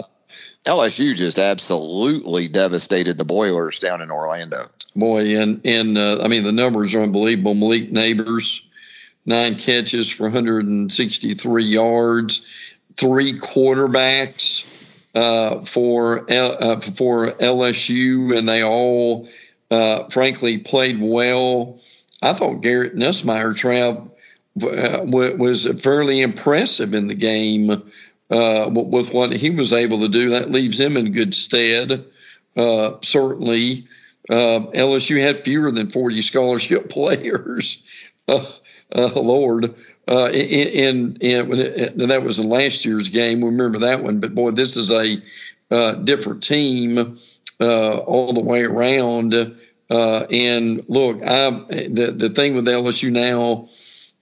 LSU 0.64 1.14
just 1.16 1.38
absolutely 1.38 2.48
devastated 2.48 3.18
the 3.18 3.24
Boilers 3.24 3.78
down 3.78 4.00
in 4.00 4.10
Orlando. 4.10 4.68
Boy, 4.94 5.40
and 5.40 5.60
and 5.64 5.96
uh, 5.96 6.22
I 6.22 6.28
mean 6.28 6.44
the 6.44 6.52
numbers 6.52 6.94
are 6.94 7.02
unbelievable. 7.02 7.54
Malik 7.54 7.90
Nabers, 7.90 8.60
nine 9.24 9.54
catches 9.54 10.10
for 10.10 10.24
163 10.24 11.64
yards, 11.64 12.46
three 12.96 13.32
quarterbacks 13.32 14.64
uh, 15.14 15.64
for 15.64 16.30
uh, 16.30 16.80
for 16.80 17.32
LSU, 17.32 18.36
and 18.36 18.48
they 18.48 18.62
all, 18.62 19.28
uh, 19.70 20.08
frankly, 20.08 20.58
played 20.58 21.00
well. 21.00 21.78
I 22.22 22.34
thought 22.34 22.62
Garrett 22.62 22.96
Nussmeier 22.96 23.52
Trav 23.52 24.10
uh, 24.62 25.04
was 25.04 25.66
fairly 25.82 26.20
impressive 26.20 26.94
in 26.94 27.08
the 27.08 27.14
game 27.14 27.70
uh, 28.30 28.70
with 28.70 29.12
what 29.12 29.32
he 29.32 29.50
was 29.50 29.72
able 29.72 30.00
to 30.00 30.08
do. 30.08 30.30
That 30.30 30.50
leaves 30.50 30.80
him 30.80 30.96
in 30.96 31.12
good 31.12 31.34
stead. 31.34 32.06
Uh, 32.56 32.96
certainly, 33.02 33.88
LSU 34.30 35.20
had 35.22 35.40
fewer 35.40 35.72
than 35.72 35.90
40 35.90 36.22
scholarship 36.22 36.88
players. 36.90 37.82
Lord, 38.94 39.74
uh, 40.08 40.30
in, 40.32 41.16
in, 41.20 41.48
in, 41.50 42.08
that 42.08 42.22
was 42.22 42.38
in 42.38 42.48
last 42.48 42.84
year's 42.84 43.08
game. 43.08 43.40
We 43.40 43.46
remember 43.46 43.80
that 43.80 44.02
one, 44.02 44.20
but 44.20 44.34
boy, 44.34 44.50
this 44.50 44.76
is 44.76 44.90
a 44.90 45.22
uh, 45.70 45.92
different 45.92 46.42
team 46.42 47.16
uh, 47.60 47.98
all 47.98 48.32
the 48.32 48.40
way 48.40 48.62
around. 48.62 49.34
Uh, 49.88 50.26
and 50.30 50.84
look, 50.88 51.22
I 51.22 51.50
the 51.50 52.14
the 52.16 52.30
thing 52.30 52.54
with 52.54 52.66
LSU 52.66 53.12
now, 53.12 53.66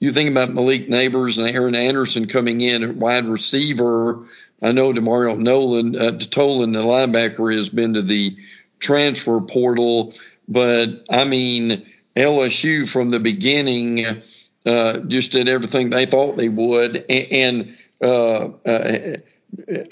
you 0.00 0.12
think 0.12 0.30
about 0.30 0.52
Malik 0.52 0.88
Nabers 0.88 1.38
and 1.38 1.48
Aaron 1.48 1.74
Anderson 1.74 2.26
coming 2.26 2.60
in 2.60 2.82
at 2.82 2.96
wide 2.96 3.26
receiver. 3.26 4.26
I 4.62 4.72
know 4.72 4.92
Demario 4.92 5.38
Nolan, 5.38 5.96
uh, 5.96 6.12
Tolan, 6.18 6.72
the 6.72 6.82
linebacker, 6.82 7.54
has 7.54 7.70
been 7.70 7.94
to 7.94 8.02
the 8.02 8.36
transfer 8.78 9.40
portal, 9.40 10.14
but 10.46 11.04
I 11.08 11.24
mean 11.24 11.86
LSU 12.16 12.88
from 12.88 13.10
the 13.10 13.20
beginning 13.20 14.22
uh, 14.66 14.98
just 15.00 15.32
did 15.32 15.48
everything 15.48 15.90
they 15.90 16.06
thought 16.06 16.36
they 16.36 16.48
would. 16.48 17.04
And, 17.08 17.76
uh, 18.00 18.48
uh, 18.66 19.16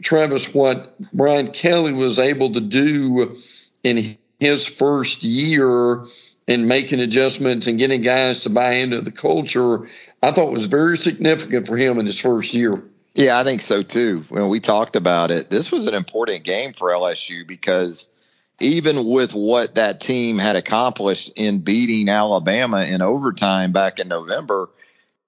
Travis, 0.03 0.55
what 0.55 0.99
Brian 1.13 1.49
Kelly 1.49 1.93
was 1.93 2.19
able 2.19 2.53
to 2.53 2.61
do 2.61 3.37
in 3.83 4.17
his 4.39 4.67
first 4.67 5.25
year 5.25 6.05
and 6.47 6.67
making 6.67 7.01
adjustments 7.01 7.67
and 7.67 7.79
getting 7.79 8.01
guys 8.01 8.43
to 8.43 8.51
buy 8.51 8.75
into 8.75 9.01
the 9.01 9.11
culture, 9.11 9.89
I 10.23 10.31
thought 10.31 10.53
was 10.53 10.67
very 10.67 10.97
significant 10.97 11.67
for 11.67 11.77
him 11.77 11.99
in 11.99 12.07
his 12.07 12.19
first 12.19 12.55
year. 12.55 12.83
Yeah, 13.15 13.39
I 13.39 13.45
think 13.45 13.63
so 13.63 13.83
too. 13.83 14.25
When 14.29 14.49
we 14.49 14.61
talked 14.61 14.95
about 14.95 15.31
it, 15.31 15.51
this 15.51 15.73
was 15.73 15.87
an 15.87 15.95
important 15.95 16.45
game 16.45 16.73
for 16.73 16.91
LSU 16.91 17.47
because 17.47 18.09
even 18.61 19.05
with 19.07 19.35
what 19.35 19.77
that 19.77 20.01
team 20.01 20.39
had 20.39 20.57
accomplished 20.57 21.33
in 21.37 21.61
beating 21.61 22.09
Alabama 22.09 22.83
in 22.83 23.03
overtime 23.03 23.73
back 23.73 23.99
in 23.99 24.09
November, 24.09 24.69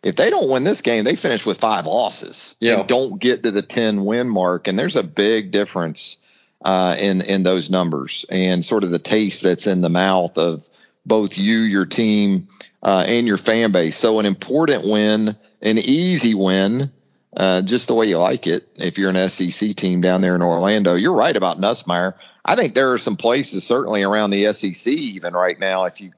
if 0.03 0.17
they 0.17 0.31
don't 0.31 0.49
win 0.49 0.65
this 0.65 0.81
game, 0.81 1.05
they 1.05 1.17
finish 1.17 1.45
with 1.45 1.59
five 1.59 1.87
losses. 1.87 2.57
Yeah. 2.61 2.83
don't 2.83 3.21
get 3.21 3.43
to 3.43 3.51
the 3.51 3.63
10 3.63 4.05
win 4.05 4.29
mark. 4.29 4.67
And 4.67 4.79
there's 4.79 4.97
a 4.97 5.03
big 5.03 5.51
difference 5.51 6.17
uh, 6.65 6.97
in, 6.99 7.23
in 7.23 7.43
those 7.43 7.71
numbers 7.71 8.25
and 8.29 8.65
sort 8.65 8.85
of 8.85 8.91
the 8.91 8.99
taste 8.99 9.43
that's 9.43 9.67
in 9.67 9.81
the 9.81 9.89
mouth 9.89 10.37
of 10.39 10.65
both 11.07 11.39
you, 11.39 11.59
your 11.59 11.87
team, 11.87 12.49
uh, 12.83 13.05
and 13.07 13.27
your 13.27 13.39
fan 13.39 13.73
base. 13.73 13.97
So 13.97 14.19
an 14.19 14.27
important 14.27 14.85
win, 14.85 15.37
an 15.61 15.79
easy 15.79 16.35
win, 16.35 16.91
uh, 17.37 17.63
just 17.63 17.89
the 17.89 17.95
way 17.95 18.07
you 18.07 18.19
like 18.19 18.47
it. 18.47 18.69
If 18.77 18.99
you're 18.99 19.11
an 19.11 19.29
SEC 19.29 19.77
team 19.77 20.01
down 20.01 20.21
there 20.21 20.35
in 20.35 20.43
Orlando, 20.43 20.95
you're 20.95 21.15
right 21.15 21.37
about 21.37 21.61
Nussmeier. 21.61 22.15
I 22.45 22.57
think 22.57 22.75
there 22.75 22.93
are 22.93 22.99
some 22.99 23.17
places 23.17 23.65
certainly 23.65 24.03
around 24.03 24.31
the 24.31 24.53
SEC 24.53 24.93
even 24.93 25.35
right 25.35 25.59
now. 25.59 25.85
If 25.85 26.01
you 26.01 26.13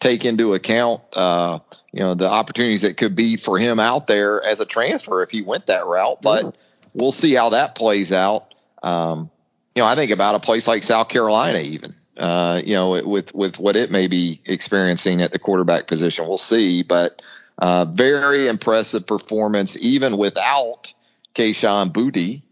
take 0.00 0.24
into 0.24 0.54
account, 0.54 1.02
uh, 1.14 1.60
you 1.92 2.00
know, 2.00 2.14
the 2.14 2.28
opportunities 2.28 2.82
that 2.82 2.96
could 2.96 3.14
be 3.14 3.36
for 3.36 3.58
him 3.58 3.80
out 3.80 4.06
there 4.06 4.42
as 4.42 4.60
a 4.60 4.66
transfer 4.66 5.22
if 5.22 5.30
he 5.30 5.42
went 5.42 5.66
that 5.66 5.86
route. 5.86 6.20
But 6.22 6.56
we'll 6.94 7.12
see 7.12 7.34
how 7.34 7.50
that 7.50 7.74
plays 7.74 8.12
out. 8.12 8.54
Um, 8.82 9.30
you 9.74 9.82
know, 9.82 9.88
I 9.88 9.94
think 9.94 10.10
about 10.10 10.34
a 10.34 10.40
place 10.40 10.66
like 10.66 10.82
South 10.82 11.08
Carolina, 11.08 11.60
even. 11.60 11.94
Uh, 12.16 12.60
you 12.64 12.74
know, 12.74 13.00
with 13.06 13.32
with 13.32 13.60
what 13.60 13.76
it 13.76 13.92
may 13.92 14.08
be 14.08 14.40
experiencing 14.44 15.22
at 15.22 15.30
the 15.30 15.38
quarterback 15.38 15.86
position, 15.86 16.26
we'll 16.26 16.36
see. 16.36 16.82
But 16.82 17.22
uh, 17.58 17.84
very 17.84 18.46
impressive 18.46 19.06
performance, 19.06 19.76
even 19.80 20.16
without 20.16 20.92
Kayshon 21.34 21.92
Boutte 21.92 22.42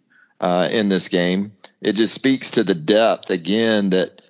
uh, 0.40 0.68
in 0.70 0.88
this 0.88 1.08
game 1.08 1.52
it 1.80 1.92
just 1.92 2.14
speaks 2.14 2.52
to 2.52 2.64
the 2.64 2.74
depth 2.74 3.30
again 3.30 3.90
that 3.90 4.22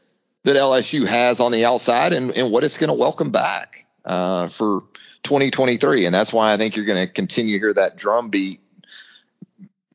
that 0.44 0.56
LSU 0.56 1.06
has 1.06 1.40
on 1.40 1.50
the 1.50 1.64
outside 1.64 2.12
and, 2.12 2.30
and 2.32 2.52
what 2.52 2.62
it's 2.62 2.76
going 2.76 2.88
to 2.88 2.94
welcome 2.94 3.30
back 3.30 3.84
uh, 4.04 4.46
for 4.46 4.82
2023. 5.24 6.06
And 6.06 6.14
that's 6.14 6.32
why 6.32 6.52
I 6.52 6.56
think 6.56 6.76
you're 6.76 6.84
going 6.84 7.04
to 7.04 7.12
continue 7.12 7.54
to 7.54 7.58
hear 7.58 7.74
that 7.74 7.96
drumbeat 7.96 8.60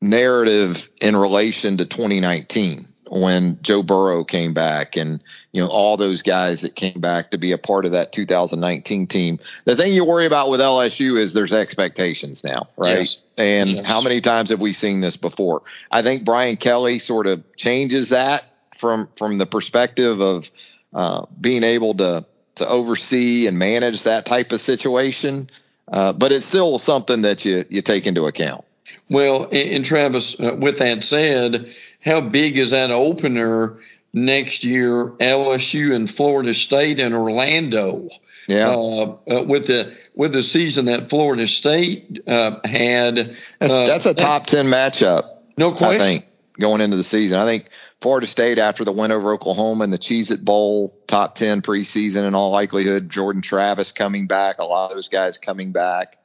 narrative 0.02 0.90
in 1.00 1.16
relation 1.16 1.78
to 1.78 1.86
2019 1.86 2.91
when 3.12 3.60
Joe 3.62 3.84
Burrow 3.84 4.24
came 4.24 4.54
back 4.54 4.96
and 4.96 5.22
you 5.52 5.62
know 5.62 5.68
all 5.68 5.98
those 5.98 6.22
guys 6.22 6.62
that 6.62 6.76
came 6.76 7.02
back 7.02 7.32
to 7.32 7.38
be 7.38 7.52
a 7.52 7.58
part 7.58 7.86
of 7.86 7.92
that 7.92 8.14
2019 8.14 9.06
team. 9.08 9.38
The 9.66 9.76
thing 9.76 9.92
you 9.92 10.06
worry 10.06 10.26
about 10.26 10.50
with 10.50 10.62
LSU 10.62 11.18
is 11.18 11.34
there's 11.34 11.52
expectations 11.52 12.42
now, 12.42 12.70
right? 12.78 13.00
Yes. 13.00 13.22
And 13.38 13.70
yes. 13.72 13.86
how 13.86 14.02
many 14.02 14.22
times 14.22 14.50
have 14.50 14.62
we 14.62 14.72
seen 14.72 15.02
this 15.02 15.18
before? 15.18 15.62
I 15.92 16.02
think 16.04 16.24
Brian 16.24 16.56
Kelly 16.56 17.00
sort 17.00 17.28
of 17.28 17.44
changes 17.58 18.10
that 18.10 18.46
from 18.78 19.10
from 19.18 19.38
the 19.38 19.46
perspective 19.46 20.22
of 20.22 20.50
uh, 20.94 21.26
being 21.40 21.64
able 21.64 21.96
to 21.96 22.26
to 22.56 22.68
oversee 22.68 23.46
and 23.46 23.60
manage 23.60 24.04
that 24.04 24.26
type 24.26 24.54
of 24.54 24.62
situation. 24.62 25.50
Uh, 25.92 26.14
but 26.14 26.32
it's 26.32 26.46
still 26.46 26.80
something 26.80 27.24
that 27.24 27.44
you 27.44 27.66
you 27.68 27.82
take 27.82 28.08
into 28.08 28.26
account. 28.26 28.64
Well, 29.10 29.50
and 29.52 29.84
Travis, 29.84 30.40
uh, 30.40 30.56
with 30.58 30.78
that 30.78 31.04
said, 31.04 31.74
how 32.02 32.22
big 32.22 32.58
is 32.58 32.72
that 32.72 32.92
opener 32.92 33.78
next 34.14 34.64
year? 34.64 35.06
LSU 35.06 35.96
and 35.96 36.10
Florida 36.10 36.54
State 36.54 37.00
and 37.00 37.16
Orlando. 37.16 38.10
Yeah. 38.48 38.70
Uh, 38.70 39.18
uh, 39.30 39.44
with 39.44 39.68
the 39.68 39.96
with 40.16 40.34
the 40.34 40.44
season 40.44 40.86
that 40.86 41.10
Florida 41.10 41.48
State 41.48 42.22
uh, 42.28 42.60
had, 42.66 43.38
that's, 43.60 43.74
uh, 43.74 43.86
that's, 43.86 44.06
a 44.06 44.14
top 44.14 44.48
ten 44.48 44.66
matchup. 44.66 45.38
No 45.58 45.72
question. 45.72 46.02
I 46.02 46.04
think 46.04 46.28
going 46.60 46.82
into 46.82 46.98
the 46.98 47.04
season, 47.04 47.38
I 47.38 47.46
think 47.46 47.70
Florida 48.02 48.26
State 48.26 48.58
after 48.58 48.84
the 48.84 48.92
win 48.92 49.12
over 49.12 49.32
Oklahoma 49.32 49.84
and 49.84 49.94
the 49.94 50.00
Cheez 50.00 50.32
It 50.32 50.44
Bowl, 50.44 50.98
top 51.08 51.36
ten 51.36 51.62
preseason 51.62 52.28
in 52.28 52.34
all 52.34 52.50
likelihood. 52.52 53.10
Jordan 53.10 53.44
Travis 53.44 53.92
coming 53.92 54.26
back, 54.26 54.58
a 54.58 54.66
lot 54.66 54.90
of 54.90 54.98
those 54.98 55.08
guys 55.08 55.38
coming 55.38 55.72
back. 55.72 56.18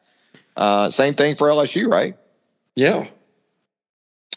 Uh, 0.56 0.90
same 0.90 1.14
thing 1.14 1.36
for 1.36 1.48
LSU, 1.48 1.86
right? 1.86 2.16
Yeah, 2.74 3.08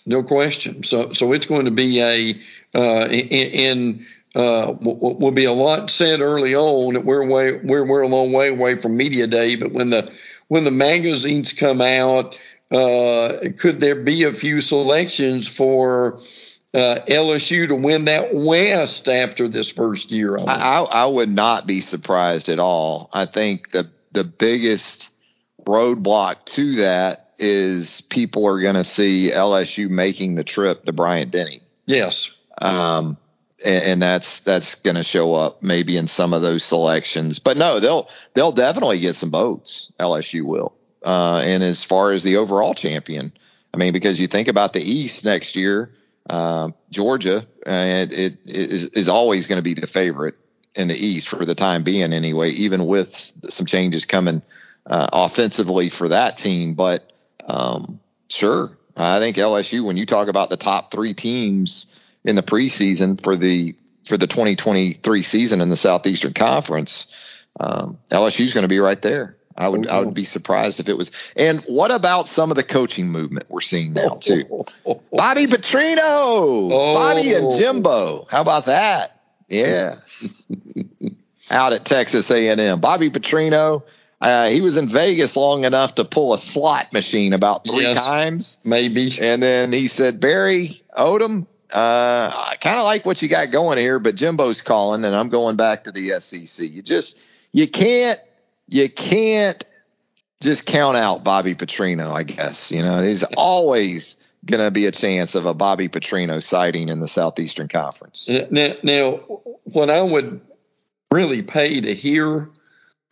no 0.06 0.24
question. 0.24 0.84
So 0.84 1.14
so 1.14 1.34
it's 1.34 1.46
going 1.46 1.66
to 1.66 1.72
be 1.72 2.02
a 2.02 2.40
uh, 2.74 3.08
in, 3.10 4.06
uh, 4.36 4.74
will 4.80 5.32
be 5.32 5.46
a 5.46 5.54
lot 5.54 5.90
said 5.90 6.22
early 6.22 6.56
on. 6.56 7.04
We're 7.04 7.26
way 7.26 7.54
we're 7.54 7.86
we're 7.86 8.02
a 8.02 8.08
long 8.08 8.32
way 8.32 8.50
away 8.50 8.76
from 8.76 8.98
media 8.98 9.28
day, 9.28 9.56
but 9.56 9.72
when 9.72 9.90
the 9.90 10.12
when 10.48 10.64
the 10.64 10.72
magazines 10.72 11.54
come 11.54 11.82
out, 11.82 12.36
uh, 12.72 13.50
could 13.58 13.80
there 13.80 13.96
be 13.96 14.24
a 14.24 14.34
few 14.34 14.62
selections 14.62 15.48
for 15.48 16.20
uh, 16.74 17.00
LSU 17.08 17.68
to 17.68 17.76
win 17.76 18.06
that 18.06 18.34
West 18.34 19.10
after 19.10 19.48
this 19.48 19.72
first 19.72 20.12
year? 20.12 20.38
I, 20.38 20.44
I, 20.44 20.82
I 20.82 21.06
would 21.06 21.30
not 21.30 21.66
be 21.66 21.82
surprised 21.82 22.50
at 22.50 22.60
all. 22.60 23.10
I 23.14 23.26
think 23.26 23.72
the 23.72 23.90
the 24.12 24.24
biggest 24.24 25.10
roadblock 25.66 26.44
to 26.46 26.76
that 26.78 27.29
is 27.40 28.02
people 28.02 28.46
are 28.48 28.60
going 28.60 28.76
to 28.76 28.84
see 28.84 29.32
LSU 29.32 29.90
making 29.90 30.36
the 30.36 30.44
trip 30.44 30.86
to 30.86 30.94
Bryant 30.94 31.32
Denny. 31.32 31.62
Yes. 31.86 32.36
Um, 32.62 33.18
and, 33.64 33.84
and 33.84 34.02
that's 34.02 34.40
that's 34.40 34.76
going 34.76 34.96
to 34.96 35.04
show 35.04 35.34
up 35.34 35.64
maybe 35.64 35.98
in 35.98 36.08
some 36.08 36.34
of 36.34 36.42
those 36.42 36.64
selections. 36.64 37.40
But 37.40 37.58
no, 37.58 37.80
they'll 37.80 38.10
they'll 38.34 38.52
definitely 38.52 39.00
get 39.00 39.16
some 39.16 39.32
votes. 39.32 39.92
LSU 40.00 40.44
will. 40.44 40.74
Uh, 41.04 41.42
and 41.46 41.64
as 41.64 41.84
far 41.84 42.12
as 42.12 42.24
the 42.24 42.38
overall 42.38 42.74
champion, 42.74 43.32
I 43.74 43.78
mean, 43.78 43.94
because 43.94 44.20
you 44.20 44.28
think 44.28 44.48
about 44.48 44.74
the 44.74 44.82
East 44.82 45.24
next 45.24 45.56
year, 45.56 45.92
uh, 46.30 46.72
Georgia 46.92 47.48
uh, 47.66 47.72
it, 47.72 48.12
it 48.12 48.38
is, 48.46 48.86
is 48.86 49.08
always 49.08 49.48
going 49.48 49.58
to 49.58 49.64
be 49.64 49.74
the 49.74 49.88
favorite 49.88 50.36
in 50.76 50.88
the 50.88 50.96
East 50.96 51.30
for 51.30 51.46
the 51.46 51.56
time 51.56 51.84
being, 51.84 52.14
anyway. 52.14 52.50
Even 52.52 52.86
with 52.86 53.32
some 53.50 53.66
changes 53.66 54.06
coming 54.06 54.42
uh, 54.86 55.10
offensively 55.14 55.90
for 55.90 56.10
that 56.10 56.38
team, 56.38 56.74
but 56.74 57.09
um, 57.50 58.00
sure, 58.30 58.78
I 58.96 59.20
think 59.20 59.38
LSU. 59.38 59.84
When 59.84 59.98
you 59.98 60.06
talk 60.06 60.28
about 60.28 60.50
the 60.50 60.58
top 60.58 60.92
three 60.92 61.14
teams 61.14 61.88
in 62.24 62.36
the 62.36 62.44
preseason 62.44 63.22
for 63.22 63.36
the 63.36 63.76
for 64.06 64.18
the 64.18 64.28
2023 64.28 65.24
season 65.24 65.62
in 65.62 65.70
the 65.70 65.78
Southeastern 65.78 66.34
Conference, 66.34 67.08
um, 67.60 67.98
LSU 68.10 68.46
is 68.46 68.54
going 68.54 68.64
to 68.64 68.70
be 68.70 68.80
right 68.80 69.02
there. 69.02 69.36
I 69.58 69.68
would 69.68 69.88
I 69.88 70.00
would 70.00 70.14
be 70.14 70.24
surprised 70.24 70.80
if 70.80 70.88
it 70.88 70.98
was. 70.98 71.12
And 71.36 71.60
what 71.62 71.92
about 71.92 72.30
some 72.30 72.50
of 72.50 72.56
the 72.56 72.64
coaching 72.64 73.10
movement 73.10 73.50
we're 73.50 73.62
seeing 73.62 73.94
now 73.94 74.16
too? 74.16 74.46
Bobby 75.12 75.48
Petrino, 75.48 75.98
oh. 75.98 76.70
Bobby 76.70 77.34
and 77.34 77.60
Jimbo. 77.60 78.26
How 78.30 78.42
about 78.42 78.68
that? 78.68 79.20
Yeah, 79.50 79.96
out 81.52 81.74
at 81.74 81.84
Texas 81.84 82.32
A&M. 82.32 82.80
Bobby 82.80 83.10
Petrino. 83.10 83.84
Uh, 84.22 84.50
he 84.50 84.60
was 84.60 84.76
in 84.76 84.88
Vegas 84.88 85.36
long 85.36 85.64
enough 85.64 85.96
to 85.96 86.04
pull 86.04 86.34
a 86.34 86.38
slot 86.38 86.92
machine 86.92 87.32
about 87.32 87.66
three 87.66 87.84
yes, 87.84 87.98
times, 87.98 88.60
maybe. 88.66 89.18
And 89.20 89.42
then 89.42 89.72
he 89.72 89.88
said, 89.88 90.20
"Barry 90.20 90.82
Odom, 90.98 91.48
uh, 91.72 92.32
I 92.34 92.58
kind 92.60 92.78
of 92.78 92.84
like 92.84 93.06
what 93.06 93.22
you 93.22 93.30
got 93.30 93.52
going 93.52 93.78
here, 93.78 93.98
but 94.00 94.16
Jimbo's 94.16 94.62
calling, 94.62 95.06
and 95.06 95.16
I'm 95.16 95.30
going 95.30 95.56
back 95.56 95.86
to 95.86 95.92
the 95.92 96.20
SEC. 96.20 96.70
You 96.70 96.82
just 96.82 97.18
you 97.54 97.68
can't 97.68 98.20
you 98.68 98.90
can't 98.90 99.64
just 100.42 100.66
count 100.66 100.98
out 100.98 101.24
Bobby 101.24 101.56
Petrino. 101.56 102.12
I 102.12 102.24
guess 102.24 102.72
you 102.72 102.82
know 102.82 103.02
he's 103.02 103.24
always 103.38 104.18
going 104.46 104.64
to 104.64 104.72
be 104.72 104.86
a 104.86 104.92
chance 104.92 105.36
of 105.36 105.46
a 105.46 105.54
Bobby 105.54 105.90
Petrino 105.90 106.42
sighting 106.42 106.90
in 106.90 107.00
the 107.00 107.08
Southeastern 107.08 107.68
Conference. 107.68 108.30
Now, 108.50 108.74
now 108.84 109.12
what 109.64 109.90
I 109.90 110.02
would 110.02 110.40
really 111.12 111.42
pay 111.42 111.82
to 111.82 111.94
hear 111.94 112.50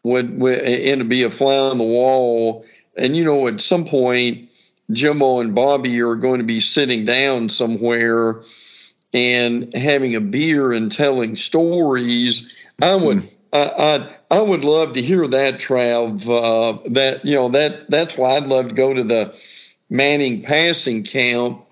would, 0.03 0.39
would 0.39 0.59
and 0.59 0.99
to 0.99 1.05
be 1.05 1.23
a 1.23 1.31
fly 1.31 1.57
on 1.57 1.77
the 1.77 1.83
wall, 1.83 2.65
and 2.95 3.15
you 3.15 3.23
know 3.23 3.47
at 3.47 3.61
some 3.61 3.85
point 3.85 4.49
Jimbo 4.91 5.39
and 5.39 5.53
Bobby 5.53 6.01
are 6.01 6.15
going 6.15 6.39
to 6.39 6.45
be 6.45 6.59
sitting 6.59 7.05
down 7.05 7.49
somewhere 7.49 8.41
and 9.13 9.73
having 9.73 10.15
a 10.15 10.21
beer 10.21 10.71
and 10.71 10.91
telling 10.91 11.35
stories. 11.35 12.53
I 12.81 12.95
would, 12.95 13.17
mm. 13.17 13.31
I, 13.51 13.63
I, 13.63 14.15
I, 14.37 14.41
would 14.41 14.63
love 14.63 14.93
to 14.93 15.01
hear 15.01 15.27
that, 15.27 15.55
Trav. 15.55 16.27
Uh, 16.27 16.89
that 16.91 17.25
you 17.25 17.35
know 17.35 17.49
that 17.49 17.89
that's 17.89 18.17
why 18.17 18.35
I'd 18.35 18.47
love 18.47 18.69
to 18.69 18.75
go 18.75 18.93
to 18.93 19.03
the 19.03 19.35
Manning 19.89 20.43
passing 20.43 21.03
camp 21.03 21.63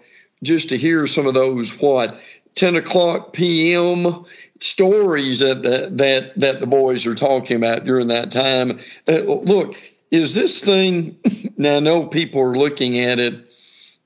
just 0.42 0.70
to 0.70 0.78
hear 0.78 1.06
some 1.06 1.28
of 1.28 1.34
those 1.34 1.72
what 1.78 2.20
10 2.56 2.78
o'clock 2.78 3.34
p.m. 3.34 4.26
stories 4.60 5.40
that 5.40 5.64
the, 5.64 5.90
that 5.94 6.40
that 6.40 6.60
the 6.60 6.68
boys 6.68 7.06
are 7.06 7.16
talking 7.16 7.58
about 7.58 7.86
during 7.86 8.08
that 8.08 8.32
time. 8.32 8.80
Uh, 9.08 9.20
look, 9.20 9.76
is 10.12 10.36
this 10.36 10.62
thing 10.62 11.18
now? 11.58 11.78
I 11.78 11.80
know 11.80 12.08
people 12.08 12.42
are 12.42 12.58
looking 12.58 13.00
at 13.00 13.20
it 13.20 13.54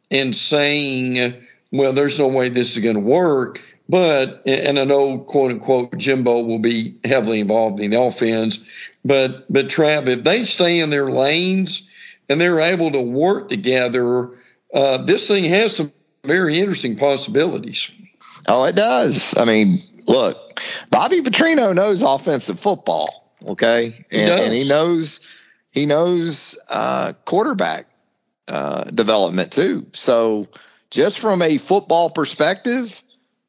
and 0.10 0.36
saying, 0.36 1.36
"Well, 1.72 1.94
there's 1.94 2.20
no 2.20 2.28
way 2.28 2.50
this 2.50 2.76
is 2.76 2.84
going 2.84 2.96
to 2.96 3.02
work." 3.02 3.62
But 3.88 4.44
and 4.46 4.78
I 4.80 4.84
know 4.84 5.18
quote 5.18 5.52
unquote 5.52 5.98
Jimbo 5.98 6.42
will 6.42 6.60
be 6.60 7.00
heavily 7.04 7.40
involved 7.40 7.80
in 7.80 7.92
the 7.92 8.00
offense, 8.00 8.64
but 9.04 9.52
but 9.52 9.68
Trav, 9.68 10.08
if 10.08 10.24
they 10.24 10.46
stay 10.46 10.80
in 10.80 10.92
their 10.92 11.12
lanes 11.12 11.90
and 12.30 12.40
they're 12.40 12.60
able 12.60 12.92
to 12.92 13.02
work 13.02 13.50
together, 13.50 14.30
uh, 14.74 14.98
this 14.98 15.28
thing 15.28 15.46
has 15.46 15.76
some 15.76 15.92
very 16.24 16.60
interesting 16.60 16.98
possibilities. 16.98 17.90
Oh, 18.48 18.64
it 18.66 18.76
does. 18.76 19.36
I 19.38 19.46
mean, 19.46 19.82
look, 20.10 20.62
Bobby 20.90 21.22
Petrino 21.22 21.74
knows 21.74 22.02
offensive 22.02 22.60
football. 22.60 23.32
Okay, 23.48 24.06
and, 24.12 24.40
he 24.40 24.46
and 24.46 24.54
he 24.54 24.68
knows 24.68 25.22
he 25.72 25.86
knows 25.86 26.58
uh, 26.68 27.14
quarterback 27.26 27.88
uh, 28.48 28.84
development 28.86 29.52
too. 29.52 29.88
So, 29.94 30.48
just 30.90 31.20
from 31.20 31.42
a 31.42 31.58
football 31.58 32.10
perspective, 32.10 33.02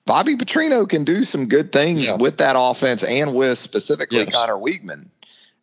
Bobby 0.05 0.37
Petrino 0.37 0.89
can 0.89 1.05
do 1.05 1.25
some 1.25 1.47
good 1.47 1.73
things 1.73 2.03
yeah. 2.03 2.17
with 2.17 2.39
that 2.39 2.55
offense 2.59 3.03
and 3.03 3.35
with 3.35 3.59
specifically 3.59 4.19
yes. 4.19 4.35
Conner 4.35 4.57
Weigman. 4.57 5.07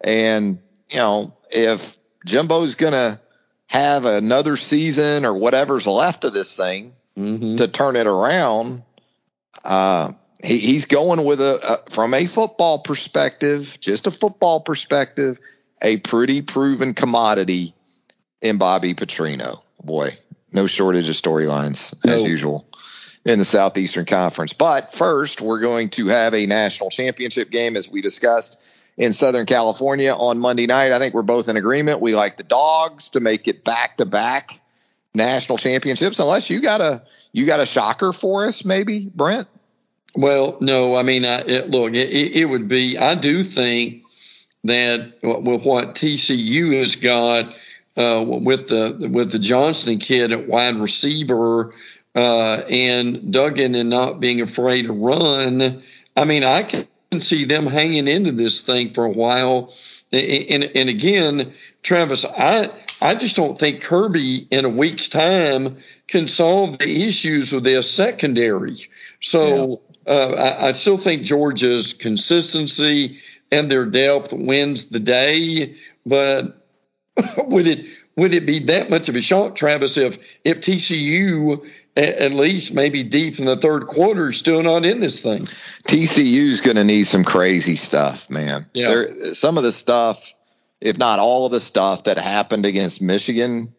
And 0.01 0.59
you 0.89 0.97
know, 0.97 1.33
if 1.49 1.97
Jimbo's 2.25 2.75
gonna 2.75 3.21
have 3.67 4.05
another 4.05 4.57
season 4.57 5.25
or 5.25 5.33
whatever's 5.33 5.85
left 5.85 6.23
of 6.23 6.33
this 6.33 6.55
thing 6.55 6.93
mm-hmm. 7.17 7.57
to 7.57 7.67
turn 7.67 7.95
it 7.95 8.07
around, 8.07 8.83
uh, 9.63 10.13
he, 10.43 10.59
he's 10.59 10.85
going 10.85 11.23
with 11.23 11.41
a, 11.41 11.85
a 11.87 11.89
from 11.91 12.13
a 12.13 12.25
football 12.25 12.79
perspective, 12.79 13.77
just 13.79 14.07
a 14.07 14.11
football 14.11 14.59
perspective 14.59 15.39
a 15.81 15.97
pretty 15.97 16.41
proven 16.41 16.93
commodity 16.93 17.75
in 18.41 18.57
Bobby 18.57 18.93
Petrino. 18.93 19.61
Boy, 19.83 20.17
no 20.51 20.67
shortage 20.67 21.09
of 21.09 21.15
storylines 21.15 21.93
as 22.07 22.23
usual 22.23 22.67
in 23.25 23.39
the 23.39 23.45
Southeastern 23.45 24.05
Conference. 24.05 24.53
But 24.53 24.93
first, 24.93 25.41
we're 25.41 25.59
going 25.59 25.89
to 25.91 26.07
have 26.07 26.33
a 26.33 26.45
national 26.45 26.89
championship 26.89 27.49
game 27.49 27.75
as 27.75 27.87
we 27.87 28.01
discussed 28.01 28.57
in 28.95 29.13
Southern 29.13 29.45
California 29.45 30.13
on 30.13 30.39
Monday 30.39 30.65
night. 30.65 30.91
I 30.91 30.99
think 30.99 31.13
we're 31.13 31.21
both 31.21 31.47
in 31.47 31.57
agreement. 31.57 32.01
We 32.01 32.15
like 32.15 32.37
the 32.37 32.43
dogs 32.43 33.09
to 33.09 33.19
make 33.19 33.47
it 33.47 33.63
back 33.63 33.97
to 33.97 34.05
back 34.05 34.59
national 35.13 35.57
championships, 35.57 36.19
unless 36.19 36.49
you 36.49 36.61
got 36.61 36.81
a 36.81 37.03
you 37.31 37.45
got 37.45 37.59
a 37.59 37.65
shocker 37.65 38.13
for 38.13 38.45
us, 38.47 38.65
maybe 38.65 39.09
Brent. 39.13 39.47
Well, 40.17 40.57
no, 40.61 40.95
I 40.95 41.03
mean, 41.03 41.25
I, 41.25 41.41
it, 41.41 41.69
look, 41.69 41.93
it, 41.93 42.09
it 42.09 42.45
would 42.45 42.67
be. 42.67 42.97
I 42.97 43.13
do 43.13 43.43
think 43.43 44.03
that 44.63 45.13
with 45.21 45.63
what 45.63 45.93
TCU 45.93 46.79
has 46.79 46.95
got 46.95 47.53
uh, 47.95 48.25
with 48.25 48.67
the 48.67 49.09
with 49.11 49.31
the 49.31 49.37
Johnston 49.37 49.99
kid 49.99 50.31
at 50.31 50.47
wide 50.47 50.77
receiver 50.77 51.75
uh, 52.15 52.63
and 52.67 53.31
Duggan 53.31 53.75
and 53.75 53.91
not 53.91 54.19
being 54.19 54.41
afraid 54.41 54.87
to 54.87 54.93
run. 54.93 55.83
I 56.15 56.23
mean, 56.25 56.43
I 56.43 56.63
can 56.63 56.87
see 57.19 57.45
them 57.45 57.67
hanging 57.67 58.07
into 58.07 58.31
this 58.31 58.61
thing 58.61 58.89
for 58.89 59.05
a 59.05 59.11
while. 59.11 59.71
And, 60.11 60.63
and 60.63 60.89
again, 60.89 61.53
Travis, 61.83 62.25
I 62.25 62.71
I 63.03 63.13
just 63.13 63.35
don't 63.35 63.55
think 63.55 63.81
Kirby 63.81 64.47
in 64.49 64.65
a 64.65 64.69
week's 64.69 65.09
time 65.09 65.77
can 66.07 66.27
solve 66.27 66.79
the 66.79 67.05
issues 67.05 67.53
with 67.53 67.65
their 67.65 67.83
secondary. 67.83 68.89
So. 69.21 69.81
Uh, 70.07 70.33
I, 70.37 70.67
I 70.69 70.71
still 70.71 70.97
think 70.97 71.23
Georgia's 71.23 71.93
consistency 71.93 73.19
and 73.51 73.69
their 73.69 73.85
depth 73.85 74.33
wins 74.33 74.85
the 74.85 74.99
day. 74.99 75.75
But 76.05 76.65
would 77.37 77.67
it 77.67 77.85
would 78.15 78.33
it 78.33 78.45
be 78.45 78.59
that 78.65 78.89
much 78.89 79.09
of 79.09 79.15
a 79.15 79.21
shock, 79.21 79.55
Travis, 79.55 79.97
if 79.97 80.17
if 80.43 80.61
TCU 80.61 81.65
at 81.95 82.31
least 82.31 82.73
maybe 82.73 83.01
deep 83.01 83.39
in 83.39 83.45
the 83.45 83.57
third 83.57 83.87
quarter 83.87 84.31
still 84.31 84.63
not 84.63 84.85
in 84.85 84.99
this 84.99 85.21
thing? 85.21 85.47
TCU 85.87 86.49
is 86.49 86.61
going 86.61 86.75
to 86.75 86.83
need 86.83 87.05
some 87.05 87.23
crazy 87.23 87.75
stuff, 87.75 88.29
man. 88.29 88.67
Yeah. 88.73 88.87
There, 88.87 89.33
some 89.33 89.57
of 89.57 89.63
the 89.63 89.71
stuff, 89.71 90.33
if 90.79 90.97
not 90.97 91.19
all 91.19 91.47
of 91.47 91.51
the 91.51 91.61
stuff 91.61 92.03
that 92.03 92.17
happened 92.17 92.65
against 92.65 93.01
Michigan, 93.01 93.73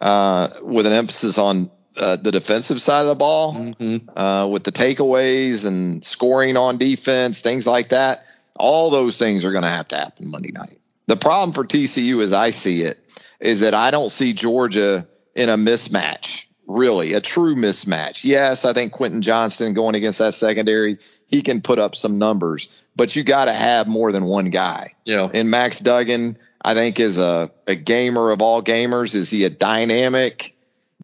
uh, 0.00 0.48
with 0.62 0.86
an 0.86 0.92
emphasis 0.92 1.38
on 1.38 1.70
uh, 1.96 2.16
the 2.16 2.32
defensive 2.32 2.80
side 2.80 3.02
of 3.02 3.08
the 3.08 3.14
ball, 3.14 3.54
mm-hmm. 3.54 4.18
uh, 4.18 4.46
with 4.46 4.64
the 4.64 4.72
takeaways 4.72 5.64
and 5.64 6.04
scoring 6.04 6.56
on 6.56 6.78
defense, 6.78 7.40
things 7.40 7.66
like 7.66 7.90
that 7.90 8.26
all 8.58 8.90
those 8.90 9.18
things 9.18 9.44
are 9.44 9.52
going 9.52 9.64
to 9.64 9.68
have 9.68 9.88
to 9.88 9.96
happen 9.96 10.30
Monday 10.30 10.52
night. 10.52 10.78
The 11.06 11.16
problem 11.16 11.52
for 11.52 11.64
TCU, 11.64 12.22
as 12.22 12.32
I 12.32 12.50
see 12.50 12.82
it, 12.82 12.98
is 13.40 13.60
that 13.60 13.74
I 13.74 13.90
don't 13.90 14.10
see 14.10 14.32
Georgia 14.32 15.06
in 15.34 15.48
a 15.48 15.56
mismatch, 15.56 16.44
really, 16.66 17.12
a 17.12 17.20
true 17.20 17.54
mismatch. 17.54 18.24
Yes, 18.24 18.64
I 18.64 18.72
think 18.72 18.92
Quentin 18.92 19.22
Johnston 19.22 19.74
going 19.74 19.94
against 19.94 20.18
that 20.18 20.34
secondary, 20.34 20.98
he 21.26 21.42
can 21.42 21.60
put 21.60 21.78
up 21.78 21.96
some 21.96 22.18
numbers, 22.18 22.68
but 22.94 23.14
you 23.14 23.22
got 23.22 23.46
to 23.46 23.52
have 23.52 23.86
more 23.86 24.10
than 24.10 24.24
one 24.24 24.50
guy. 24.50 24.94
Yeah. 25.04 25.28
And 25.32 25.50
Max 25.50 25.78
Duggan, 25.78 26.38
I 26.62 26.74
think 26.74 26.98
is 26.98 27.18
a, 27.18 27.50
a 27.66 27.74
gamer 27.74 28.30
of 28.30 28.40
all 28.40 28.62
gamers. 28.62 29.14
Is 29.14 29.30
he 29.30 29.44
a 29.44 29.50
dynamic, 29.50 30.55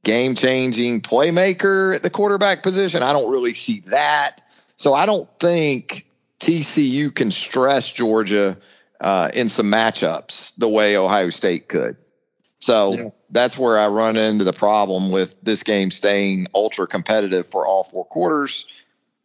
game 0.05 0.35
changing 0.35 1.01
playmaker 1.01 1.95
at 1.95 2.03
the 2.03 2.11
quarterback 2.11 2.63
position? 2.63 3.03
I 3.03 3.13
don't 3.13 3.31
really 3.31 3.55
see 3.55 3.81
that. 3.87 4.43
So 4.77 4.95
I 4.95 5.07
don't 5.07 5.29
think 5.39 6.07
TCU 6.41 7.15
can 7.15 7.31
stress 7.31 7.91
Georgia 7.91 8.59
uh, 9.01 9.31
in 9.35 9.49
some 9.49 9.67
matchups 9.67 10.55
the 10.57 10.69
way 10.69 10.97
Ohio 10.97 11.31
State 11.31 11.69
could. 11.69 11.97
So 12.61 12.95
yeah. 12.95 13.09
that's 13.31 13.59
where 13.59 13.79
I 13.79 13.89
run 13.89 14.17
into 14.17 14.45
the 14.45 14.53
problem 14.53 15.11
with 15.11 15.35
this 15.43 15.65
game 15.65 15.91
staying 15.91 16.47
ultra 16.55 16.87
competitive 16.87 17.49
for 17.49 17.67
all 17.67 17.83
four 17.83 18.05
quarters. 18.05 18.67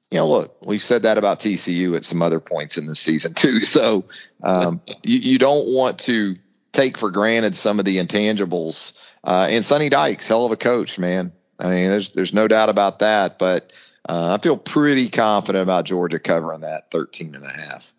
You 0.10 0.18
know, 0.18 0.28
look, 0.28 0.58
we've 0.66 0.82
said 0.82 1.04
that 1.04 1.20
about 1.20 1.40
TCU 1.40 1.96
at 1.96 2.04
some 2.04 2.24
other 2.24 2.40
points 2.40 2.78
in 2.78 2.88
the 2.88 2.96
season 2.96 3.34
too. 3.36 3.62
So 3.62 4.06
um, 4.42 4.82
you, 5.04 5.20
you, 5.20 5.38
don't 5.38 5.68
want 5.68 6.00
to 6.00 6.36
take 6.72 6.98
for 6.98 7.12
granted 7.12 7.56
some 7.56 7.78
of 7.78 7.86
the 7.86 7.98
intangibles. 7.98 8.94
Uh, 9.28 9.48
and 9.50 9.66
Sonny 9.66 9.90
Dykes, 9.90 10.26
hell 10.26 10.46
of 10.46 10.54
a 10.54 10.58
coach, 10.58 10.98
man. 10.98 11.34
I 11.60 11.68
mean, 11.68 11.90
there's 11.90 12.12
there's 12.14 12.34
no 12.34 12.48
doubt 12.48 12.70
about 12.70 13.00
that. 13.00 13.38
But 13.38 13.74
uh, 14.08 14.38
I 14.40 14.42
feel 14.42 14.58
pretty 14.58 15.10
confident 15.10 15.62
about 15.62 15.86
Georgia 15.86 16.18
covering 16.18 16.62
that 16.62 16.90
13 16.92 17.36
and 17.36 17.44
a 17.44 17.52
half 17.52 17.94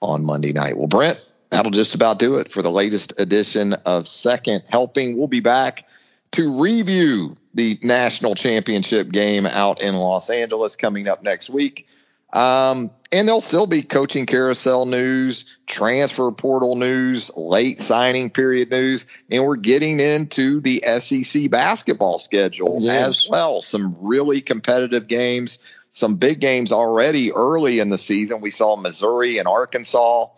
on 0.00 0.24
Monday 0.24 0.52
night. 0.52 0.76
Well, 0.76 0.88
Brent, 0.88 1.24
that'll 1.50 1.70
just 1.70 1.94
about 1.94 2.18
do 2.18 2.38
it 2.38 2.50
for 2.50 2.62
the 2.62 2.70
latest 2.70 3.14
edition 3.18 3.74
of 3.86 4.08
Second 4.08 4.64
Helping. 4.68 5.16
We'll 5.16 5.28
be 5.28 5.40
back 5.40 5.86
to 6.32 6.60
review 6.60 7.36
the 7.54 7.78
national 7.82 8.34
championship 8.34 9.12
game 9.12 9.46
out 9.46 9.80
in 9.80 9.94
Los 9.94 10.30
Angeles 10.30 10.74
coming 10.74 11.06
up 11.06 11.22
next 11.22 11.48
week. 11.48 11.86
Um, 12.32 12.90
and 13.12 13.28
there'll 13.28 13.42
still 13.42 13.66
be 13.66 13.82
coaching 13.82 14.24
carousel 14.24 14.86
news, 14.86 15.44
transfer 15.66 16.32
portal 16.32 16.76
news, 16.76 17.30
late 17.36 17.80
signing 17.82 18.30
period 18.30 18.70
news, 18.70 19.04
and 19.30 19.44
we're 19.44 19.56
getting 19.56 20.00
into 20.00 20.60
the 20.60 20.82
SEC 20.98 21.50
basketball 21.50 22.18
schedule 22.18 22.78
yes. 22.80 23.08
as 23.08 23.28
well. 23.28 23.60
Some 23.60 23.96
really 24.00 24.40
competitive 24.40 25.06
games, 25.06 25.58
some 25.92 26.16
big 26.16 26.40
games 26.40 26.72
already 26.72 27.32
early 27.32 27.80
in 27.80 27.90
the 27.90 27.98
season. 27.98 28.40
We 28.40 28.50
saw 28.50 28.76
Missouri 28.76 29.36
and 29.36 29.46
Arkansas 29.46 30.28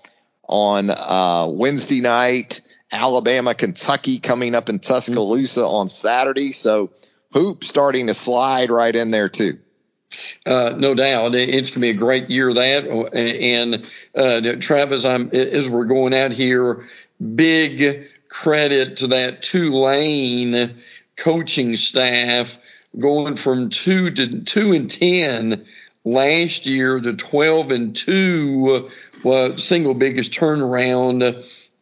on 0.48 0.90
uh, 0.90 1.46
Wednesday 1.48 2.00
night. 2.00 2.60
Alabama, 2.90 3.54
Kentucky 3.54 4.18
coming 4.20 4.54
up 4.54 4.68
in 4.68 4.78
Tuscaloosa 4.78 5.60
mm-hmm. 5.60 5.74
on 5.74 5.88
Saturday. 5.88 6.52
So 6.52 6.90
hoop 7.32 7.64
starting 7.64 8.08
to 8.08 8.14
slide 8.14 8.70
right 8.70 8.94
in 8.94 9.10
there 9.10 9.28
too. 9.28 9.58
Uh, 10.46 10.74
no 10.76 10.94
doubt, 10.94 11.34
it's 11.34 11.70
going 11.70 11.74
to 11.74 11.80
be 11.80 11.90
a 11.90 11.94
great 11.94 12.30
year. 12.30 12.52
That 12.52 12.86
and 13.14 13.86
uh, 14.14 14.56
Travis, 14.60 15.04
I'm 15.04 15.30
as 15.30 15.68
we're 15.68 15.84
going 15.84 16.14
out 16.14 16.32
here, 16.32 16.84
big 17.34 18.08
credit 18.28 18.98
to 18.98 19.08
that 19.08 19.42
Tulane 19.42 20.76
coaching 21.16 21.76
staff 21.76 22.58
going 22.98 23.36
from 23.36 23.70
two 23.70 24.10
to 24.10 24.42
two 24.42 24.72
and 24.72 24.90
ten 24.90 25.64
last 26.04 26.66
year 26.66 27.00
to 27.00 27.14
12 27.14 27.70
and 27.70 27.96
2 27.96 28.90
well, 29.24 29.56
single 29.56 29.94
biggest 29.94 30.32
turnaround 30.32 31.22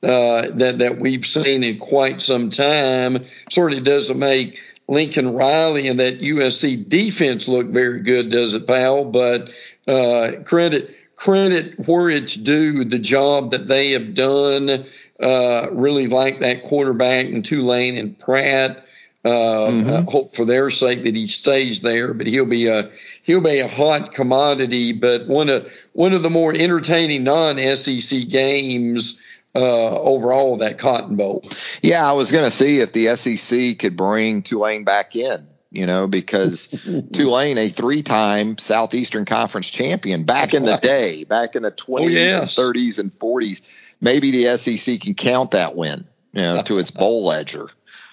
uh, 0.03 0.49
that 0.55 0.78
that 0.78 0.99
we've 0.99 1.26
seen 1.26 1.62
in 1.62 1.78
quite 1.78 2.22
some 2.22 2.51
time. 2.51 3.24
Certainly 3.51 3.83
doesn't 3.83 4.18
make 4.18 4.61
Lincoln 4.89 5.35
Riley 5.35 5.89
and 5.89 6.01
that 6.01 6.20
USC 6.20 6.89
defense 6.89 7.49
look 7.49 7.68
very 7.68 8.01
good, 8.01 8.30
does 8.30 8.55
it, 8.55 8.66
pal? 8.66 9.05
But 9.05 9.51
uh, 9.87 10.43
credit 10.45 10.91
credit 11.16 11.78
where 11.87 12.11
it's 12.11 12.35
due. 12.35 12.85
The 12.85 12.99
job 12.99 13.53
that 13.53 13.68
they 13.68 13.93
have 13.93 14.14
done. 14.14 14.87
Uh, 15.20 15.68
really 15.70 16.09
like 16.09 16.41
that 16.41 16.64
quarterback 16.64 17.26
in 17.26 17.45
Tulane 17.45 17.97
and 17.97 18.18
Pratt. 18.18 18.85
Uh, 19.24 19.70
mm-hmm. 19.70 20.11
hope 20.11 20.35
for 20.35 20.45
their 20.45 20.68
sake 20.68 21.05
that 21.05 21.14
he 21.14 21.28
stays 21.28 21.80
there, 21.80 22.12
but 22.12 22.26
he'll 22.26 22.45
be 22.45 22.66
a 22.66 22.91
he'll 23.22 23.41
be 23.41 23.61
a 23.61 23.68
hot 23.68 24.12
commodity. 24.12 24.93
But 24.93 25.28
one 25.28 25.49
of 25.49 25.70
one 25.93 26.12
of 26.12 26.24
the 26.24 26.30
more 26.30 26.53
entertaining 26.53 27.22
non-SEC 27.22 28.28
games 28.28 29.20
uh, 29.55 29.98
overall 30.00 30.59
that 30.59 30.78
Cotton 30.78 31.16
Bowl. 31.16 31.44
Yeah, 31.82 32.09
I 32.09 32.12
was 32.12 32.30
going 32.30 32.44
to 32.44 32.50
see 32.50 32.80
if 32.80 32.92
the 32.92 33.16
SEC 33.16 33.78
could 33.78 33.96
bring 33.96 34.42
Tulane 34.42 34.84
back 34.84 35.16
in. 35.16 35.48
You 35.70 35.86
know, 35.86 36.07
because 36.07 36.68
Tulane, 37.12 37.57
a 37.57 37.70
three-time 37.70 38.59
Southeastern 38.59 39.24
Conference 39.24 39.70
champion 39.70 40.24
back 40.24 40.53
in 40.53 40.66
the 40.66 40.76
day, 40.76 41.24
back 41.24 41.57
in 41.57 41.62
the 41.62 41.72
20s 41.72 42.00
oh, 42.00 42.09
yes. 42.09 42.59
and 42.59 42.74
30s 42.74 42.98
and 42.98 43.18
40s, 43.18 43.62
maybe 43.98 44.30
the 44.30 44.59
SEC 44.59 45.00
can 45.00 45.14
count 45.14 45.53
that 45.53 45.74
win, 45.74 46.07
you 46.34 46.42
know, 46.42 46.61
to 46.62 46.78
its 46.78 46.90
bowl 46.90 47.24
ledger. 47.24 47.68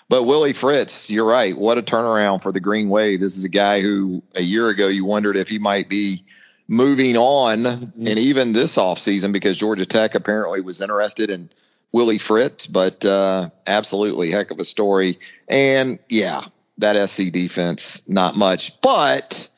But 0.07 0.23
Willie 0.23 0.53
Fritz, 0.53 1.09
you're 1.09 1.27
right. 1.27 1.55
What 1.55 1.77
a 1.77 1.83
turnaround 1.83 2.41
for 2.43 2.53
the 2.53 2.61
Green 2.61 2.87
Wave. 2.87 3.19
This 3.19 3.37
is 3.37 3.43
a 3.43 3.49
guy 3.49 3.81
who 3.81 4.23
a 4.35 4.41
year 4.41 4.69
ago 4.69 4.87
you 4.87 5.03
wondered 5.03 5.35
if 5.35 5.49
he 5.49 5.59
might 5.59 5.89
be 5.89 6.23
moving 6.69 7.17
on, 7.17 7.63
mm-hmm. 7.63 8.07
and 8.07 8.17
even 8.17 8.53
this 8.53 8.77
offseason 8.77 9.33
because 9.33 9.57
Georgia 9.57 9.85
Tech 9.85 10.15
apparently 10.15 10.61
was 10.61 10.79
interested 10.79 11.29
in 11.29 11.49
Willie 11.91 12.17
Fritz. 12.17 12.65
But 12.65 13.03
uh, 13.03 13.49
absolutely, 13.67 14.31
heck 14.31 14.51
of 14.51 14.59
a 14.59 14.63
story. 14.63 15.19
And 15.49 15.99
yeah, 16.07 16.45
that 16.77 17.09
SC 17.09 17.31
defense, 17.31 18.07
not 18.07 18.37
much. 18.37 18.79
But 18.81 19.49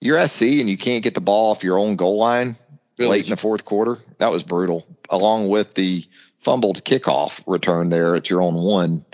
you're 0.00 0.26
SC 0.26 0.42
and 0.42 0.70
you 0.70 0.78
can't 0.78 1.04
get 1.04 1.14
the 1.14 1.20
ball 1.20 1.50
off 1.50 1.62
your 1.62 1.78
own 1.78 1.96
goal 1.96 2.16
line 2.16 2.56
really? 2.98 3.10
late 3.10 3.24
in 3.24 3.30
the 3.30 3.36
fourth 3.36 3.66
quarter. 3.66 3.98
That 4.16 4.30
was 4.30 4.42
brutal, 4.42 4.86
along 5.10 5.48
with 5.50 5.74
the 5.74 6.06
fumbled 6.38 6.82
kickoff 6.84 7.40
return 7.46 7.90
there 7.90 8.14
at 8.14 8.30
your 8.30 8.40
own 8.40 8.54
one 8.54 9.04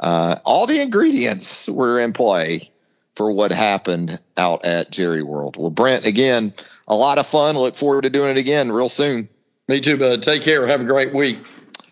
uh, 0.00 0.36
all 0.44 0.66
the 0.66 0.80
ingredients 0.80 1.68
were 1.68 1.98
in 1.98 2.12
play 2.12 2.70
for 3.16 3.30
what 3.30 3.52
happened 3.52 4.18
out 4.36 4.64
at 4.64 4.90
Jerry 4.90 5.22
World. 5.22 5.56
Well, 5.56 5.70
Brent, 5.70 6.04
again, 6.04 6.52
a 6.88 6.94
lot 6.94 7.18
of 7.18 7.26
fun. 7.26 7.56
Look 7.56 7.76
forward 7.76 8.02
to 8.02 8.10
doing 8.10 8.30
it 8.30 8.36
again 8.36 8.72
real 8.72 8.88
soon. 8.88 9.28
Me 9.68 9.80
too, 9.80 9.96
bud. 9.96 10.22
Take 10.22 10.42
care. 10.42 10.66
Have 10.66 10.80
a 10.80 10.84
great 10.84 11.14
week. 11.14 11.38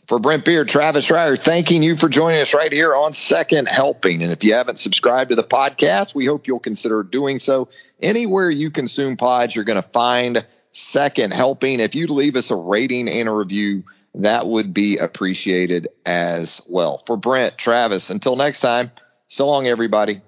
For 0.08 0.18
Brent 0.18 0.44
Beaird, 0.44 0.68
Travis 0.68 1.08
Reier, 1.08 1.38
thanking 1.38 1.82
you 1.82 1.96
for 1.96 2.08
joining 2.08 2.42
us 2.42 2.52
right 2.52 2.72
here 2.72 2.94
on 2.94 3.14
Second 3.14 3.68
Helping. 3.68 4.22
And 4.22 4.32
if 4.32 4.44
you 4.44 4.52
haven't 4.52 4.78
subscribed 4.78 5.30
to 5.30 5.36
the 5.36 5.44
podcast, 5.44 6.14
we 6.14 6.26
hope 6.26 6.46
you'll 6.46 6.58
consider 6.58 7.02
doing 7.02 7.38
so. 7.38 7.68
Anywhere 8.02 8.50
you 8.50 8.70
consume 8.70 9.16
pods, 9.16 9.54
you're 9.54 9.64
going 9.64 9.80
to 9.80 9.88
find 9.88 10.44
Second 10.72 11.32
Helping. 11.32 11.80
If 11.80 11.94
you 11.94 12.08
leave 12.08 12.36
us 12.36 12.50
a 12.50 12.56
rating 12.56 13.08
and 13.08 13.28
a 13.28 13.32
review, 13.32 13.84
that 14.16 14.46
would 14.46 14.74
be 14.74 14.98
appreciated 14.98 15.88
as 16.04 16.60
well. 16.68 17.02
For 17.06 17.16
Brent, 17.16 17.56
Travis, 17.56 18.10
until 18.10 18.36
next 18.36 18.60
time, 18.60 18.90
so 19.28 19.46
long, 19.46 19.66
everybody. 19.66 20.20